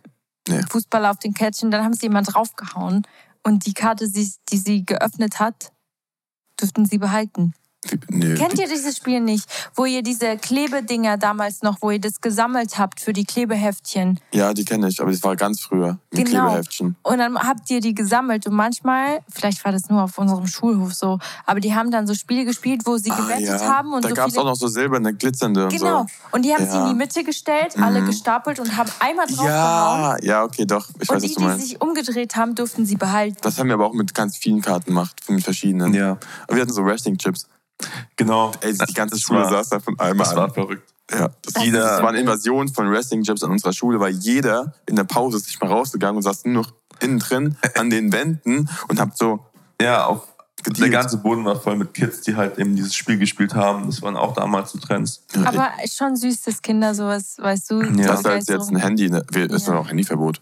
Nee. 0.49 0.61
Fußball 0.69 1.05
auf 1.05 1.19
den 1.19 1.33
Catchen. 1.33 1.71
Dann 1.71 1.83
haben 1.83 1.93
sie 1.93 2.07
jemand 2.07 2.33
draufgehauen. 2.33 3.05
Und 3.43 3.65
die 3.65 3.73
Karte, 3.73 4.09
die 4.09 4.57
sie 4.57 4.85
geöffnet 4.85 5.39
hat, 5.39 5.71
dürften 6.59 6.85
sie 6.85 6.97
behalten. 6.97 7.53
Nö. 8.09 8.35
Kennt 8.35 8.59
ihr 8.59 8.67
dieses 8.67 8.97
Spiel 8.97 9.19
nicht? 9.21 9.45
Wo 9.75 9.85
ihr 9.85 10.03
diese 10.03 10.37
Klebedinger 10.37 11.17
damals 11.17 11.61
noch, 11.61 11.77
wo 11.81 11.91
ihr 11.91 11.99
das 11.99 12.21
gesammelt 12.21 12.77
habt 12.77 12.99
für 12.99 13.13
die 13.13 13.25
Klebeheftchen. 13.25 14.19
Ja, 14.33 14.53
die 14.53 14.65
kenne 14.65 14.87
ich, 14.89 15.01
aber 15.01 15.11
das 15.11 15.23
war 15.23 15.35
ganz 15.35 15.61
früher. 15.61 15.97
Mit 16.13 16.25
Genau. 16.27 16.47
Klebeheftchen. 16.47 16.95
Und 17.03 17.17
dann 17.19 17.37
habt 17.37 17.69
ihr 17.69 17.79
die 17.79 17.93
gesammelt. 17.95 18.45
Und 18.47 18.53
manchmal, 18.55 19.19
vielleicht 19.29 19.63
war 19.63 19.71
das 19.71 19.89
nur 19.89 20.03
auf 20.03 20.17
unserem 20.17 20.47
Schulhof 20.47 20.93
so, 20.93 21.19
aber 21.45 21.59
die 21.59 21.73
haben 21.73 21.89
dann 21.91 22.05
so 22.07 22.13
Spiele 22.13 22.45
gespielt, 22.45 22.81
wo 22.85 22.97
sie 22.97 23.09
gewettet 23.09 23.61
haben. 23.61 23.93
Und 23.93 23.99
Ah, 24.05 24.09
da 24.09 24.09
so 24.09 24.15
gab 24.15 24.27
es 24.29 24.37
auch 24.37 24.43
noch 24.45 24.55
so 24.55 24.67
silberne, 24.67 25.13
glitzernde 25.13 25.63
und 25.65 25.71
Genau. 25.71 26.01
so. 26.03 26.05
Und 26.31 26.43
die 26.45 26.53
haben 26.53 26.65
sie 26.65 26.71
in 26.75 26.83
Ja. 26.83 26.89
die 26.89 26.95
Mitte 26.95 27.23
gestellt, 27.23 27.75
alle 27.79 28.03
gestapelt 28.03 28.59
und 28.59 28.75
haben 28.77 28.89
einmal 28.99 29.25
draufgehauen. 29.27 30.01
Ja, 30.01 30.17
ja, 30.21 30.43
okay, 30.43 30.65
doch. 30.65 30.89
Ich 30.99 31.09
weiß, 31.09 31.09
und 31.09 31.15
was 31.15 31.21
die, 31.21 31.33
du 31.35 31.55
die 31.55 31.61
sich 31.61 31.81
umgedreht 31.81 32.35
haben, 32.35 32.55
durften 32.55 32.85
sie 32.85 32.95
behalten. 32.95 33.37
Das 33.41 33.57
haben 33.57 33.67
wir 33.67 33.75
aber 33.75 33.85
auch 33.87 33.93
mit 33.93 34.13
ganz 34.13 34.37
vielen 34.37 34.61
Karten 34.61 34.87
gemacht, 34.87 35.21
mit 35.29 35.43
verschiedenen. 35.43 35.93
Ja. 35.93 36.17
Aber 36.47 36.55
wir 36.55 36.61
hatten 36.61 36.73
so 36.73 36.83
Wrestling-Chips. 36.85 37.47
Genau. 38.15 38.51
Ey, 38.61 38.73
die 38.73 38.93
ganze 38.93 39.15
Das 39.15 39.21
Schule 39.21 39.41
war- 39.41 39.49
saß 39.49 39.69
da 39.69 39.79
von 39.79 39.99
einmal 39.99 40.25
Das 40.25 40.29
an. 40.31 40.35
war 40.37 40.53
verrückt. 40.53 40.93
Ja, 41.11 41.29
das, 41.41 41.63
Jeder- 41.63 41.79
das 41.89 42.01
war 42.01 42.09
eine 42.09 42.19
Invasion 42.19 42.67
von 42.67 42.91
Wrestling-Chips 42.91 43.43
an 43.43 43.51
unserer 43.51 43.73
Schule, 43.73 43.99
weil 43.99 44.13
jeder 44.13 44.73
in 44.85 44.95
der 44.95 45.05
Pause 45.05 45.37
ist 45.37 45.47
nicht 45.47 45.61
mal 45.61 45.71
rausgegangen 45.71 46.17
und 46.17 46.21
saß 46.21 46.45
nur 46.45 46.63
noch 46.63 46.73
innen 46.99 47.19
drin 47.19 47.55
an 47.75 47.89
den 47.89 48.11
Wänden 48.11 48.69
und 48.89 48.99
habt 48.99 49.17
so, 49.17 49.43
Ja, 49.81 50.05
auf, 50.05 50.27
der 50.65 50.73
Gedealt. 50.73 50.91
ganze 50.91 51.17
Boden 51.17 51.45
war 51.45 51.59
voll 51.59 51.77
mit 51.77 51.93
Kids, 51.93 52.21
die 52.21 52.35
halt 52.35 52.59
eben 52.59 52.75
dieses 52.75 52.93
Spiel 52.93 53.17
gespielt 53.17 53.55
haben. 53.55 53.85
Das 53.87 54.01
waren 54.01 54.17
auch 54.17 54.33
damals 54.35 54.71
so 54.73 54.77
Trends. 54.77 55.23
Aber 55.45 55.69
schon 55.91 56.15
süß, 56.17 56.41
dass 56.41 56.61
Kinder 56.61 56.93
sowas, 56.93 57.37
weißt 57.39 57.71
du. 57.71 57.81
Ja. 57.81 57.87
so 57.87 57.93
das 58.03 58.19
ist 58.19 58.25
halt 58.25 58.49
jetzt 58.49 58.69
ein 58.69 58.75
Handy, 58.75 59.09
ne? 59.09 59.23
Ist 59.33 59.67
Ja. 59.67 59.73
noch 59.75 59.89
Handyverbot. 59.89 60.41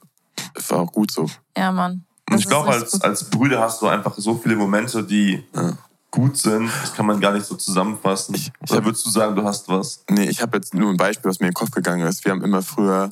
Das 0.55 0.69
war 0.71 0.79
auch 0.79 0.91
gut 0.91 1.11
so. 1.11 1.29
Ja, 1.55 1.71
Mann. 1.71 2.03
Und 2.29 2.39
ich 2.39 2.47
glaube, 2.47 2.69
als, 2.69 2.99
als 3.01 3.29
Brüder 3.29 3.61
hast 3.61 3.81
du 3.81 3.87
einfach 3.87 4.15
so 4.17 4.35
viele 4.35 4.55
Momente, 4.57 5.03
die 5.03 5.45
Ja. 5.55 5.77
Gut 6.17 6.37
sind. 6.37 6.69
Das 6.81 6.93
kann 6.95 7.05
man 7.05 7.19
gar 7.21 7.31
nicht 7.33 7.45
so 7.45 7.55
zusammenfassen. 7.55 8.33
Ich- 8.35 8.51
ich 8.63 8.71
Oder 8.71 8.79
hab- 8.79 8.85
würdest 8.85 9.05
du 9.05 9.09
sagen, 9.11 9.35
du 9.35 9.43
hast 9.43 9.69
was? 9.69 10.03
Nee, 10.09 10.25
ich 10.29 10.41
habe 10.41 10.57
jetzt 10.57 10.73
nur 10.73 10.89
ein 10.89 10.97
Beispiel, 10.97 11.29
was 11.29 11.39
mir 11.39 11.47
in 11.47 11.51
den 11.51 11.55
Kopf 11.55 11.71
gegangen 11.71 12.05
ist. 12.07 12.25
Wir 12.25 12.31
haben 12.31 12.43
immer 12.43 12.61
früher, 12.61 13.11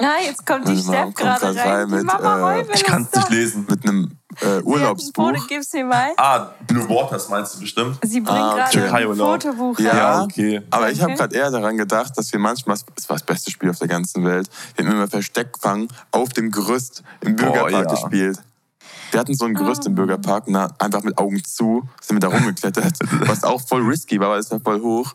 Ja, 0.00 0.14
jetzt 0.24 0.44
kommt 0.46 0.66
die 0.66 0.82
kommt 0.82 1.14
gerade 1.16 1.46
rein. 1.54 1.58
rein 1.58 1.88
Die 1.88 1.94
mit, 1.96 2.04
Mama 2.06 2.56
äh, 2.56 2.64
Ich 2.74 2.82
kann 2.82 3.02
es 3.02 3.14
nicht 3.14 3.30
lesen. 3.30 3.66
mit 3.68 3.86
einem 3.86 4.10
äh, 4.40 4.60
Urlaubsbuch. 4.62 5.28
Foto, 5.28 5.42
gib's 5.46 5.72
mir 5.74 5.84
mal. 5.84 6.10
Ah, 6.16 6.46
Blue 6.66 6.88
Waters 6.88 7.28
meinst 7.28 7.54
du 7.54 7.60
bestimmt? 7.60 7.98
Sie 8.02 8.20
bringt 8.22 8.38
Ah, 8.38 8.68
gerade 8.70 8.92
ein. 8.94 9.14
Fotobuch 9.16 9.78
Ja. 9.78 9.90
rein. 9.90 9.98
Ja, 9.98 10.22
okay. 10.24 10.62
Aber 10.70 10.90
ich 10.90 11.00
habe 11.02 11.12
gerade 11.14 11.36
eher 11.36 11.50
daran 11.50 11.76
gedacht, 11.76 12.16
dass 12.16 12.32
wir 12.32 12.40
manchmal, 12.40 12.78
es 12.96 13.08
war 13.08 13.16
das 13.16 13.22
beste 13.26 13.50
Spiel 13.50 13.68
auf 13.70 13.78
der 13.78 13.88
ganzen 13.88 14.24
Welt, 14.24 14.48
wir 14.74 14.86
haben 14.86 14.92
immer 14.92 15.06
Versteckfang 15.08 15.88
auf 16.10 16.30
dem 16.30 16.50
Gerüst 16.50 17.02
im 17.20 17.36
Bürgerpark 17.36 17.70
ja. 17.72 17.82
gespielt. 17.84 18.38
Wir 19.12 19.20
hatten 19.20 19.34
so 19.34 19.44
ein 19.44 19.54
Gerüst 19.54 19.86
im 19.86 19.94
Bürgerpark, 19.94 20.44
na, 20.48 20.68
einfach 20.78 21.02
mit 21.04 21.16
Augen 21.18 21.42
zu, 21.44 21.88
sind 22.00 22.16
wir 22.16 22.20
da 22.20 22.28
rumgeklettert, 22.36 22.98
was 23.28 23.44
auch 23.44 23.60
voll 23.60 23.82
risky 23.82 24.18
war, 24.18 24.30
weil 24.30 24.40
es 24.40 24.50
war 24.50 24.58
voll 24.60 24.80
hoch. 24.80 25.14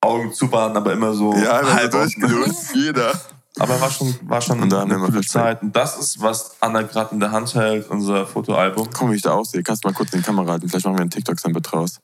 Augen 0.00 0.32
zu 0.32 0.50
waren, 0.50 0.76
aber 0.76 0.92
immer 0.92 1.12
so 1.12 1.32
Ja, 1.34 1.60
halb 1.74 1.90
durchgelöst, 1.90 2.74
jeder. 2.74 3.12
Aber 3.58 3.78
war 3.80 3.90
schon, 3.90 4.14
war 4.22 4.40
schon 4.40 4.60
Und 4.62 4.70
da 4.72 4.80
haben 4.80 4.90
wir 4.90 4.96
eine 4.96 5.06
versteckt. 5.12 5.30
Zeit. 5.30 5.62
Und 5.62 5.76
das 5.76 5.98
ist, 5.98 6.20
was 6.22 6.56
Anna 6.60 6.82
gerade 6.82 7.12
in 7.14 7.20
der 7.20 7.30
Hand 7.32 7.54
hält, 7.54 7.88
unser 7.90 8.26
Fotoalbum. 8.26 8.88
Guck 8.92 9.02
mal, 9.02 9.12
wie 9.12 9.16
ich 9.16 9.22
da 9.22 9.32
aussehe. 9.32 9.62
Kannst 9.62 9.84
du 9.84 9.88
mal 9.88 9.94
kurz 9.94 10.12
in 10.14 10.20
die 10.20 10.24
Kamera 10.24 10.52
halten? 10.52 10.68
Vielleicht 10.68 10.86
machen 10.86 10.96
wir 10.96 11.02
einen 11.02 11.10
TikTok-Snippet 11.10 11.70
draus. 11.70 12.00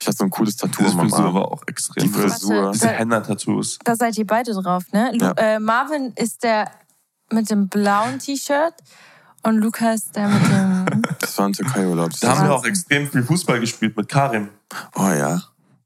Ich 0.00 0.08
hatte 0.08 0.16
so 0.16 0.24
ein 0.24 0.30
cooles 0.30 0.56
Tattoo 0.56 0.82
meinem 0.82 1.08
Frisur 1.10 1.26
Arm. 1.26 1.34
war 1.34 1.44
auch 1.52 1.62
extrem 1.68 2.02
Die. 2.02 2.08
Frisur. 2.08 2.56
Warte, 2.64 2.72
Diese 2.72 2.86
da- 2.86 2.92
Henna-Tattoos. 2.94 3.78
Da 3.84 3.94
seid 3.94 4.18
ihr 4.18 4.26
beide 4.26 4.52
drauf, 4.54 4.82
ne? 4.92 5.12
Ja. 5.20 5.30
äh, 5.36 5.60
Marvin 5.60 6.12
ist 6.16 6.42
der 6.42 6.70
mit 7.30 7.48
dem 7.48 7.68
blauen 7.68 8.18
T-Shirt 8.18 8.74
und 9.42 9.58
Lukas 9.58 10.10
der 10.12 10.28
mit 10.28 10.42
dem. 10.46 11.02
Das 11.20 11.38
war 11.38 11.46
ein 11.46 11.52
Türkei-Urlaub. 11.52 12.10
Da 12.20 12.36
haben 12.36 12.48
wir 12.48 12.54
auch 12.54 12.64
extrem 12.64 13.08
viel 13.08 13.22
Fußball 13.22 13.58
gespielt 13.60 13.96
mit 13.96 14.08
Karim. 14.08 14.48
Oh 14.94 15.08
ja. 15.08 15.40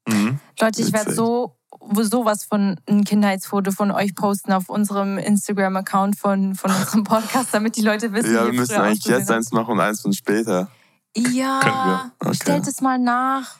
Mhm. 0.08 0.40
Leute, 0.58 0.82
ich 0.82 0.92
werde 0.92 1.12
so 1.12 1.56
sowas 2.00 2.44
von 2.44 2.80
ein 2.88 3.04
Kindheitsfoto 3.04 3.70
von 3.70 3.90
euch 3.90 4.14
posten 4.14 4.52
auf 4.52 4.68
unserem 4.68 5.18
Instagram-Account 5.18 6.18
von, 6.18 6.54
von 6.54 6.70
unserem 6.70 7.04
Podcast, 7.04 7.50
damit 7.52 7.76
die 7.76 7.82
Leute 7.82 8.12
wissen, 8.12 8.34
Ja, 8.34 8.42
wie 8.46 8.52
wir 8.52 8.60
müssen 8.60 8.76
eigentlich 8.76 9.04
jetzt 9.04 9.30
eins 9.30 9.52
machen 9.52 9.72
und 9.72 9.80
eins 9.80 10.00
von 10.00 10.12
später. 10.12 10.68
Ja, 11.16 11.60
wir. 11.62 12.12
Okay. 12.28 12.38
stellt 12.42 12.66
es 12.66 12.80
mal 12.80 12.98
nach. 12.98 13.56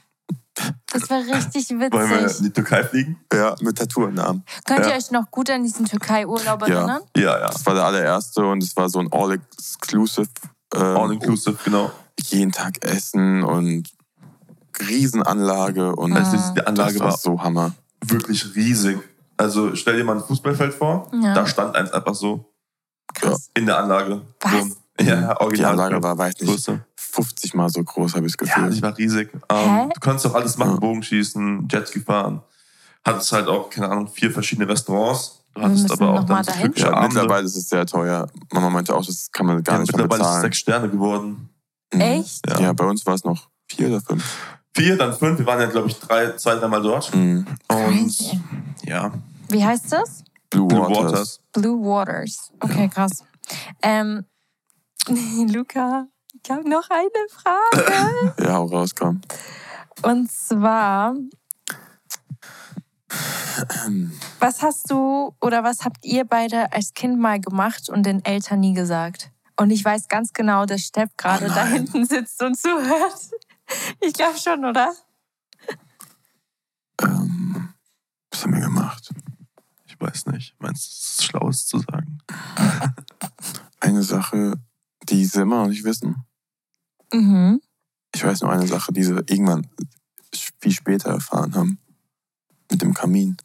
Das 0.92 1.10
wäre 1.10 1.20
richtig 1.36 1.68
Wollen 1.70 1.92
wir 2.10 2.18
in 2.20 2.24
witzig. 2.24 2.42
die 2.46 2.50
Türkei 2.52 2.82
fliegen? 2.84 3.20
Ja, 3.32 3.54
mit 3.60 3.76
Tattoo 3.78 4.06
im 4.06 4.18
Arm. 4.18 4.42
Könnt 4.64 4.80
ihr 4.80 4.88
Ja. 4.90 4.96
euch 4.96 5.10
noch 5.10 5.30
gut 5.30 5.50
an 5.50 5.62
diesen 5.62 5.84
Türkei-Urlaub 5.86 6.66
Ja. 6.68 6.74
erinnern? 6.78 7.02
Ja, 7.16 7.38
ja. 7.38 7.48
Das 7.48 7.64
war 7.66 7.74
der 7.74 7.84
allererste 7.84 8.44
und 8.46 8.62
es 8.62 8.74
war 8.76 8.88
so 8.88 8.98
ein 9.00 9.08
All-Exclusive. 9.12 10.28
ähm, 10.74 10.82
All-inclusive, 10.82 11.58
genau. 11.64 11.90
Jeden 12.28 12.52
Tag 12.52 12.82
Essen 12.84 13.42
und 13.44 13.88
Riesenanlage 14.80 15.94
und 15.94 16.12
Ah. 16.14 16.18
Also 16.18 16.36
die 16.54 16.66
Anlage 16.66 16.94
das 16.94 17.00
war 17.00 17.10
war 17.10 17.18
so 17.18 17.42
Hammer. 17.42 17.72
wirklich 18.04 18.54
riesig. 18.54 18.98
Also 19.36 19.74
stell 19.74 19.96
dir 19.96 20.04
mal 20.04 20.16
ein 20.16 20.24
Fußballfeld 20.24 20.74
vor. 20.74 21.10
Ja. 21.22 21.34
Da 21.34 21.46
stand 21.46 21.74
eins 21.76 21.90
einfach 21.92 22.14
so 22.14 22.52
Krass. 23.14 23.50
in 23.54 23.66
der 23.66 23.78
Anlage. 23.78 24.22
Was? 24.40 24.52
So, 24.52 25.04
ja, 25.04 25.34
Die 25.34 25.40
original. 25.40 25.72
Anlage 25.72 26.02
war, 26.02 26.16
weiß 26.16 26.34
nicht, 26.40 26.50
Größe. 26.50 26.84
50 27.16 27.54
mal 27.54 27.68
so 27.68 27.82
groß, 27.82 28.14
habe 28.14 28.26
ich 28.26 28.36
das 28.36 28.48
Ja, 28.48 28.54
Gefühl. 28.56 28.70
die 28.74 28.82
war 28.82 28.96
riesig. 28.98 29.30
Ähm, 29.48 29.90
du 29.94 30.00
konntest 30.00 30.26
auch 30.26 30.34
alles 30.34 30.56
machen, 30.58 30.74
Ja. 30.74 30.78
Bogenschießen, 30.80 31.68
Jetski 31.70 32.00
fahren. 32.00 32.42
Hattest 33.04 33.32
halt 33.32 33.48
auch, 33.48 33.70
keine 33.70 33.88
Ahnung, 33.90 34.08
vier 34.08 34.30
verschiedene 34.30 34.68
Restaurants. 34.68 35.40
Du 35.54 35.62
hattest 35.62 35.90
aber 35.90 36.10
auch 36.20 36.24
dann 36.24 36.44
dahin. 36.44 36.72
ja, 36.76 36.92
Abende. 36.92 37.14
mittlerweile 37.14 37.46
ist 37.46 37.56
es 37.56 37.68
sehr 37.68 37.86
teuer. 37.86 38.28
Mama 38.52 38.68
meinte 38.70 38.94
auch, 38.94 39.04
das 39.06 39.30
kann 39.32 39.46
man 39.46 39.62
gar 39.62 39.76
Ja, 39.76 39.80
nicht 39.80 39.92
mehr 39.96 40.02
mittlerweile 40.02 40.22
ist 40.22 40.26
es 40.26 40.32
bezahlen. 40.32 40.42
sechs 40.42 40.58
Sterne 40.58 40.88
geworden. 40.90 41.48
Mhm. 41.94 42.00
Echt? 42.00 42.46
Ja. 42.50 42.60
Ja. 42.60 42.72
bei 42.74 42.84
uns 42.84 43.06
war 43.06 43.14
es 43.14 43.24
noch 43.24 43.48
vier 43.68 43.88
oder 43.88 44.00
fünf. 44.00 44.24
Vier, 44.74 44.98
dann 44.98 45.14
fünf. 45.14 45.38
Wir 45.38 45.46
waren 45.46 45.60
ja, 45.60 45.66
glaube 45.66 45.88
ich, 45.88 45.98
drei, 45.98 46.32
zwei, 46.32 46.56
dreimal 46.56 46.82
dort. 46.82 47.14
Mhm. 47.14 47.46
Und 47.68 47.76
Crazy. 47.76 48.38
ja, 48.84 49.10
Wie 49.48 49.64
heißt 49.64 49.90
das? 49.92 50.22
Blue, 50.50 50.68
Blue 50.68 50.80
Waters. 50.82 50.98
Waters. 51.12 51.40
Blue 51.52 51.80
Waters. 51.82 52.52
Okay, 52.60 52.88
krass. 52.88 53.24
Ähm, 53.82 54.24
Luca, 55.52 56.06
ich 56.46 56.52
habe 56.52 56.68
noch 56.68 56.88
eine 56.90 57.10
Frage. 57.28 58.34
Ja, 58.44 58.58
auch 58.58 58.70
rauskam. 58.70 59.20
Und 60.02 60.30
zwar, 60.30 61.16
was 64.38 64.62
hast 64.62 64.88
du 64.88 65.34
oder 65.40 65.64
was 65.64 65.84
habt 65.84 66.04
ihr 66.04 66.24
beide 66.24 66.72
als 66.72 66.94
Kind 66.94 67.18
mal 67.18 67.40
gemacht 67.40 67.88
und 67.88 68.04
den 68.04 68.24
Eltern 68.24 68.60
nie 68.60 68.74
gesagt? 68.74 69.32
Und 69.56 69.70
ich 69.70 69.84
weiß 69.84 70.06
ganz 70.06 70.32
genau, 70.32 70.66
dass 70.66 70.82
Steff 70.82 71.10
gerade 71.16 71.46
Oh 71.46 71.52
da 71.52 71.66
hinten 71.66 72.06
sitzt 72.06 72.40
und 72.40 72.56
zuhört. 72.56 73.30
Ich 74.00 74.12
glaube 74.12 74.38
schon, 74.38 74.64
oder? 74.64 74.94
Ähm, 77.02 77.74
was 78.30 78.44
haben 78.44 78.54
wir 78.54 78.60
gemacht? 78.60 79.10
ich 79.86 80.00
weiß 80.00 80.26
nicht. 80.26 80.54
Meinst 80.60 80.86
du, 80.86 80.90
es 80.90 81.08
ist 81.08 81.24
Schlaues 81.24 81.66
zu 81.66 81.80
sagen? 81.80 82.18
Eine 83.80 84.04
Sache, 84.04 84.60
die 85.08 85.24
sie 85.24 85.40
immer 85.40 85.62
noch 85.62 85.70
nicht 85.70 85.82
wissen. 85.82 86.24
Mhm. 87.12 87.60
Ich 88.14 88.24
weiß 88.24 88.40
nur 88.42 88.52
eine 88.52 88.66
Sache, 88.66 88.92
die 88.92 89.02
sie 89.04 89.12
irgendwann 89.12 89.66
viel 90.60 90.72
später 90.72 91.10
erfahren 91.10 91.54
haben. 91.54 91.78
Mit 92.70 92.82
dem 92.82 92.94
Kamin. 92.94 93.36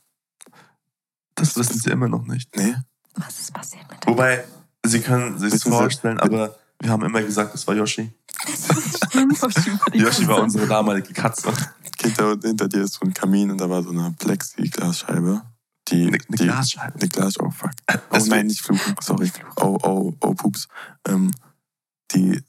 Das 1.35 1.55
wissen 1.57 1.79
sie 1.79 1.89
immer 1.91 2.07
noch 2.07 2.25
nicht. 2.25 2.55
Nee? 2.55 2.75
Was 3.15 3.39
ist 3.39 3.53
passiert 3.53 3.89
mit 3.89 4.03
dem? 4.05 4.13
Wobei, 4.13 4.43
sie 4.85 4.99
können 5.01 5.37
sich 5.37 5.53
Sie- 5.53 5.69
vorstellen, 5.69 6.19
aber 6.19 6.55
wir 6.81 6.89
haben 6.89 7.03
immer 7.05 7.21
gesagt, 7.21 7.53
es 7.53 7.67
war 7.67 7.75
Yoshi. 7.75 8.11
Yoshi 9.13 9.71
Yoshi 9.93 10.27
war 10.27 10.41
unsere 10.41 10.67
damalige 10.67 11.13
Katze. 11.13 11.51
Hinter, 12.01 12.37
hinter 12.41 12.67
dir 12.67 12.81
ist 12.83 12.93
so 12.95 13.01
ein 13.05 13.13
Kamin 13.13 13.51
und 13.51 13.59
da 13.59 13.69
war 13.69 13.83
so 13.83 13.89
eine 13.91 14.15
Plexiglasscheibe. 14.17 15.43
die, 15.89 16.07
Eine, 16.07 16.17
eine 16.17 16.17
die, 16.37 16.43
Glasscheibe. 16.45 16.97
die 16.97 17.09
Glas, 17.09 17.39
oh 17.39 17.51
fuck. 17.51 17.71
Oh 18.09 18.17
nein, 18.27 18.47
nicht 18.47 18.61
fluchen, 18.61 18.95
sorry. 19.01 19.31
Oh, 19.57 19.77
oh, 19.83 20.13
oh, 20.21 20.33
pups. 20.33 20.67
Ähm, 21.07 21.30
die, 22.13 22.41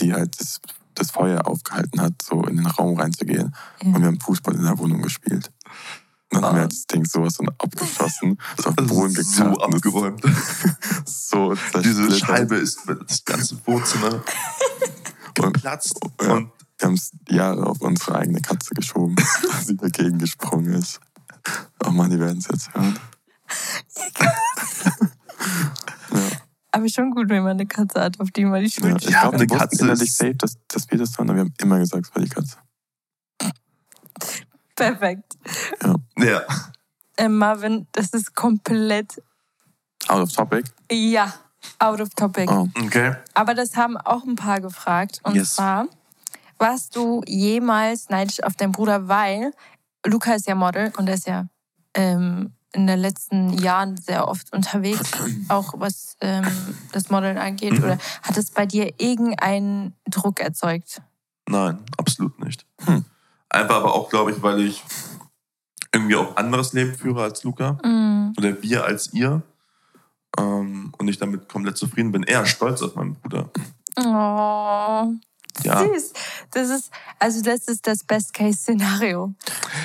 die 0.00 0.12
halt 0.12 0.38
das, 0.40 0.60
das 0.94 1.10
Feuer 1.10 1.46
aufgehalten 1.46 2.00
hat, 2.00 2.14
so 2.22 2.42
in 2.44 2.56
den 2.56 2.66
Raum 2.66 2.98
reinzugehen. 2.98 3.54
Ja. 3.82 3.88
Und 3.88 4.00
wir 4.00 4.06
haben 4.06 4.20
Fußball 4.20 4.54
in 4.54 4.62
der 4.64 4.78
Wohnung 4.78 5.02
gespielt. 5.02 5.50
Und 6.32 6.42
dann 6.42 6.44
haben 6.44 6.54
wir 6.56 6.58
Ah. 6.58 6.62
halt 6.62 6.72
das 6.72 6.86
Ding 6.86 7.04
sowas 7.04 7.36
von 7.36 7.48
abgeschossen, 7.50 8.38
ist 8.58 8.66
auf 8.66 8.74
den 8.76 8.86
Das 8.88 8.96
Boden 8.96 9.14
gekarrt. 9.14 9.34
so 9.54 9.60
abgeräumt. 9.60 10.22
So 11.06 11.54
Diese. 11.84 12.10
Scheibe 12.18 12.56
ist 12.56 12.80
das 13.08 13.24
ganze 13.24 13.56
Wohnzimmer 13.66 14.22
geplatzt. 15.34 15.98
Ja. 16.22 16.32
Und 16.34 16.50
Wir 16.78 16.86
haben 16.88 16.94
es 16.94 17.12
Jahre 17.28 17.66
auf 17.66 17.80
unsere 17.80 18.16
eigene 18.16 18.40
Katze 18.40 18.74
geschoben, 18.74 19.14
dass 19.42 19.66
sie 19.66 19.76
dagegen 19.76 20.18
gesprungen 20.18 20.74
ist. 20.74 21.00
Oh 21.84 21.90
Mann, 21.90 22.10
die 22.10 22.18
werden 22.18 22.38
es 22.38 22.48
jetzt 22.50 22.74
hören. 22.74 22.98
Aber 26.76 26.88
schon 26.90 27.10
gut, 27.12 27.28
wenn 27.30 27.42
man 27.42 27.52
eine 27.52 27.66
Katze 27.66 28.00
hat, 28.00 28.20
auf 28.20 28.30
die 28.32 28.44
man 28.44 28.60
die 28.62 28.66
Ja, 28.68 28.70
Schuld 28.90 29.02
ich 29.02 29.10
Ja, 29.10 29.20
glaube, 29.22 29.36
eine 29.36 29.46
Katze 29.46 29.82
innerlich 29.82 30.14
safe, 30.14 30.34
dass, 30.34 30.56
dass 30.68 30.90
wir 30.90 30.98
das 30.98 31.16
waren, 31.18 31.30
aber 31.30 31.36
wir 31.36 31.44
haben 31.44 31.54
immer 31.58 31.78
gesagt, 31.78 32.06
es 32.06 32.14
war 32.14 32.22
die 32.22 32.28
Katze. 32.28 32.56
Perfekt. 34.74 35.36
ja, 36.18 36.42
Äh, 37.16 37.28
Marvin, 37.28 37.86
das 37.92 38.10
ist 38.10 38.34
komplett, 38.34 39.22
Out 40.08 40.22
of 40.22 40.32
topic. 40.32 40.64
ja, 40.92 41.32
out 41.78 42.00
of 42.00 42.10
topic. 42.10 42.50
Oh. 42.50 42.68
okay. 42.84 43.16
Aber 43.32 43.54
das 43.54 43.74
haben 43.76 43.96
auch 43.96 44.24
ein 44.24 44.36
paar 44.36 44.60
gefragt. 44.60 45.20
Und 45.22 45.34
Yes. 45.34 45.54
zwar, 45.54 45.86
warst 46.58 46.94
du 46.94 47.22
jemals 47.26 48.10
neidisch 48.10 48.42
auf 48.42 48.54
deinen 48.54 48.72
Bruder, 48.72 49.08
weil 49.08 49.52
Luca 50.04 50.34
ist 50.34 50.46
ja 50.46 50.54
Model 50.54 50.92
und 50.98 51.08
er 51.08 51.14
ist 51.14 51.26
ja 51.26 51.46
ähm, 51.94 52.52
in 52.76 52.86
den 52.86 52.98
letzten 52.98 53.54
Jahren 53.58 53.96
sehr 53.96 54.28
oft 54.28 54.52
unterwegs, 54.52 55.10
auch 55.48 55.74
was 55.78 56.16
ähm, 56.20 56.44
das 56.92 57.10
Modeln 57.10 57.38
angeht. 57.38 57.72
Mhm. 57.72 57.84
Oder 57.84 57.98
hat 58.22 58.36
es 58.36 58.50
bei 58.50 58.66
dir 58.66 58.92
irgendeinen 58.98 59.94
Druck 60.08 60.40
erzeugt? 60.40 61.00
Nein, 61.48 61.78
absolut 61.96 62.38
nicht. 62.44 62.66
Hm. 62.84 63.04
Einfach 63.48 63.76
aber 63.76 63.94
auch, 63.94 64.10
glaube 64.10 64.32
ich, 64.32 64.42
weil 64.42 64.60
ich 64.60 64.84
irgendwie 65.92 66.16
auch 66.16 66.36
ein 66.36 66.44
anderes 66.44 66.72
Leben 66.72 66.94
führe 66.94 67.22
als 67.22 67.42
Luca. 67.44 67.72
Mm. 67.82 68.34
Oder 68.36 68.62
wir 68.62 68.84
als 68.84 69.12
ihr. 69.12 69.42
Ähm, 70.38 70.92
und 70.98 71.08
ich 71.08 71.18
damit 71.18 71.48
komplett 71.48 71.76
zufrieden 71.78 72.12
bin. 72.12 72.22
Eher 72.22 72.44
stolz 72.44 72.82
auf 72.82 72.96
meinen 72.96 73.14
Bruder. 73.14 73.48
Oh, 73.96 75.14
Ja. 75.62 75.80
süß. 75.80 76.12
Das 76.52 76.68
ist, 76.70 76.90
also 77.18 77.42
das 77.42 77.60
ist 77.68 77.86
das 77.86 78.04
Best-Case-Szenario. 78.04 79.34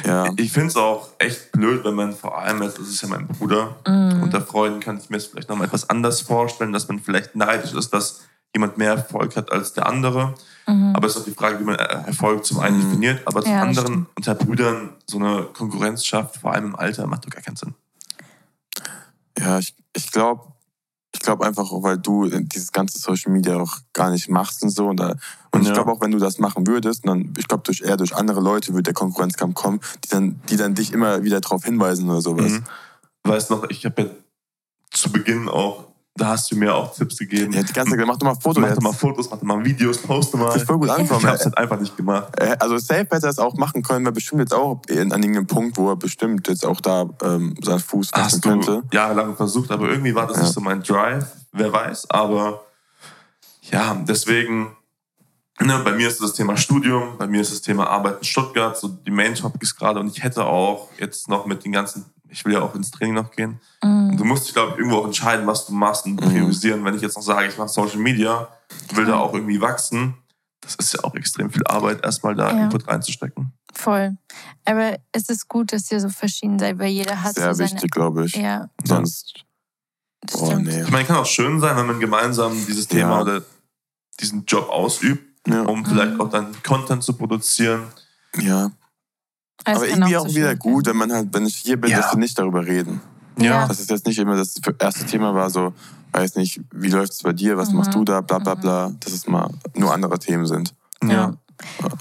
Ja. 0.05 0.26
Ich 0.38 0.51
finde 0.51 0.67
es 0.69 0.76
auch 0.76 1.09
echt 1.19 1.51
blöd, 1.51 1.84
wenn 1.86 1.95
man 1.95 2.15
vor 2.15 2.38
allem, 2.38 2.61
jetzt, 2.63 2.78
das 2.80 2.88
ist 2.89 3.01
ja 3.01 3.07
mein 3.07 3.28
Bruder, 3.28 3.78
Mm. 3.88 4.22
unter 4.24 4.41
Freunden 4.41 4.80
kann 4.80 4.97
ich 4.97 5.09
mir 5.09 5.17
es 5.17 5.28
vielleicht 5.28 5.49
noch 5.49 5.55
mal 5.57 5.65
etwas 5.65 5.89
anders 5.89 6.22
vorstellen, 6.22 6.72
dass 6.74 6.88
man 6.88 6.99
vielleicht 6.99 7.36
neidisch 7.36 7.74
ist, 7.74 7.93
dass 7.93 8.22
jemand 8.53 8.78
mehr 8.78 8.91
Erfolg 8.91 9.36
hat 9.38 9.51
als 9.51 9.74
der 9.74 9.86
andere. 9.88 10.36
Mhm. 10.67 10.93
Aber 10.95 11.07
es 11.07 11.15
ist 11.15 11.22
auch 11.22 11.26
die 11.26 11.32
Frage, 11.34 11.59
wie 11.59 11.63
man 11.63 11.76
äh, 11.76 11.84
Erfolg 12.07 12.45
zum 12.45 12.59
einen 12.59 12.78
Mhm. 12.78 12.82
definiert, 12.89 13.22
aber 13.26 13.41
zum 13.41 13.51
Ja, 13.51 13.59
das 13.65 13.78
anderen 13.78 13.93
stimmt. 13.93 14.07
unter 14.17 14.36
Brüdern 14.36 14.89
so 15.07 15.17
eine 15.19 15.43
Konkurrenz 15.53 16.05
schafft, 16.05 16.38
vor 16.38 16.51
allem 16.53 16.65
im 16.65 16.76
Alter, 16.76 17.07
macht 17.07 17.26
doch 17.26 17.30
gar 17.30 17.41
keinen 17.41 17.55
Sinn. 17.55 17.74
Ja, 19.39 19.57
ich, 19.59 19.74
ich 19.95 20.11
glaube 20.11 20.43
ich 21.22 21.26
glaub 21.26 21.41
einfach, 21.41 21.69
weil 21.72 21.99
du 21.99 22.28
dieses 22.30 22.72
ganze 22.72 22.97
Social 22.97 23.32
Media 23.32 23.55
auch 23.57 23.78
gar 23.93 24.09
nicht 24.09 24.28
machst 24.28 24.63
und 24.63 24.72
so. 24.72 24.88
Und, 24.88 24.99
da, 24.99 25.13
und 25.51 25.61
ich 25.61 25.67
Ja. 25.67 25.76
glaube 25.76 25.91
auch, 25.91 26.01
wenn 26.01 26.09
du 26.09 26.17
das 26.17 26.39
machen 26.39 26.65
würdest, 26.65 27.07
dann, 27.07 27.32
ich 27.38 27.47
glaube, 27.47 27.61
durch 27.63 27.82
eher 27.82 27.95
durch 27.95 28.15
andere 28.15 28.41
Leute 28.41 28.69
würde 28.74 28.82
der 28.82 28.95
Konkurrenzkampf 28.95 29.53
kommen, 29.53 29.82
die 30.03 30.09
dann, 30.09 30.41
die 30.49 30.57
dann 30.57 30.74
dich 30.74 30.91
immer 30.91 31.22
wieder 31.22 31.39
darauf 31.39 31.63
hinweisen 31.63 32.09
oder 32.09 32.22
sowas. 32.22 32.53
Mhm. 32.53 32.63
Weißt 33.24 33.51
noch, 33.51 33.69
ich 33.69 33.86
habe 33.86 34.01
ja 34.01 34.09
zu 34.89 35.11
Beginn 35.11 35.47
auch, 35.47 35.90
da 36.16 36.28
hast 36.28 36.51
du 36.51 36.55
mir 36.57 36.76
auch 36.76 36.93
Tipps 36.93 37.18
gegeben. 37.18 37.53
Ja, 37.53 37.64
die 37.64 37.72
ganze 37.74 37.95
Zeit, 37.95 38.05
mach 38.05 38.18
doch 38.18 38.28
mal 38.28 38.36
Fotos. 38.36 38.62
mach 38.62 38.68
jetzt. 38.68 38.78
doch 38.78 38.84
mal 38.84 38.93
Fotos, 38.93 39.30
mach 39.30 39.38
doch 39.38 39.43
mal 39.45 39.64
Videos, 39.64 39.97
poste 39.97 40.38
mal. 40.38 40.47
Das 40.47 40.57
ist 40.57 40.66
voll 40.68 40.78
gut 40.78 40.88
Ich 40.88 40.93
angekommen. 40.93 41.26
habe 41.26 41.38
es 41.38 41.45
halt 41.45 41.57
einfach 41.57 41.80
nicht 41.80 41.95
gemacht. 41.95 42.28
Äh, 42.38 42.55
Also 42.59 42.78
safe 42.78 42.99
hätte 43.09 43.26
er 43.28 43.30
es 43.30 43.39
auch 43.39 43.55
machen 43.55 43.82
können, 43.82 44.05
weil 44.05 44.12
bestimmt 44.12 44.41
jetzt 44.41 44.53
auch 44.53 44.82
in, 44.89 45.12
an 45.14 45.22
irgendeinem 45.24 45.47
Punkt, 45.47 45.78
wo 45.78 45.89
er 45.89 45.95
bestimmt 45.95 46.47
jetzt 46.49 46.66
auch 46.66 46.82
da 46.82 47.05
ähm, 47.24 47.55
seinen 47.64 47.80
Fuß 47.80 48.09
fassen 48.09 48.41
könnte. 48.41 48.84
jahrelang 48.91 49.36
versucht, 49.36 49.72
aber 49.72 49.89
irgendwie 49.89 50.14
war 50.14 50.28
das 50.28 50.38
Ja. 50.38 50.43
nicht 50.43 50.53
so 50.53 50.59
mein 50.62 50.84
Drive. 50.84 51.26
Wer 51.53 51.72
weiß, 51.72 52.09
aber 52.09 52.66
ja, 53.72 53.95
deswegen, 54.07 54.76
ne, 55.59 55.80
bei 55.84 55.91
mir 55.93 56.07
ist 56.07 56.22
das 56.22 56.34
Thema 56.34 56.57
Studium, 56.57 57.18
bei 57.18 57.28
mir 57.28 57.41
ist 57.41 57.51
das 57.51 57.62
Thema 57.62 57.88
Arbeit 57.89 58.18
in 58.20 58.24
Stuttgart, 58.26 58.78
so 58.78 58.88
die 58.89 59.12
Main 59.12 59.36
Topics 59.36 59.76
gerade 59.76 59.99
und 59.99 60.07
ich 60.07 60.24
hätte 60.24 60.45
auch 60.45 60.89
jetzt 60.97 61.30
noch 61.30 61.45
mit 61.45 61.64
den 61.64 61.72
ganzen, 61.72 62.05
ich 62.32 62.45
will 62.45 62.53
ja 62.53 62.61
auch 62.61 62.73
ins 62.75 62.91
Training 62.91 63.13
noch 63.15 63.32
gehen. 63.32 63.59
Und 63.82 64.17
du 64.17 64.23
musst 64.23 64.47
dich, 64.47 64.53
glaube 64.53 64.71
ich, 64.73 64.77
irgendwo 64.79 64.97
auch 64.99 65.05
entscheiden, 65.05 65.45
was 65.45 65.65
du 65.65 65.73
machst 65.73 66.05
und 66.05 66.15
priorisieren. 66.17 66.84
Wenn 66.86 66.95
ich 66.95 67.01
jetzt 67.01 67.15
noch 67.17 67.23
sage, 67.23 67.47
ich 67.47 67.57
mache 67.57 67.67
Social 67.69 67.97
Media, 67.99 68.47
will 68.93 69.05
da 69.05 69.17
auch 69.19 69.34
irgendwie 69.34 69.59
wachsen, 69.59 70.15
das 70.61 70.75
ist 70.75 70.93
ja 70.93 71.03
auch 71.03 71.13
extrem 71.15 71.49
viel 71.51 71.63
Arbeit, 71.65 72.03
erstmal 72.05 72.36
da 72.36 72.51
Ja. 72.51 72.63
Input 72.63 72.88
reinzustecken. 72.88 73.51
Voll. 73.73 74.15
Aber 74.65 74.97
es 75.11 75.27
ist 75.29 75.47
gut, 75.47 75.73
dass 75.73 75.91
ihr 75.91 75.99
so 75.99 76.09
verschieden 76.09 76.59
seid, 76.59 76.77
weil 76.79 76.89
jeder 76.91 77.21
hat 77.23 77.36
Sehr 77.36 77.47
so 77.53 77.57
seine... 77.57 77.71
wichtig, 77.71 77.91
glaube 77.91 78.25
ich. 78.25 78.36
Ja, 78.36 78.69
Sonst, 78.84 79.43
das 80.21 80.39
oh 80.39 80.53
nee. 80.55 80.84
Ich 80.84 80.89
meine, 80.91 81.05
kann 81.05 81.17
auch 81.17 81.25
schön 81.25 81.59
sein, 81.59 81.75
wenn 81.77 81.88
man 81.88 81.99
gemeinsam 81.99 82.53
dieses 82.67 82.88
Thema 82.88 83.15
Ja. 83.17 83.21
oder 83.21 83.41
diesen 84.19 84.45
Job 84.45 84.69
ausübt, 84.69 85.25
Ja, 85.47 85.63
um 85.63 85.84
vielleicht 85.86 86.19
auch 86.19 86.29
dann 86.29 86.55
Content 86.63 87.03
zu 87.03 87.13
produzieren. 87.13 87.84
ja. 88.38 88.71
Es 89.66 89.76
aber 89.76 89.88
irgendwie 89.88 90.14
so 90.14 90.20
auch 90.20 90.28
wieder 90.28 90.49
schön 90.49 90.59
gut, 90.59 90.86
wenn 90.88 90.97
man 90.97 91.12
halt, 91.12 91.30
wenn 91.34 91.45
ich 91.45 91.55
hier 91.57 91.80
bin, 91.80 91.91
Ja. 91.91 91.97
dass 92.01 92.12
wir 92.14 92.20
nicht 92.20 92.38
darüber 92.38 92.66
reden. 92.66 93.01
Ja. 93.38 93.68
Das 93.68 93.80
ist 93.80 93.89
jetzt 93.89 94.05
nicht 94.05 94.20
immer 94.20 94.36
das 94.36 94.55
erste 94.80 95.05
Thema 95.05 95.34
war 95.34 95.49
so, 95.49 95.74
weiß 96.12 96.36
nicht, 96.36 96.62
wie 96.74 96.89
läuft 96.89 97.14
es 97.14 97.24
bei 97.24 97.34
dir, 97.34 97.57
was 97.57 97.70
Mhm. 97.72 97.78
machst 97.78 97.93
du 97.93 98.03
da, 98.03 98.22
bla 98.22 98.39
bla 98.39 98.55
bla, 98.55 98.91
dass 98.99 99.14
es 99.14 99.28
mal 99.28 99.49
nur 99.76 99.93
andere 99.93 100.20
Themen 100.20 100.45
sind. 100.45 100.74
Ja. 101.03 101.34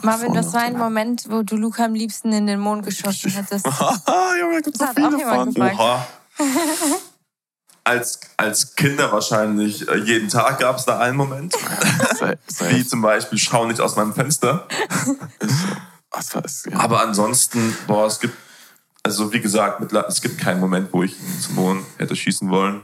Marvin, 0.02 0.28
Voll 0.28 0.36
das 0.36 0.52
war 0.54 0.62
ein. 0.62 0.76
Moment, 0.78 1.26
wo 1.28 1.42
du 1.42 1.56
Luca 1.56 1.84
am 1.84 1.94
liebsten 1.94 2.32
in 2.32 2.46
den 2.46 2.60
Mond 2.60 2.84
geschossen 2.84 3.30
hättest. 3.30 3.66
Haha, 3.66 4.32
Junge, 4.40 4.62
gibt's 4.62 4.78
so 4.78 4.86
Das 4.86 4.94
viele 4.94 5.18
von. 5.20 5.54
Oha. 5.56 6.06
Als, 7.82 8.20
als 8.36 8.76
Kinder 8.76 9.10
wahrscheinlich 9.10 9.88
äh, 9.88 9.96
jeden 9.96 10.28
Tag 10.28 10.60
gab 10.60 10.76
es 10.76 10.84
da 10.84 10.98
einen 10.98 11.16
Moment. 11.16 11.54
Wie 12.68 12.86
zum 12.86 13.00
Beispiel, 13.00 13.38
schau 13.38 13.66
nicht 13.66 13.80
aus 13.80 13.96
meinem 13.96 14.12
Fenster. 14.14 14.68
Was 16.10 16.34
war 16.34 16.44
es? 16.44 16.64
Ja. 16.70 16.78
Aber 16.78 17.02
ansonsten, 17.02 17.74
boah, 17.86 18.06
es 18.06 18.18
gibt, 18.20 18.36
also 19.02 19.32
wie 19.32 19.40
gesagt, 19.40 19.80
mittler- 19.80 20.06
es 20.08 20.20
gibt 20.20 20.38
keinen 20.38 20.60
Moment, 20.60 20.92
wo 20.92 21.02
ich 21.02 21.14
zum 21.40 21.54
Mond 21.54 21.84
hätte 21.98 22.16
schießen 22.16 22.50
wollen. 22.50 22.82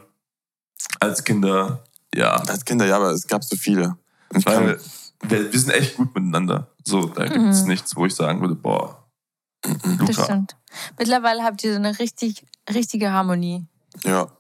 Als 1.01 1.25
Kinder, 1.25 1.83
ja. 2.15 2.37
Als 2.37 2.65
Kinder, 2.65 2.87
ja, 2.87 2.97
aber 2.97 3.11
es 3.11 3.27
gab 3.27 3.43
so 3.45 3.57
viele. 3.57 3.97
Ich 4.35 4.47
Weil 4.47 4.77
kann, 4.77 5.31
wir, 5.31 5.53
wir 5.53 5.61
sind 5.61 5.71
echt 5.71 5.97
gut 5.97 6.15
miteinander. 6.15 6.69
So, 6.85 7.07
da 7.07 7.27
gibt 7.27 7.45
es 7.47 7.65
nichts, 7.65 7.97
wo 7.97 8.07
ich 8.07 8.15
sagen 8.15 8.41
würde, 8.41 8.55
boah, 8.55 9.05
Das 9.63 9.75
Luca. 9.99 10.25
stimmt. 10.25 10.57
Mittlerweile 10.99 11.43
habt 11.43 11.65
ihr 11.65 11.73
so 11.73 11.77
eine 11.79 11.99
richtig, 11.99 12.45
richtige 12.73 13.11
Harmonie. 13.13 13.67
ja. 14.05 14.31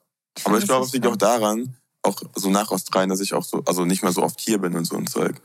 Aber 0.44 0.50
find, 0.50 0.58
ich 0.58 0.64
glaube, 0.68 0.80
das 0.80 0.88
es 0.88 0.92
liegt 0.94 1.06
auch 1.06 1.16
daran, 1.16 1.74
auch 2.02 2.20
so 2.34 2.50
nach 2.50 2.70
Australien, 2.70 3.08
dass 3.08 3.20
ich 3.20 3.32
auch 3.32 3.42
so, 3.42 3.62
also 3.66 3.84
nicht 3.86 4.02
mehr 4.02 4.12
so 4.12 4.22
oft 4.22 4.38
hier 4.38 4.58
bin 4.58 4.76
und 4.76 4.84
so 4.84 4.96
ein 4.96 5.06
Zeug. 5.06 5.40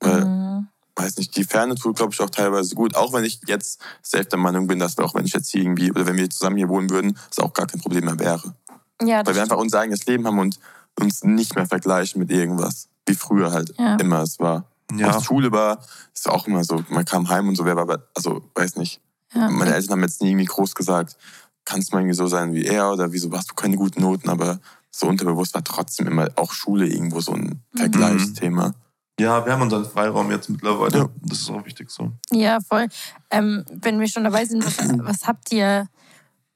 Weil, 0.00 0.24
Mhm. 0.24 0.51
Weiß 0.96 1.16
nicht, 1.16 1.34
die 1.36 1.44
Ferne 1.44 1.74
tut, 1.74 1.96
glaube 1.96 2.12
ich, 2.12 2.20
auch 2.20 2.30
teilweise 2.30 2.74
gut. 2.74 2.94
Auch 2.96 3.12
wenn 3.12 3.24
ich 3.24 3.40
jetzt 3.46 3.80
safe 4.02 4.24
der 4.26 4.38
Meinung 4.38 4.66
bin, 4.66 4.78
dass 4.78 4.96
wir 4.98 5.04
auch 5.04 5.14
wenn 5.14 5.24
ich 5.24 5.32
jetzt 5.32 5.50
hier 5.50 5.62
irgendwie, 5.62 5.90
oder 5.90 6.06
wenn 6.06 6.16
wir 6.16 6.28
zusammen 6.30 6.56
hier 6.56 6.68
wohnen 6.68 6.90
würden, 6.90 7.18
es 7.30 7.38
auch 7.38 7.52
gar 7.52 7.66
kein 7.66 7.80
Problem 7.80 8.04
mehr 8.04 8.18
wäre. 8.18 8.54
Ja, 9.02 9.18
Weil 9.18 9.24
das 9.24 9.34
wir 9.36 9.42
einfach 9.42 9.56
unser 9.56 9.80
eigenes 9.80 10.06
Leben 10.06 10.26
haben 10.26 10.38
und 10.38 10.58
uns 11.00 11.24
nicht 11.24 11.56
mehr 11.56 11.66
vergleichen 11.66 12.20
mit 12.20 12.30
irgendwas. 12.30 12.88
Wie 13.06 13.14
früher 13.14 13.50
halt 13.52 13.72
Ja. 13.78 13.96
immer 13.96 14.22
es 14.22 14.38
war. 14.38 14.66
Ja. 14.94 15.16
Auch 15.16 15.24
Schule 15.24 15.50
war, 15.50 15.78
ist 16.14 16.28
auch 16.28 16.46
immer 16.46 16.62
so, 16.64 16.84
man 16.90 17.04
kam 17.06 17.28
heim 17.30 17.48
und 17.48 17.56
so, 17.56 17.64
wer 17.64 17.74
war, 17.76 17.82
aber- 17.84 18.06
also, 18.14 18.42
weiß 18.54 18.76
nicht. 18.76 19.00
Ja. 19.34 19.48
Meine 19.48 19.74
Eltern 19.74 19.92
haben 19.92 20.02
jetzt 20.02 20.20
nie 20.20 20.28
irgendwie 20.30 20.44
groß 20.44 20.74
gesagt, 20.74 21.16
kannst 21.64 21.90
du 21.90 21.96
mal 21.96 22.00
irgendwie 22.02 22.16
so 22.16 22.26
sein 22.26 22.52
wie 22.54 22.66
er 22.66 22.92
oder 22.92 23.10
wieso 23.12 23.32
hast 23.32 23.50
du 23.50 23.54
keine 23.54 23.76
guten 23.76 24.02
Noten, 24.02 24.28
aber 24.28 24.60
so 24.90 25.06
unterbewusst 25.06 25.54
war 25.54 25.64
trotzdem 25.64 26.06
immer 26.06 26.28
auch 26.36 26.52
Schule 26.52 26.86
irgendwo 26.86 27.20
so 27.22 27.32
ein 27.32 27.62
Vergleichsthema. 27.74 28.74
Ja, 29.22 29.44
wir 29.46 29.52
haben 29.52 29.62
unseren 29.62 29.84
Freiraum 29.84 30.30
jetzt 30.30 30.48
mittlerweile. 30.50 30.98
Ja. 30.98 31.08
Das 31.22 31.38
ist 31.40 31.50
auch 31.50 31.64
wichtig 31.64 31.90
so. 31.90 32.12
Ja, 32.30 32.58
voll. 32.60 32.88
Ähm, 33.30 33.64
wenn 33.72 33.98
wir 34.00 34.08
schon 34.08 34.24
dabei 34.24 34.44
sind, 34.44 34.64
was, 34.66 34.76
was 34.98 35.26
habt 35.26 35.52
ihr 35.52 35.86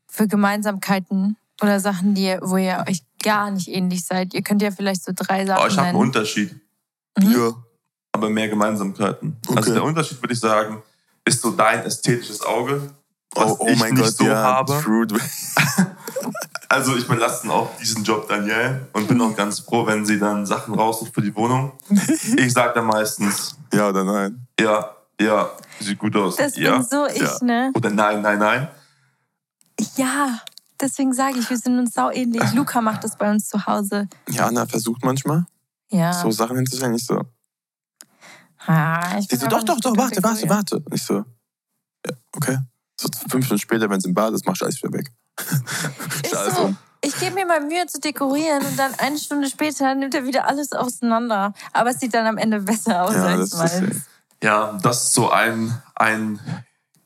für 0.08 0.26
Gemeinsamkeiten 0.28 1.36
oder 1.62 1.80
Sachen, 1.80 2.14
die 2.14 2.24
ihr, 2.24 2.40
wo 2.42 2.56
ihr 2.56 2.84
euch 2.88 3.02
gar 3.22 3.50
nicht 3.50 3.68
ähnlich 3.68 4.04
seid? 4.04 4.34
Ihr 4.34 4.42
könnt 4.42 4.62
ja 4.62 4.70
vielleicht 4.70 5.04
so 5.04 5.12
drei 5.14 5.46
Sachen 5.46 5.58
Aber 5.60 5.68
ich 5.68 5.76
habe 5.78 5.88
einen. 5.88 5.98
Unterschied, 5.98 6.54
Mhm. 7.18 7.32
Ja. 7.32 7.52
aber 8.12 8.28
mehr 8.28 8.48
Gemeinsamkeiten. 8.48 9.36
Okay. 9.46 9.56
Also 9.56 9.72
der 9.72 9.84
Unterschied, 9.84 10.20
würde 10.22 10.34
ich 10.34 10.40
sagen, 10.40 10.82
ist 11.24 11.40
so 11.40 11.50
dein 11.52 11.80
ästhetisches 11.84 12.42
Auge, 12.44 12.90
was 13.34 13.52
Oh, 13.52 13.56
oh 13.60 13.66
ich 13.68 13.78
mein 13.78 13.94
nicht 13.94 14.04
Gott, 14.04 14.16
so 14.18 14.24
ja, 14.24 14.36
habe. 14.42 14.74
Also 16.68 16.96
ich 16.96 17.06
belasse 17.06 17.48
auch 17.50 17.76
diesen 17.78 18.02
Job 18.04 18.28
Danielle 18.28 18.88
und 18.92 19.06
bin 19.08 19.20
auch 19.20 19.34
ganz 19.36 19.60
froh, 19.60 19.86
wenn 19.86 20.04
sie 20.04 20.18
dann 20.18 20.44
Sachen 20.46 20.74
raussucht 20.74 21.14
für 21.14 21.22
die 21.22 21.34
Wohnung. 21.34 21.72
Ich 22.36 22.52
sage 22.52 22.72
dann 22.74 22.86
meistens, 22.86 23.56
Ja 23.72 23.88
oder 23.88 24.04
nein? 24.04 24.46
ja, 24.58 24.90
ja, 25.20 25.50
sieht 25.80 25.98
gut 25.98 26.14
aus. 26.16 26.36
Das 26.36 26.56
ja, 26.56 26.76
bin 26.78 26.86
so 26.86 27.06
ich, 27.06 27.22
ja. 27.22 27.38
ne? 27.42 27.72
Oder 27.74 27.90
nein, 27.90 28.20
nein, 28.22 28.38
nein. 28.38 28.68
Ja. 29.96 30.40
Deswegen 30.78 31.14
sage 31.14 31.38
ich, 31.38 31.48
wir 31.48 31.56
sind 31.56 31.78
uns 31.78 31.94
sau 31.94 32.10
ähnlich. 32.10 32.52
Luca 32.52 32.82
macht 32.82 33.02
das 33.02 33.16
bei 33.16 33.30
uns 33.30 33.48
zu 33.48 33.64
Hause. 33.66 34.08
Ja, 34.28 34.46
Anna 34.46 34.66
versucht 34.66 35.02
manchmal, 35.04 35.46
Ja. 35.88 36.12
so 36.12 36.30
Sachen 36.30 36.56
hinzustellen. 36.56 36.94
Ich 36.94 37.06
so, 37.06 37.22
Ah, 38.66 39.18
ich 39.18 39.28
bin 39.28 39.38
so 39.38 39.46
doch, 39.46 39.62
doch, 39.62 39.74
nicht 39.74 39.86
doch, 39.86 39.96
warte, 39.96 40.22
warte, 40.22 40.48
warte. 40.48 40.76
Und 40.80 40.92
ich 40.94 41.02
so, 41.02 41.24
ja, 42.04 42.12
okay. 42.32 42.58
So 43.00 43.08
fünf 43.30 43.46
Stunden 43.46 43.60
später, 43.60 43.88
wenn 43.88 43.98
es 43.98 44.04
im 44.04 44.12
Bad 44.14 44.34
ist, 44.34 44.44
mach 44.46 44.54
ich 44.54 44.62
alles 44.62 44.82
wieder 44.82 44.92
weg. 44.92 45.10
Alles 46.34 46.56
so, 46.56 46.74
ich 47.02 47.18
gebe 47.20 47.34
mir 47.34 47.46
mal 47.46 47.60
Mühe 47.60 47.86
zu 47.86 48.00
dekorieren 48.00 48.64
und 48.64 48.78
dann 48.78 48.94
eine 48.98 49.18
Stunde 49.18 49.48
später 49.48 49.94
nimmt 49.94 50.14
er 50.14 50.24
wieder 50.24 50.48
alles 50.48 50.72
auseinander. 50.72 51.52
Aber 51.72 51.90
es 51.90 52.00
sieht 52.00 52.14
dann 52.14 52.26
am 52.26 52.38
Ende 52.38 52.60
besser 52.60 53.04
aus 53.04 53.14
Ja, 53.14 53.24
als 53.26 53.50
das 53.50 53.72
ist 53.74 53.80
meins. 53.82 53.96
Ja, 54.42 54.78
das 54.82 55.04
ist 55.04 55.14
so 55.14 55.30
ein, 55.30 55.80
ein 55.94 56.40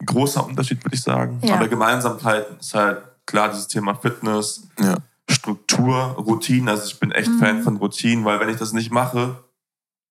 großer 0.05 0.45
Unterschied, 0.45 0.83
würde 0.85 0.95
ich 0.97 1.03
sagen. 1.03 1.41
Ja. 1.45 1.55
Aber 1.57 1.69
Gemeinsamkeit 1.69 2.47
ist 2.61 2.75
halt 2.75 3.03
klar 3.27 3.49
dieses 3.51 3.69
Thema 3.69 3.95
Fitness, 3.95 4.63
Ja. 4.79 4.97
Struktur, 5.29 5.95
Routinen. 6.19 6.69
Also 6.69 6.87
ich 6.87 6.99
bin 6.99 7.13
echt 7.13 7.29
Mhm. 7.31 7.39
Fan 7.39 7.63
von 7.63 7.77
Routinen, 7.77 8.25
weil 8.25 8.41
wenn 8.41 8.49
ich 8.49 8.57
das 8.57 8.73
nicht 8.73 8.91
mache, 8.91 9.45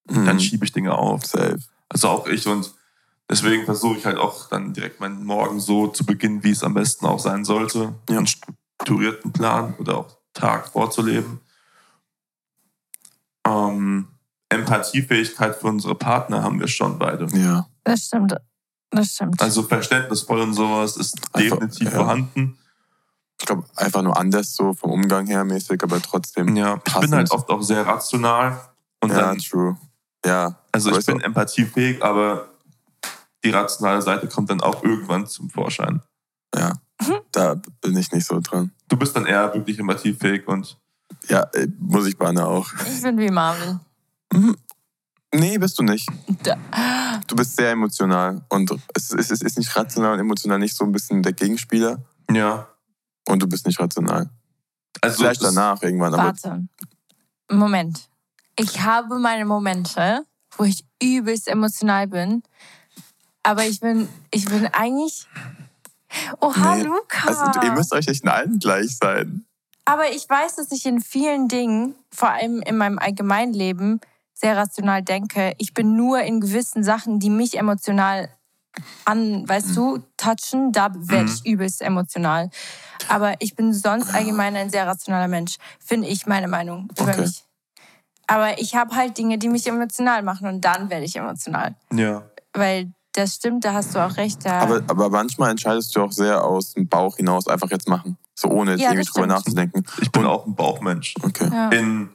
dann 0.06 0.36
Mhm. 0.36 0.40
schiebe 0.40 0.64
ich 0.66 0.72
Dinge 0.72 0.94
auf. 0.96 1.26
Safe. 1.26 1.58
Also 1.90 2.08
auch 2.10 2.28
ich 2.28 2.48
und 2.48 2.74
deswegen 3.30 3.66
versuche 3.66 3.98
ich 3.98 4.06
halt 4.06 4.18
auch 4.18 4.50
dann 4.50 4.74
direkt 4.74 5.00
meinen 5.00 5.24
Morgen 5.24 5.60
so 5.60 5.88
zu 5.88 6.06
beginnen, 6.06 6.44
wie 6.44 6.52
es 6.52 6.64
am 6.64 6.74
besten 6.74 7.06
auch 7.06 7.20
sein 7.20 7.46
sollte. 7.46 7.94
Ja. 8.10 8.18
Einen 8.18 8.28
strukturierten 8.28 9.32
Plan 9.32 9.76
oder 9.78 9.98
auch 10.00 10.18
Tag 10.34 10.70
vorzuleben. 10.70 11.40
Ähm, 13.46 14.08
Empathiefähigkeit 14.50 15.56
für 15.56 15.68
unsere 15.68 15.96
Partner 15.96 16.44
haben 16.44 16.60
wir 16.60 16.68
schon 16.68 16.98
beide. 16.98 17.28
Ja. 17.38 17.68
Das 17.84 18.06
stimmt. 18.06 18.36
Das 18.92 19.14
stimmt. 19.14 19.42
Also 19.42 19.64
verständnisvoll 19.64 20.42
und 20.42 20.54
sowas 20.54 20.98
ist 20.98 21.18
Einfach, 21.34 21.58
definitiv 21.58 21.92
ja. 21.92 21.98
vorhanden. 21.98 22.58
Ich 23.40 23.46
glaube, 23.46 23.64
einfach 23.76 24.02
nur 24.02 24.18
anders 24.18 24.56
so 24.56 24.74
vom 24.74 24.92
Umgang 24.92 25.28
her 25.28 25.46
mäßig, 25.46 25.82
aber 25.84 26.02
trotzdem. 26.02 26.56
Ja, 26.56 26.76
ich 26.76 26.84
bin 26.84 26.94
Passend. 26.94 27.14
halt 27.16 27.32
oft 27.32 27.50
auch 27.50 27.62
sehr 27.62 27.86
rational 27.86 28.60
und 29.02 29.12
ja, 29.12 29.20
dann, 29.20 29.38
true. 29.38 29.78
Ja. 30.26 30.60
also 30.72 30.98
ich 30.98 31.06
bin 31.06 31.22
empathiefähig, 31.22 32.04
aber 32.04 32.50
die 33.44 33.50
rationale 33.52 34.02
Seite 34.02 34.28
kommt 34.28 34.50
dann 34.50 34.62
auch 34.62 34.84
irgendwann 34.84 35.28
zum 35.28 35.50
Vorschein. 35.50 36.02
Ja. 36.56 36.74
Da 37.32 37.56
bin 37.82 37.96
ich 37.98 38.12
nicht 38.12 38.26
so 38.26 38.40
dran. 38.42 38.72
Du 38.90 38.98
bist 38.98 39.16
dann 39.16 39.26
eher 39.26 39.54
wirklich 39.54 39.80
empathiefähig 39.80 40.48
und 40.48 40.78
Ja, 41.28 41.44
äh, 41.54 41.68
muss 41.80 42.08
ich 42.08 42.18
bei 42.18 42.28
Anna 42.28 42.46
auch. 42.46 42.68
Ich 42.86 43.02
bin 43.02 43.18
wie 43.18 43.30
Marvin. 43.30 43.80
Mhm. 44.34 44.58
Nee, 45.34 45.58
bist 45.58 45.78
du 45.80 45.84
nicht. 45.84 46.08
Da. 46.44 46.58
Du 47.28 47.36
bist 47.36 47.56
sehr 47.56 47.72
emotional. 47.72 48.42
Und 48.50 48.72
es 48.96 49.12
ist, 49.12 49.32
es 49.32 49.42
ist 49.42 49.58
nicht 49.58 49.76
rational 49.76 50.14
und 50.14 50.20
emotional 50.20 50.58
nicht 50.60 50.76
so 50.76 50.84
ein 50.84 50.92
bisschen 50.92 51.22
der 51.24 51.34
Gegenspieler. 51.34 52.04
ja. 52.32 52.68
Und 53.28 53.44
du 53.44 53.48
bist 53.48 53.68
nicht 53.68 53.80
rational. 53.80 54.30
Also 55.02 55.18
Vielleicht 55.18 55.44
danach 55.44 55.84
irgendwann, 55.84 56.16
aber 56.16 56.24
Warte. 56.24 56.68
Moment. 57.52 58.10
Ich 58.58 58.82
habe 58.82 59.20
meine 59.20 59.46
Momente, 59.46 60.26
wo 60.58 60.64
ich 60.64 60.84
übelst 61.02 61.48
emotional 61.48 62.08
bin. 62.08 62.42
Aber 63.44 63.66
ich 63.66 63.80
bin, 63.80 64.08
ich 64.32 64.46
bin 64.46 64.68
eigentlich. 64.68 65.28
Oha, 66.42 66.76
Nee, 66.76 66.84
Luca. 66.84 67.28
also, 67.28 67.62
ihr 67.62 67.72
müsst 67.72 67.94
euch 67.94 68.08
nicht 68.08 68.24
in 68.24 68.30
allen 68.30 68.60
gleich 68.60 68.98
sein. 68.98 69.46
Aber 69.86 70.12
ich 70.12 70.30
weiß, 70.30 70.56
dass 70.56 70.72
ich 70.72 70.86
in 70.86 71.02
vielen 71.02 71.48
Dingen, 71.48 71.96
vor 72.14 72.30
allem 72.30 72.62
in 72.62 72.78
meinem 72.78 73.00
Allgemeinleben, 73.00 74.02
sehr 74.34 74.56
rational 74.56 75.04
denke. 75.04 75.54
Ich 75.58 75.74
bin 75.74 75.96
nur 75.96 76.22
in 76.22 76.40
gewissen 76.42 76.84
Sachen, 76.84 77.20
die 77.20 77.30
mich 77.30 77.58
emotional 77.58 78.30
an, 79.06 79.48
weißt 79.50 79.76
du, 79.76 80.00
touchen, 80.16 80.72
da 80.72 80.90
werde 80.94 81.32
ich 81.32 81.46
übelst 81.46 81.82
emotional. 81.82 82.50
Aber 83.08 83.34
ich 83.40 83.56
bin 83.56 83.74
sonst 83.74 84.14
allgemein 84.14 84.56
ein 84.56 84.70
sehr 84.70 84.86
rationaler 84.88 85.28
Mensch, 85.28 85.58
finde 85.80 86.08
ich 86.08 86.28
meine 86.28 86.48
Meinung 86.48 86.90
über 86.98 87.12
Okay. 87.12 87.22
mich. 87.22 87.44
Aber 88.28 88.60
ich 88.62 88.76
habe 88.76 88.96
halt 88.96 89.18
Dinge, 89.18 89.40
die 89.40 89.50
mich 89.50 89.66
emotional 89.66 90.22
machen 90.22 90.48
und 90.48 90.62
dann 90.62 90.90
werde 90.92 91.06
ich 91.06 91.16
emotional. 91.16 91.76
Ja. 91.92 92.30
Weil 92.54 92.92
das 93.14 93.36
stimmt, 93.36 93.66
da 93.66 93.74
hast 93.74 93.96
du 93.96 94.00
auch 94.00 94.18
recht. 94.18 94.46
Da 94.46 94.60
Aber, 94.60 94.82
aber 94.88 95.10
manchmal 95.10 95.52
entscheidest 95.52 95.96
du 95.96 96.02
auch 96.04 96.12
sehr 96.12 96.44
aus 96.44 96.74
dem 96.74 96.88
Bauch 96.88 97.18
hinaus 97.18 97.48
einfach 97.48 97.70
jetzt 97.72 97.88
machen. 97.88 98.18
So 98.36 98.48
ohne 98.50 98.72
jetzt 98.72 98.82
Ja, 98.82 98.92
irgendwie 98.92 99.10
drüber 99.12 99.28
nachzudenken. 99.28 99.84
Ich 100.02 100.12
bin 100.12 100.26
auch 100.26 100.46
ein 100.46 100.56
Bauchmensch. 100.56 101.16
Okay. 101.22 101.50
ja. 101.52 101.70
In, 101.70 102.10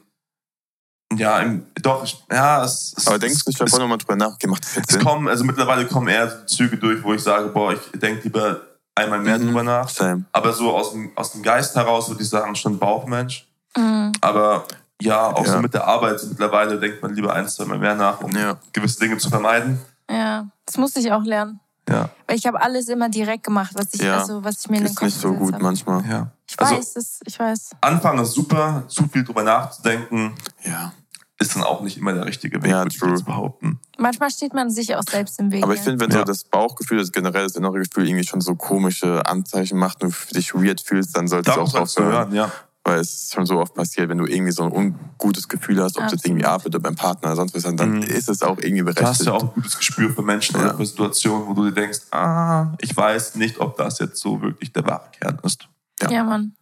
ja, 1.15 1.39
im, 1.39 1.65
doch, 1.81 2.03
ich, 2.03 2.17
ja, 2.31 2.63
es, 2.63 2.93
es, 2.97 3.07
Aber 3.07 3.19
denkst 3.19 3.43
du 3.45 3.49
nicht 3.49 3.61
davon 3.61 3.79
nochmal 3.79 3.97
drüber 3.99 4.15
nach? 4.15 4.33
Okay, 4.33 4.47
macht 4.47 4.63
das 4.65 4.75
jetzt 4.75 4.89
es 4.89 4.93
Sinn? 4.95 5.03
kommen, 5.03 5.27
also 5.27 5.43
mittlerweile 5.43 5.85
kommen 5.85 6.07
eher 6.07 6.29
so 6.29 6.45
Züge 6.45 6.77
durch, 6.77 7.03
wo 7.03 7.13
ich 7.13 7.21
sage, 7.21 7.49
boah, 7.49 7.73
ich 7.73 7.99
denke 7.99 8.23
lieber 8.23 8.61
einmal 8.95 9.19
mehr 9.19 9.37
Mhm. 9.37 9.47
drüber 9.47 9.63
nach. 9.63 9.87
Same. 9.89 10.25
Aber 10.31 10.51
so 10.53 10.75
aus 10.75 10.91
dem, 10.93 11.11
aus 11.15 11.31
dem 11.33 11.43
Geist 11.43 11.75
heraus 11.75 12.09
würde 12.09 12.23
ich 12.23 12.29
sagen, 12.29 12.55
schon 12.55 12.79
Bauchmensch. 12.79 13.47
Mhm. 13.77 14.13
Aber 14.21 14.65
ja, 15.01 15.27
auch 15.31 15.45
Ja. 15.45 15.53
so 15.53 15.59
mit 15.59 15.73
der 15.73 15.85
Arbeit, 15.85 16.19
so 16.19 16.27
mittlerweile 16.27 16.79
denkt 16.79 17.01
man 17.03 17.13
lieber 17.13 17.33
ein, 17.33 17.47
zwei 17.47 17.65
Mal 17.65 17.77
mehr 17.77 17.95
nach, 17.95 18.21
um 18.21 18.31
Ja. 18.35 18.57
gewisse 18.73 18.99
Dinge 18.99 19.17
zu 19.17 19.29
vermeiden. 19.29 19.79
Ja, 20.09 20.47
das 20.65 20.77
musste 20.77 20.99
ich 20.99 21.11
auch 21.11 21.23
lernen. 21.23 21.59
Ja, 21.87 22.09
Weil 22.25 22.37
ich 22.37 22.47
habe 22.47 22.59
alles 22.59 22.87
immer 22.89 23.09
direkt 23.09 23.43
gemacht, 23.43 23.71
was 23.75 23.93
ich, 23.93 24.01
Ja. 24.01 24.17
also, 24.17 24.43
was 24.43 24.59
ich 24.61 24.69
mir 24.69 24.77
in 24.77 24.83
den 24.83 24.89
Ist 24.89 24.95
Kopf 24.95 25.05
nicht 25.05 25.19
so 25.21 25.33
gut 25.33 25.53
habe. 25.53 25.63
manchmal. 25.63 26.03
ja. 26.09 26.31
Ich 26.49 26.59
Also- 26.59 26.75
weiß 26.75 26.95
es, 26.95 27.19
ich 27.25 27.39
weiß. 27.39 27.71
Anfang 27.81 28.17
ist 28.19 28.31
super, 28.33 28.83
zu 28.87 29.07
viel 29.07 29.23
drüber 29.23 29.43
nachzudenken, 29.43 30.33
Ja. 30.63 30.93
ist 31.37 31.55
dann 31.55 31.61
auch 31.63 31.81
nicht 31.81 31.97
immer 31.97 32.13
der 32.13 32.25
richtige 32.25 32.61
Weg, 32.63 32.71
Ja, 32.71 32.79
würde 32.83 32.95
ich 32.95 33.01
jetzt 33.01 33.25
behaupten. 33.25 33.79
Manchmal 33.99 34.31
steht 34.31 34.53
man 34.55 34.71
sich 34.71 34.95
auch 34.95 35.03
selbst 35.07 35.39
im 35.39 35.51
Weg. 35.51 35.63
Aber 35.63 35.75
ich 35.75 35.81
finde, 35.81 35.99
wenn 36.03 36.09
Ja. 36.11 36.19
so 36.19 36.23
das 36.23 36.43
Bauchgefühl, 36.45 36.97
das 36.97 37.11
generell 37.11 37.43
das 37.43 37.55
innere 37.55 37.77
Gefühl 37.79 38.07
irgendwie 38.07 38.25
schon 38.25 38.41
so 38.41 38.55
komische 38.55 39.23
Anzeichen 39.27 39.77
macht 39.77 40.03
und 40.03 40.15
du 40.29 40.33
dich 40.35 40.55
weird 40.55 40.81
fühlst, 40.81 41.15
dann 41.15 41.27
solltest 41.27 41.55
du 41.55 41.61
auch 41.61 41.75
aufhören. 41.75 42.11
hören, 42.11 42.33
ja. 42.33 42.51
Weil 42.87 42.99
es 42.99 43.13
ist 43.15 43.33
schon 43.33 43.47
so 43.47 43.57
oft 43.59 43.73
passiert, 43.73 44.09
wenn 44.09 44.19
du 44.19 44.25
irgendwie 44.27 44.51
so 44.51 44.61
ein 44.63 44.71
ungutes 44.71 45.47
Gefühl 45.47 45.81
hast, 45.81 45.97
ob 45.97 46.05
es 46.05 46.11
jetzt 46.11 46.25
irgendwie 46.27 46.45
arbeitet 46.45 46.75
oder 46.75 46.79
beim 46.83 46.95
Partner 46.95 47.29
oder 47.29 47.35
sonst 47.37 47.55
was, 47.55 47.63
dann 47.63 47.95
Mhm. 47.97 48.03
ist 48.03 48.29
es 48.29 48.43
auch 48.43 48.59
irgendwie 48.59 48.77
Du 48.79 48.83
berechtigt. 48.85 49.07
hast 49.07 49.25
ja 49.25 49.31
auch 49.33 49.41
ein 49.43 49.49
gutes 49.55 49.75
Gespür 49.77 50.11
für 50.13 50.21
Menschen 50.21 50.55
Ja. 50.55 50.65
oder 50.65 50.77
für 50.77 50.85
Situationen, 50.85 51.47
wo 51.47 51.53
du 51.53 51.63
dir 51.65 51.71
denkst, 51.71 51.99
ah, 52.11 52.73
ich 52.79 52.95
weiß 52.95 53.35
nicht, 53.35 53.59
ob 53.59 53.75
das 53.77 53.97
jetzt 53.97 54.21
so 54.21 54.39
wirklich 54.39 54.71
der 54.71 54.85
wahre 54.85 55.09
Kern 55.19 55.39
ist. 55.43 55.67
Ja. 56.01 56.11
Ja, 56.11 56.23
Mann. 56.23 56.55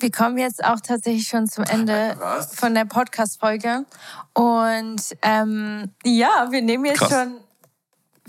Wir 0.00 0.10
kommen 0.10 0.36
jetzt 0.36 0.64
auch 0.64 0.80
tatsächlich 0.80 1.28
schon 1.28 1.46
zum 1.46 1.62
Ende 1.62 2.16
Was? 2.18 2.56
von 2.56 2.74
der 2.74 2.84
Podcast-Folge. 2.86 3.84
Und 4.34 5.00
ähm, 5.22 5.90
ja, 6.04 6.48
wir 6.50 6.60
nehmen 6.62 6.86
jetzt 6.86 6.98
Krass. 6.98 7.10
schon 7.12 7.36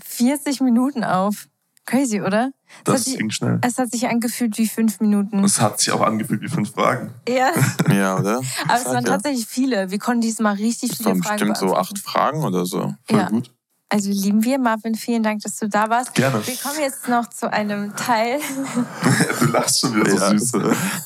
40 0.03 0.61
Minuten 0.61 1.03
auf. 1.03 1.47
Crazy, 1.85 2.21
oder? 2.21 2.51
Es 2.67 2.83
Das 2.85 2.95
hat, 2.95 3.03
sich, 3.03 3.17
ging 3.17 3.29
schnell. 3.29 3.59
es 3.61 3.77
hat 3.77 3.91
sich 3.91 4.07
angefühlt 4.07 4.57
wie 4.57 4.67
fünf 4.67 4.99
Minuten. 5.01 5.43
Es 5.43 5.59
hat 5.59 5.79
sich 5.79 5.91
auch 5.91 6.01
angefühlt 6.01 6.41
wie 6.41 6.47
fünf 6.47 6.71
Fragen. 6.71 7.13
Ja, 7.27 7.51
Ja, 7.93 8.17
oder? 8.17 8.41
aber 8.67 8.77
es 8.77 8.85
waren 8.85 9.03
ja. 9.05 9.11
tatsächlich 9.11 9.45
viele. 9.45 9.91
Wir 9.91 9.99
konnten 9.99 10.21
diesmal 10.21 10.55
richtig 10.55 10.89
Das 10.91 10.97
viele 10.99 11.09
waren 11.09 11.23
Fragen 11.23 11.49
bestimmt 11.49 11.57
so 11.57 11.75
acht 11.75 11.99
Fragen 11.99 12.43
oder 12.43 12.65
so. 12.65 12.93
Voll 13.05 13.19
Ja. 13.19 13.27
gut. 13.29 13.51
Also 13.89 14.09
lieben 14.09 14.43
wir. 14.43 14.57
Marvin, 14.57 14.95
vielen 14.95 15.21
Dank, 15.21 15.41
dass 15.43 15.57
du 15.57 15.67
da 15.69 15.87
warst. 15.87 16.15
Gerne. 16.15 16.41
Wir 16.47 16.55
kommen 16.55 16.79
jetzt 16.79 17.07
noch 17.09 17.29
zu 17.29 17.51
einem 17.53 17.95
Teil 17.95 18.39
Du 19.39 19.45
lachst 19.47 19.81
schon 19.81 19.95
wieder 19.95 20.11
so 20.17 20.17
Ja, 20.17 20.29
süß. 20.31 20.51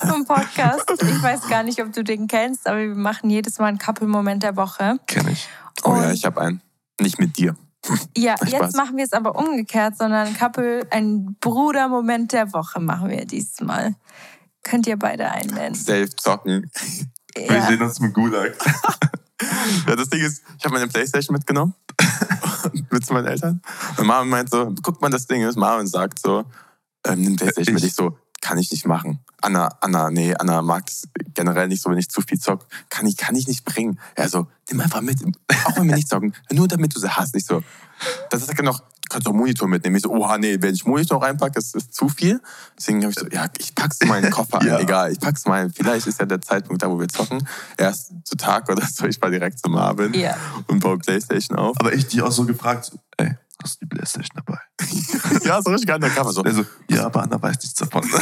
vom 0.08 0.24
Podcast. 0.26 0.86
Ich 1.02 1.22
weiß 1.24 1.50
gar 1.50 1.64
nicht, 1.64 1.82
ob 1.82 1.92
du 1.92 2.04
den 2.04 2.28
kennst, 2.28 2.66
aber 2.66 2.78
wir 2.80 2.96
machen 2.96 3.30
jedes 3.30 3.60
Mal 3.60 3.66
einen 3.66 3.78
Couple-Moment 3.78 4.44
der 4.44 4.56
Woche. 4.56 5.00
Kenn 5.08 5.28
ich. 5.28 5.50
oh 5.84 5.96
ja, 5.96 6.08
Und- 6.08 6.14
ich 6.14 6.24
habe 6.24 6.40
einen. 6.40 6.62
Nicht 7.02 7.20
mit 7.20 7.38
dir. 7.38 7.56
Ja, 8.18 8.36
Spaß. 8.38 8.52
jetzt 8.52 8.76
machen 8.76 8.98
wir 8.98 9.04
es 9.06 9.14
aber 9.14 9.36
umgekehrt, 9.36 9.98
sondern 9.98 10.34
Couple, 10.38 10.86
ein 10.92 11.36
Bruder-Moment 11.40 12.32
der 12.34 12.52
Woche 12.54 12.80
machen 12.80 13.10
wir 13.10 13.26
diesmal. 13.26 13.96
Könnt 14.64 14.88
ihr 14.88 14.98
beide 14.98 15.30
einnennen. 15.32 15.76
Safe 15.76 16.10
zocken. 16.16 16.70
Wir 17.36 17.46
Ja. 17.46 17.68
sehen 17.68 17.82
uns 17.82 18.00
im 18.00 18.14
Gulag. 18.14 18.56
Ja, 19.88 19.96
das 19.96 20.10
Ding 20.10 20.20
ist, 20.22 20.42
ich 20.58 20.66
habe 20.66 20.74
meine 20.74 20.88
Playstation 20.88 21.36
mitgenommen. 21.36 21.76
mit 22.90 23.06
zu 23.06 23.14
meinen 23.14 23.28
Eltern. 23.28 23.62
Und 23.98 24.08
Marvin 24.08 24.30
meint 24.30 24.50
so, 24.50 24.74
guck 24.82 25.00
mal, 25.00 25.10
das 25.12 25.28
Ding 25.28 25.44
ist, 25.48 25.56
Marvin 25.56 25.86
sagt 25.86 26.18
so, 26.20 26.44
ähm, 27.06 27.22
nimm 27.22 27.36
Playstation 27.36 27.76
mit. 27.76 27.84
Ich 27.84 27.94
so, 27.94 28.18
kann 28.42 28.58
ich 28.58 28.72
nicht 28.72 28.86
machen. 28.86 29.20
Anna, 29.42 29.70
Anna, 29.82 30.10
nee, 30.10 30.34
Anna 30.36 30.62
mag 30.62 30.86
es 30.88 31.08
generell 31.34 31.68
nicht 31.68 31.82
so, 31.82 31.90
wenn 31.92 31.98
ich 31.98 32.10
zu 32.10 32.22
viel 32.22 32.40
zock. 32.40 32.66
Kann 32.90 33.06
ich, 33.06 33.18
kann 33.18 33.36
ich 33.36 33.48
nicht 33.48 33.66
bringen. 33.66 34.00
Er 34.16 34.30
so, 34.30 34.48
nimm 34.70 34.82
einfach 34.82 35.02
mit. 35.02 35.22
Auch 35.66 35.78
wenn 35.78 35.88
wir 35.88 35.96
nicht 35.96 36.10
zocken. 36.10 36.34
Nur 36.52 36.68
damit 36.68 36.96
du 36.96 37.00
sie 37.00 37.10
hast. 37.10 37.36
Ich 37.36 37.46
so, 37.46 37.62
das 38.32 38.42
ist 38.44 38.62
noch, 38.64 38.82
kannst 39.10 39.28
du 39.28 39.32
auch 39.32 39.36
Monitor 39.36 39.68
mitnehmen. 39.68 39.96
Ich 39.96 40.02
so, 40.04 40.10
oha, 40.12 40.38
nee, 40.40 40.58
wenn 40.60 40.74
ich 40.74 40.86
Monitor 40.86 41.22
reinpacke, 41.22 41.54
das 41.54 41.74
ist 41.76 41.94
zu 41.94 42.10
viel. 42.10 42.42
Deswegen 42.78 43.02
habe 43.04 43.12
ich 43.12 43.20
so, 43.20 43.28
ja, 43.28 43.46
ich 43.60 43.76
pack's 43.76 43.98
in 44.02 44.08
meinen 44.08 44.32
Koffer 44.32 44.60
ein. 44.62 44.68
Ja. 44.68 44.80
Egal, 44.80 45.12
ich 45.12 45.20
pack's 45.20 45.46
mal. 45.46 45.70
Vielleicht 45.70 46.08
ist 46.08 46.20
ja 46.20 46.26
der 46.26 46.42
Zeitpunkt 46.42 46.82
da, 46.82 46.90
wo 46.90 47.00
wir 47.00 47.08
zocken. 47.08 47.48
Erst 47.78 48.14
zu 48.24 48.36
Tag 48.38 48.70
oder 48.70 48.86
so. 48.88 49.06
Ich 49.06 49.22
war 49.22 49.30
direkt 49.30 49.60
zu 49.60 49.70
Marvin 49.70 50.14
Ja. 50.16 50.36
und 50.68 50.80
baue 50.80 50.98
Playstation 50.98 51.58
auf. 51.58 51.78
Aber 51.80 51.94
ich 51.94 52.08
dich 52.08 52.22
auch 52.24 52.32
so 52.32 52.46
gefragt, 52.46 52.92
du 53.76 53.86
die 53.86 53.96
Playstation 53.96 54.42
dabei? 54.46 54.60
ja, 55.46 55.62
so 55.62 55.72
richtig 55.72 55.94
undercover. 55.94 56.32
So. 56.32 56.44
Er 56.44 56.54
so, 56.54 56.66
ja, 56.90 57.06
aber 57.06 57.24
Anna 57.24 57.42
weiß 57.42 57.58
nichts 57.58 57.76
davon. 57.76 58.04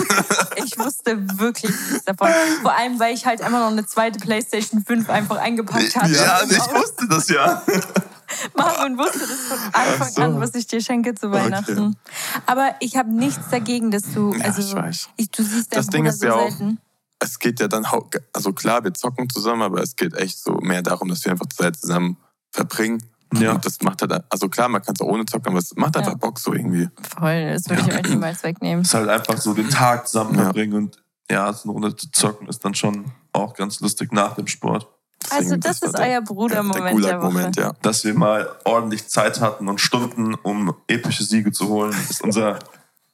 Ich 0.57 0.77
wusste 0.79 1.17
wirklich 1.37 1.69
nichts 1.91 2.05
davon. 2.05 2.29
Vor 2.61 2.73
allem, 2.75 2.99
weil 2.99 3.13
ich 3.13 3.25
halt 3.25 3.41
einfach 3.41 3.59
noch 3.59 3.67
eine 3.71 3.85
zweite 3.85 4.19
PlayStation 4.19 4.83
5 4.83 5.09
einfach 5.09 5.37
eingepackt 5.37 5.95
hatte. 5.95 6.11
ja, 6.13 6.41
ich 6.43 6.57
wusste 6.57 7.07
das 7.07 7.27
ja. 7.29 7.61
Marvin 8.57 8.97
wusste 8.97 9.19
das 9.19 9.29
von 9.47 9.57
Anfang 9.73 10.09
so. 10.09 10.21
an, 10.23 10.39
was 10.39 10.55
ich 10.55 10.65
dir 10.65 10.81
schenke 10.81 11.13
zu 11.13 11.31
Weihnachten. 11.31 11.95
Aber 12.47 12.75
ich 12.79 12.97
habe 12.97 13.13
nichts 13.13 13.49
dagegen, 13.51 13.91
dass 13.91 14.03
du, 14.13 14.33
Ja, 14.33 14.45
also 14.45 14.61
ich 14.61 14.73
weiß. 14.73 15.09
ich, 15.17 15.29
du 15.29 15.43
siehst 15.43 15.75
Das 15.75 15.87
Ding 15.87 16.05
ist 16.05 16.21
so 16.21 16.27
ja 16.27 16.33
auch- 16.33 16.49
selten. 16.49 16.79
Es 17.19 17.39
geht 17.39 17.59
ja 17.59 17.67
dann, 17.67 17.85
also 18.33 18.51
klar, 18.53 18.83
wir 18.83 18.93
zocken 18.93 19.29
zusammen, 19.29 19.61
aber 19.61 19.81
es 19.81 19.95
geht 19.95 20.13
echt 20.15 20.37
so 20.37 20.55
mehr 20.61 20.81
darum, 20.81 21.07
dass 21.09 21.23
wir 21.23 21.31
einfach 21.31 21.47
Zeit 21.47 21.77
zusammen 21.79 22.17
verbringen. 22.51 23.01
Ja. 23.41 23.53
Und 23.53 23.65
das 23.65 23.81
macht 23.81 24.01
halt, 24.01 24.23
also 24.29 24.49
klar, 24.49 24.67
man 24.69 24.81
kann 24.81 24.95
es 24.95 25.01
auch 25.01 25.07
ohne 25.07 25.25
zocken, 25.25 25.49
aber 25.49 25.59
es 25.59 25.75
macht 25.75 25.95
einfach 25.97 26.11
Ja. 26.13 26.17
Bock 26.17 26.39
so 26.39 26.53
irgendwie. 26.53 26.89
Voll, 27.17 27.51
das 27.53 27.69
würde 27.69 27.83
ich 27.87 27.93
euch 27.93 28.09
niemals 28.09 28.43
wegnehmen. 28.43 28.81
Es 28.81 28.89
ist 28.89 28.93
halt 28.93 29.09
einfach 29.09 29.37
so 29.37 29.53
den 29.53 29.69
Tag 29.69 30.07
zusammen 30.07 30.35
Ja. 30.35 30.43
verbringen 30.43 30.73
und 30.73 31.03
ja, 31.29 31.51
so 31.53 31.63
eine 31.69 31.73
Runde 31.73 31.95
zu 31.95 32.11
zocken 32.11 32.47
ist 32.47 32.63
dann 32.63 32.75
schon 32.75 33.05
auch 33.33 33.53
ganz 33.55 33.79
lustig 33.79 34.11
nach 34.13 34.35
dem 34.35 34.47
Sport. 34.47 34.87
Also 35.31 35.55
das 35.57 35.81
war 35.81 35.89
ist 35.89 35.97
der- 35.97 36.07
euer 36.07 36.21
Bruder-Moment 36.21 37.03
Der 37.03 37.11
der, 37.19 37.21
Woche. 37.23 37.51
ja. 37.57 37.73
Dass 37.81 38.03
wir 38.03 38.13
mal 38.13 38.47
ordentlich 38.63 39.07
Zeit 39.07 39.41
hatten 39.41 39.67
und 39.67 39.81
Stunden, 39.81 40.35
um 40.35 40.75
epische 40.87 41.23
Siege 41.23 41.51
zu 41.51 41.67
holen, 41.67 41.95
ist 42.09 42.21
unser 42.21 42.59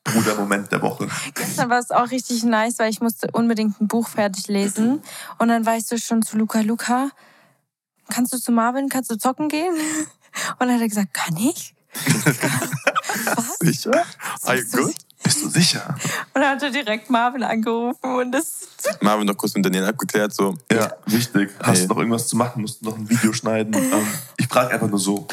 Bruder-Moment 0.04 0.72
der 0.72 0.82
Woche. 0.82 1.08
Gestern 1.36 1.70
war 1.70 1.80
es 1.80 1.92
auch 1.92 2.10
richtig 2.12 2.44
nice, 2.44 2.80
weil 2.80 2.90
ich 2.90 3.02
musste 3.02 3.30
unbedingt 3.32 3.80
ein 3.80 3.88
Buch 3.88 4.08
fertig 4.10 4.48
lesen. 4.48 5.02
Und 5.38 5.48
dann 5.48 5.66
war 5.66 5.78
ich 5.78 5.86
so 5.86 5.96
schon 5.98 6.22
zu 6.24 6.38
Luca, 6.38 6.60
Luca, 6.62 7.12
kannst 8.12 8.34
du 8.34 8.38
zu 8.38 8.52
Marvin, 8.52 8.90
kannst 8.90 9.10
du 9.12 9.18
zocken 9.18 9.50
gehen? 9.50 9.74
Und 10.60 10.68
dann 10.68 10.74
hat 10.76 10.82
er 10.82 10.88
gesagt, 10.88 11.14
kann 11.14 11.36
ich? 11.38 11.74
Was? 13.36 13.58
Sicher? 13.60 14.06
Are 14.44 14.56
you 14.58 14.64
good? 14.72 14.96
Bist 15.24 15.44
du 15.44 15.50
sicher? 15.50 15.94
Und 16.34 16.42
dann 16.42 16.56
hat 16.56 16.64
er 16.64 16.72
direkt 16.72 17.10
Marvin 17.12 17.44
angerufen 17.44 18.16
und 18.16 18.32
das 18.32 18.68
Marvin 19.02 19.28
noch 19.28 19.38
kurz 19.38 19.54
mit 19.54 19.64
Daniel 19.64 19.86
abgeklärt, 19.86 20.34
so. 20.34 20.56
Ja, 20.72 20.94
wichtig. 21.06 21.52
Hast 21.62 21.78
Hey. 21.80 21.88
du 21.88 21.94
noch 21.94 22.00
irgendwas 22.00 22.28
zu 22.28 22.36
machen? 22.38 22.62
Musst 22.64 22.82
du 22.82 22.86
noch 22.90 22.98
ein 22.98 23.08
Video 23.08 23.32
schneiden? 23.32 23.72
Ähm, 23.76 24.08
ich 24.38 24.48
frage 24.48 24.72
einfach 24.74 24.88
nur 24.88 24.98
so. 24.98 25.28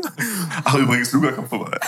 Ach, 0.64 0.74
übrigens, 0.76 1.12
Luca 1.12 1.32
kommt 1.32 1.50
vorbei. 1.50 1.78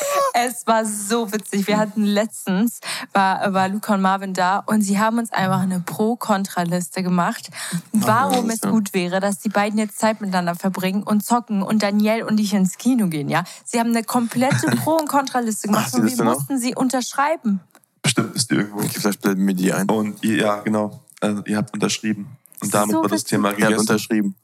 Es 0.47 0.66
war 0.66 0.84
so 0.84 1.32
witzig. 1.32 1.66
Wir 1.66 1.78
hatten 1.78 2.05
letztens, 2.05 2.80
war, 3.12 3.53
war 3.53 3.68
Luca 3.68 3.95
und 3.95 4.03
Marvin 4.03 4.34
da 4.34 4.59
und 4.59 4.82
sie 4.82 4.99
haben 4.99 5.18
uns 5.18 5.32
einfach 5.32 5.61
eine 5.61 5.80
Pro-Kontra-Liste 5.80 7.03
gemacht, 7.03 7.51
warum 7.93 8.51
es 8.51 8.61
ja. 8.62 8.70
gut 8.70 8.95
wäre, 8.95 9.20
dass 9.20 9.41
die 9.41 9.49
beiden 9.49 9.78
jetzt 9.78 9.99
Zeit 9.99 10.20
miteinander 10.20 10.55
verbringen 10.55 11.03
und 11.03 11.24
zocken 11.24 11.62
und 11.62 11.82
Danielle 11.82 12.26
und 12.26 12.39
ich 12.39 12.55
ins 12.55 12.78
Kino 12.78 13.09
gehen, 13.09 13.28
ja. 13.28 13.45
Sie 13.64 13.80
haben 13.80 13.91
eine 13.91 14.05
komplette 14.05 14.66
Pro- 14.76 14.97
und 14.97 15.09
Kontra-Liste 15.09 15.68
gemacht 15.68 15.91
Ach, 15.93 15.99
und 15.99 16.09
sie 16.09 16.18
wir 16.18 16.24
mussten 16.24 16.59
sie 16.59 16.74
unterschreiben. 16.74 17.61
Bestimmt 18.03 18.36
ist 18.36 18.51
die 18.51 18.57
irgendwo. 18.57 18.78
Okay, 18.80 19.01
vielleicht 19.01 19.20
blenden 19.20 19.47
wir 19.47 19.55
die 19.55 19.72
ein. 19.72 19.89
Und 19.89 20.22
ihr, 20.22 20.36
ja, 20.36 20.61
genau. 20.61 21.01
Also, 21.20 21.43
ihr 21.47 21.57
habt 21.57 21.74
unterschrieben. 21.74 22.28
Und 22.61 22.72
damit 22.72 22.93
So 22.95 23.03
war 23.03 23.09
das. 23.09 23.24
Thema 23.24 23.49
Er 23.49 23.53
hat 23.53 23.59
gegessen. 23.59 23.80
unterschrieben. 23.80 24.34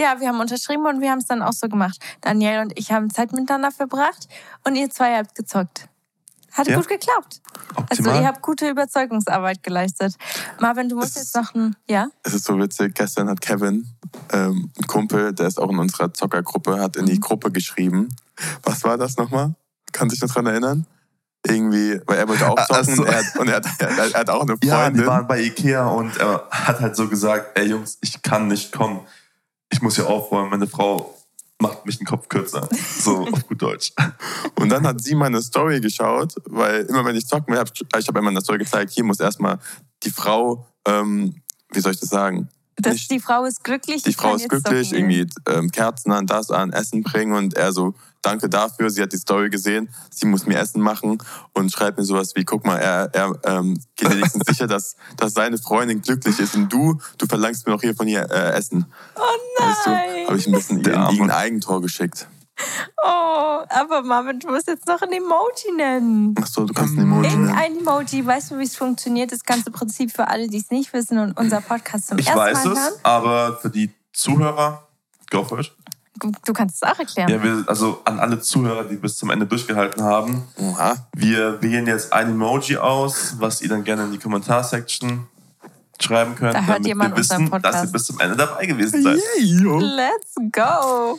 Ja, 0.00 0.20
wir 0.20 0.28
haben 0.28 0.38
unterschrieben 0.40 0.86
und 0.86 1.00
wir 1.00 1.10
haben 1.10 1.18
es 1.18 1.26
dann 1.26 1.42
auch 1.42 1.52
so 1.52 1.68
gemacht. 1.68 1.98
Danielle 2.20 2.62
und 2.62 2.72
ich 2.78 2.92
haben 2.92 3.10
Zeit 3.10 3.32
miteinander 3.32 3.70
verbracht 3.72 4.28
und 4.64 4.76
ihr 4.76 4.88
zwei 4.90 5.16
habt 5.16 5.34
gezockt. 5.34 5.88
Hat 6.52 6.66
Ja. 6.68 6.76
gut 6.76 6.88
geklappt. 6.88 7.40
Also 7.90 8.10
ihr 8.10 8.26
habt 8.26 8.42
gute 8.42 8.68
Überzeugungsarbeit 8.68 9.62
geleistet. 9.62 10.14
Marvin, 10.60 10.88
du 10.88 10.96
musst 10.96 11.16
jetzt 11.16 11.34
noch 11.36 11.54
ein, 11.54 11.76
ja? 11.88 12.08
Es 12.22 12.32
ist 12.34 12.44
so 12.44 12.58
witzig, 12.58 12.94
gestern 12.94 13.28
hat 13.28 13.40
Kevin, 13.40 13.86
ähm, 14.32 14.70
ein 14.78 14.86
Kumpel, 14.86 15.32
der 15.32 15.46
ist 15.46 15.58
auch 15.60 15.70
in 15.70 15.78
unserer 15.78 16.12
Zockergruppe, 16.12 16.80
hat 16.80 16.96
in 16.96 17.02
Mhm. 17.04 17.08
die 17.10 17.20
Gruppe 17.20 17.50
geschrieben. 17.52 18.08
Was 18.62 18.82
war 18.84 18.96
das 18.96 19.16
nochmal? 19.16 19.54
Kann 19.92 20.10
sich 20.10 20.20
noch 20.20 20.30
dran 20.32 20.46
erinnern? 20.46 20.86
Irgendwie, 21.46 22.00
weil 22.06 22.18
er 22.18 22.28
wollte 22.28 22.48
auch 22.48 22.56
Ah, 22.58 22.66
zocken 22.66 22.96
so. 22.96 23.02
und, 23.02 23.08
er 23.08 23.18
hat, 23.18 23.36
und 23.38 23.48
er, 23.48 23.56
hat, 23.56 23.64
er, 23.80 24.20
hat 24.20 24.30
auch 24.30 24.42
eine 24.42 24.56
ja, 24.62 24.76
Freundin. 24.82 25.02
die 25.02 25.06
waren 25.06 25.26
bei 25.28 25.40
Ikea 25.42 25.86
und 25.86 26.16
er 26.16 26.46
hat 26.50 26.80
halt 26.80 26.96
so 26.96 27.08
gesagt, 27.08 27.56
ey 27.58 27.66
Jungs, 27.66 27.98
ich 28.00 28.20
kann 28.22 28.48
nicht 28.48 28.72
kommen. 28.72 29.00
Ich 29.70 29.82
muss 29.82 29.96
hier 29.96 30.08
aufräumen. 30.08 30.50
Meine 30.50 30.66
Frau 30.66 31.14
macht 31.60 31.84
mich 31.86 31.98
den 31.98 32.06
Kopf 32.06 32.28
kürzer. 32.28 32.68
So 33.00 33.26
auf 33.32 33.46
gut 33.46 33.60
Deutsch. 33.60 33.92
Und 34.58 34.68
dann 34.70 34.86
hat 34.86 35.02
sie 35.02 35.14
meine 35.14 35.42
Story 35.42 35.80
geschaut, 35.80 36.34
weil 36.46 36.82
immer 36.82 37.04
wenn 37.04 37.16
ich 37.16 37.26
zocken 37.26 37.52
will, 37.52 37.60
hab, 37.60 37.70
ich 37.98 38.08
habe 38.08 38.18
immer 38.18 38.30
eine 38.30 38.40
Story 38.40 38.58
gezeigt, 38.58 38.92
hier 38.92 39.04
muss 39.04 39.20
erstmal 39.20 39.58
die 40.02 40.10
Frau, 40.10 40.66
ähm, 40.86 41.42
wie 41.72 41.80
soll 41.80 41.92
ich 41.92 42.00
das 42.00 42.08
sagen? 42.08 42.48
Das, 42.80 43.08
die 43.08 43.20
Frau 43.20 43.44
ist 43.44 43.64
glücklich. 43.64 44.02
Die 44.02 44.12
Frau 44.12 44.34
ist 44.34 44.48
glücklich, 44.48 44.92
irgendwie 44.92 45.26
ähm, 45.48 45.70
Kerzen 45.70 46.12
an, 46.12 46.26
das 46.26 46.50
an, 46.50 46.72
Essen 46.72 47.02
bringen 47.02 47.32
und 47.32 47.54
er 47.54 47.72
so, 47.72 47.94
danke 48.22 48.48
dafür, 48.48 48.90
sie 48.90 49.02
hat 49.02 49.12
die 49.12 49.16
Story 49.16 49.50
gesehen, 49.50 49.88
sie 50.10 50.26
muss 50.26 50.46
mir 50.46 50.58
Essen 50.58 50.80
machen 50.80 51.18
und 51.54 51.72
schreibt 51.72 51.98
mir 51.98 52.04
sowas 52.04 52.34
wie, 52.36 52.44
guck 52.44 52.64
mal, 52.64 52.76
er, 52.76 53.10
er 53.12 53.34
ähm, 53.44 53.78
geht 53.96 54.10
wenigstens 54.10 54.44
sicher, 54.48 54.66
dass, 54.66 54.96
dass 55.16 55.34
seine 55.34 55.58
Freundin 55.58 56.02
glücklich 56.02 56.38
ist 56.38 56.54
und 56.54 56.72
du, 56.72 56.98
du 57.18 57.26
verlangst 57.26 57.66
mir 57.66 57.72
noch 57.72 57.80
hier 57.80 57.94
von 57.94 58.08
ihr 58.08 58.30
äh, 58.30 58.52
Essen. 58.52 58.86
Oh 59.16 59.20
Weißt 59.62 59.86
du, 59.86 59.90
nein. 59.90 60.26
habe 60.26 60.38
ich 60.38 60.46
ein 60.46 60.52
bisschen 60.52 60.86
ein 60.86 61.30
Eigentor 61.30 61.82
geschickt. 61.82 62.28
Oh, 63.04 63.60
aber 63.68 64.02
Marvin, 64.02 64.40
du 64.40 64.48
musst 64.48 64.66
jetzt 64.66 64.86
noch 64.88 65.00
ein 65.02 65.12
Emoji 65.12 65.72
nennen. 65.76 66.34
Achso, 66.36 66.64
du 66.64 66.74
kannst 66.74 66.96
ein 66.96 67.02
Emoji 67.02 67.28
nennen. 67.28 67.44
Irgendein 67.48 67.78
Emoji. 67.78 68.26
Weißt 68.26 68.50
du, 68.50 68.58
wie 68.58 68.64
es 68.64 68.76
funktioniert? 68.76 69.30
Das 69.30 69.44
ganze 69.44 69.70
Prinzip 69.70 70.10
für 70.12 70.26
alle, 70.28 70.48
die 70.48 70.58
es 70.58 70.70
nicht 70.70 70.92
wissen 70.92 71.18
und 71.18 71.38
unser 71.38 71.60
Podcast 71.60 72.08
zum 72.08 72.18
Ich 72.18 72.26
ersten 72.26 72.40
weiß 72.40 72.64
Mal 72.64 72.72
es, 72.72 72.78
hören. 72.78 72.92
aber 73.04 73.56
für 73.58 73.70
die 73.70 73.90
Zuhörer, 74.12 74.88
go 75.30 75.44
for 75.44 75.60
it. 75.60 75.72
Du, 76.20 76.32
du 76.44 76.52
kannst 76.52 76.76
es 76.76 76.82
auch 76.82 76.98
erklären. 76.98 77.28
Ja, 77.30 77.40
wir, 77.40 77.64
also 77.68 78.00
an 78.04 78.18
alle 78.18 78.40
Zuhörer, 78.40 78.82
die 78.82 78.96
bis 78.96 79.16
zum 79.16 79.30
Ende 79.30 79.46
durchgehalten 79.46 80.02
haben, 80.02 80.42
Oha. 80.56 80.96
wir 81.14 81.62
wählen 81.62 81.86
jetzt 81.86 82.12
ein 82.12 82.30
Emoji 82.30 82.78
aus, 82.78 83.36
was 83.38 83.62
ihr 83.62 83.68
dann 83.68 83.84
gerne 83.84 84.04
in 84.06 84.10
die 84.12 84.18
Kommentarsection 84.18 85.28
schreiben 86.00 86.34
könnt, 86.34 86.54
Da 86.54 86.62
hört 86.64 86.84
damit 86.84 86.96
wir 86.96 87.16
wissen, 87.16 87.50
dass 87.62 87.84
ihr 87.84 87.92
bis 87.92 88.04
zum 88.04 88.20
Ende 88.20 88.36
dabei 88.36 88.66
gewesen 88.66 89.02
seid. 89.02 89.18
yo. 89.40 89.78
Let's 89.78 90.34
go. 90.52 91.18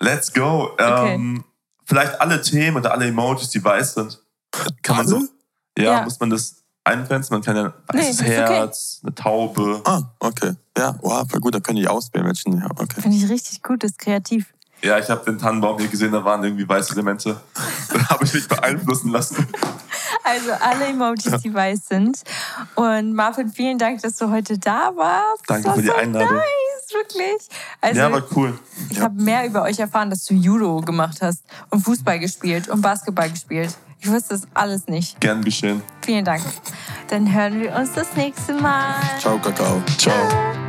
Let's 0.00 0.32
go. 0.32 0.70
Ähm, 0.78 1.44
vielleicht 1.84 2.20
alle 2.20 2.40
Themen 2.42 2.76
oder 2.78 2.92
alle 2.92 3.06
Emojis, 3.06 3.50
die 3.50 3.62
weiß 3.64 3.94
sind. 3.94 4.20
Kann 4.82 4.96
man 4.96 5.06
so? 5.08 5.22
Ja, 5.78 5.84
Ja. 5.84 6.02
muss 6.02 6.18
man 6.20 6.30
das 6.30 6.56
eingrenzen? 6.84 7.34
Man 7.34 7.42
kann 7.42 7.56
ja 7.56 7.64
ein 7.64 7.72
Nee, 7.94 8.00
weißes 8.00 8.20
okay. 8.20 8.30
Herz, 8.36 9.00
eine 9.02 9.14
Taube. 9.14 9.80
Ah, 9.84 10.02
okay. 10.20 10.52
Ja, 10.78 10.96
wow, 11.02 11.28
voll 11.30 11.40
gut, 11.40 11.54
da 11.54 11.60
können 11.60 11.78
die 11.78 11.88
auswählen, 11.88 12.26
welchen. 12.26 12.58
Ja, 12.60 12.66
okay. 12.76 13.00
Finde 13.00 13.16
ich 13.16 13.28
richtig 13.28 13.62
gut, 13.62 13.82
ist 13.84 13.98
kreativ. 13.98 14.52
Ja, 14.82 14.98
ich 14.98 15.08
habe 15.08 15.24
den 15.24 15.38
Tannenbaum 15.38 15.78
hier 15.78 15.88
gesehen, 15.88 16.12
da 16.12 16.24
waren 16.24 16.44
irgendwie 16.44 16.68
weiße 16.68 16.92
Elemente. 16.92 17.40
Da 17.88 18.08
habe 18.10 18.24
ich 18.24 18.34
mich 18.34 18.46
beeinflussen 18.46 19.10
lassen. 19.10 19.46
Also 20.22 20.50
alle 20.52 20.86
Emojis, 20.86 21.40
die 21.42 21.54
weiß 21.54 21.86
sind. 21.88 22.22
Und 22.74 23.14
Marvin, 23.14 23.48
vielen 23.48 23.78
Dank, 23.78 24.02
dass 24.02 24.16
du 24.16 24.30
heute 24.30 24.58
da 24.58 24.92
warst. 24.94 25.44
Danke 25.46 25.68
Das 25.68 25.76
für 25.76 25.82
die 25.82 25.88
so 25.88 25.94
Einladung. 25.94 26.36
Nice, 26.36 26.92
wirklich. 26.92 27.48
Also 27.80 28.00
ja, 28.00 28.12
war 28.12 28.22
cool. 28.36 28.58
ich 28.90 29.00
habe 29.00 29.22
mehr 29.22 29.46
über 29.46 29.62
euch 29.62 29.78
erfahren, 29.78 30.10
dass 30.10 30.24
du 30.24 30.34
Judo 30.34 30.80
gemacht 30.80 31.18
hast 31.22 31.42
und 31.70 31.80
Fußball 31.80 32.18
gespielt 32.18 32.68
und 32.68 32.82
Basketball 32.82 33.30
gespielt. 33.30 33.74
Ich 34.00 34.10
wusste 34.10 34.34
das 34.34 34.42
alles 34.52 34.86
nicht. 34.88 35.20
Gern 35.20 35.42
geschehen. 35.42 35.82
Vielen 36.04 36.24
Dank. 36.24 36.42
Dann 37.08 37.32
hören 37.32 37.60
wir 37.60 37.74
uns 37.74 37.92
das 37.94 38.14
nächste 38.16 38.52
Mal. 38.54 38.94
Ciao, 39.20 39.38
Kakao. 39.38 39.82
Ciao. 39.96 40.65